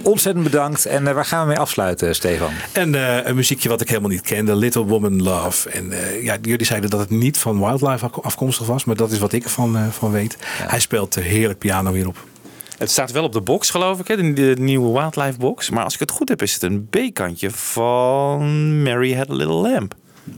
[0.03, 0.85] ontzettend bedankt.
[0.85, 2.51] En eh, waar gaan we mee afsluiten, Stefan?
[2.71, 5.69] En eh, een muziekje wat ik helemaal niet kende, Little Woman Love.
[5.69, 9.11] En eh, ja, jullie zeiden dat het niet van Wildlife afko- afkomstig was, maar dat
[9.11, 10.37] is wat ik ervan van weet.
[10.47, 12.17] Hij speelt heerlijk piano hierop.
[12.83, 14.33] Het staat wel op de box, geloof ik, hè?
[14.33, 15.69] De, nieuwe Wildlife box.
[15.69, 19.53] Maar als ik het goed heb, is het een B-kantje van Mary Had a Little
[19.53, 19.93] Lamb.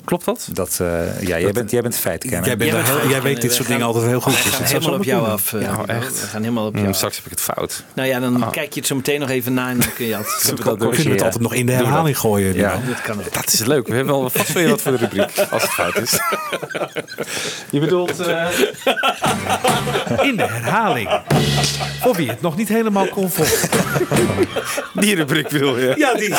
[0.06, 0.48] Klopt dat?
[0.52, 2.46] Dat, eh, ja, jij bent, jij bent feitkenner.
[2.48, 3.34] Jij, bent Jij daar bent heel, jij fijn.
[3.34, 4.44] weet dit soort dingen altijd heel goed.
[4.44, 5.54] We gaan helemaal op jou af.
[5.54, 6.22] eh, Ja, echt.
[6.22, 6.96] We gaan helemaal op Hmm, jou af.
[6.98, 7.84] straks heb ik het fout.
[7.94, 8.52] Nou ja, dan Ah.
[8.52, 10.44] kijk je het zo meteen nog even na en dan kun je altijd...
[11.16, 12.54] Het altijd nog in de herhaling gooien.
[12.56, 12.72] Ja.
[12.74, 12.80] Ja.
[12.88, 13.34] Dat kan ook.
[13.34, 13.88] Dat is leuk.
[13.88, 16.12] We hebben wel vast weer wat voor de rubriek, als het fout is.
[17.72, 18.20] Je bedoelt...
[18.20, 18.48] eh,
[20.22, 21.20] In de herhaling.
[22.02, 23.70] Voor wie het nog niet helemaal kon volgen.
[24.94, 25.94] die rubriek bedoel je?
[25.98, 26.34] Ja, die.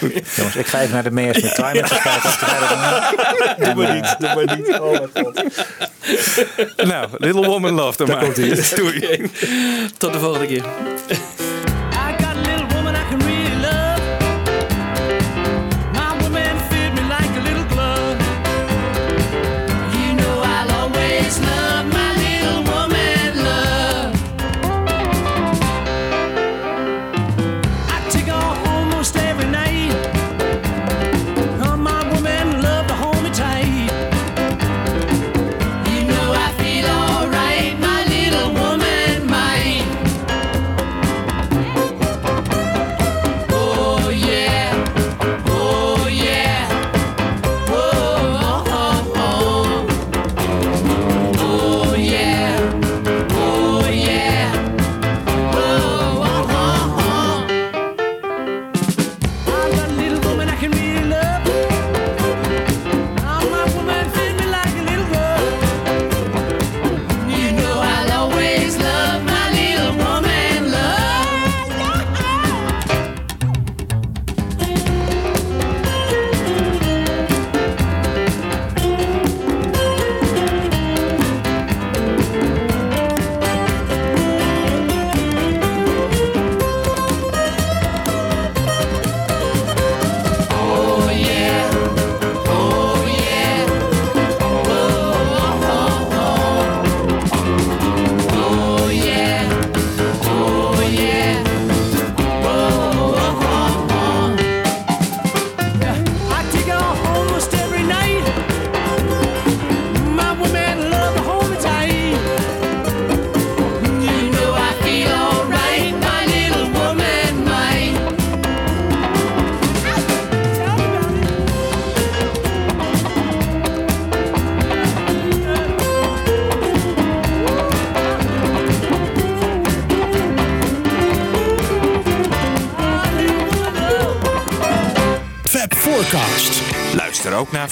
[0.36, 1.88] Jongens, ik ga even naar de Meers met verder-
[3.64, 4.16] Doe maar niet.
[4.18, 4.78] Doe maar niet.
[4.78, 5.42] Oh mijn god.
[6.86, 8.34] Nou, Little Woman Love dan maar.
[8.76, 9.30] Doei.
[9.98, 10.62] Tot de volgende keer.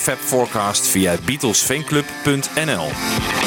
[0.05, 3.44] Fab Forecast via beatlesfanclub.nl.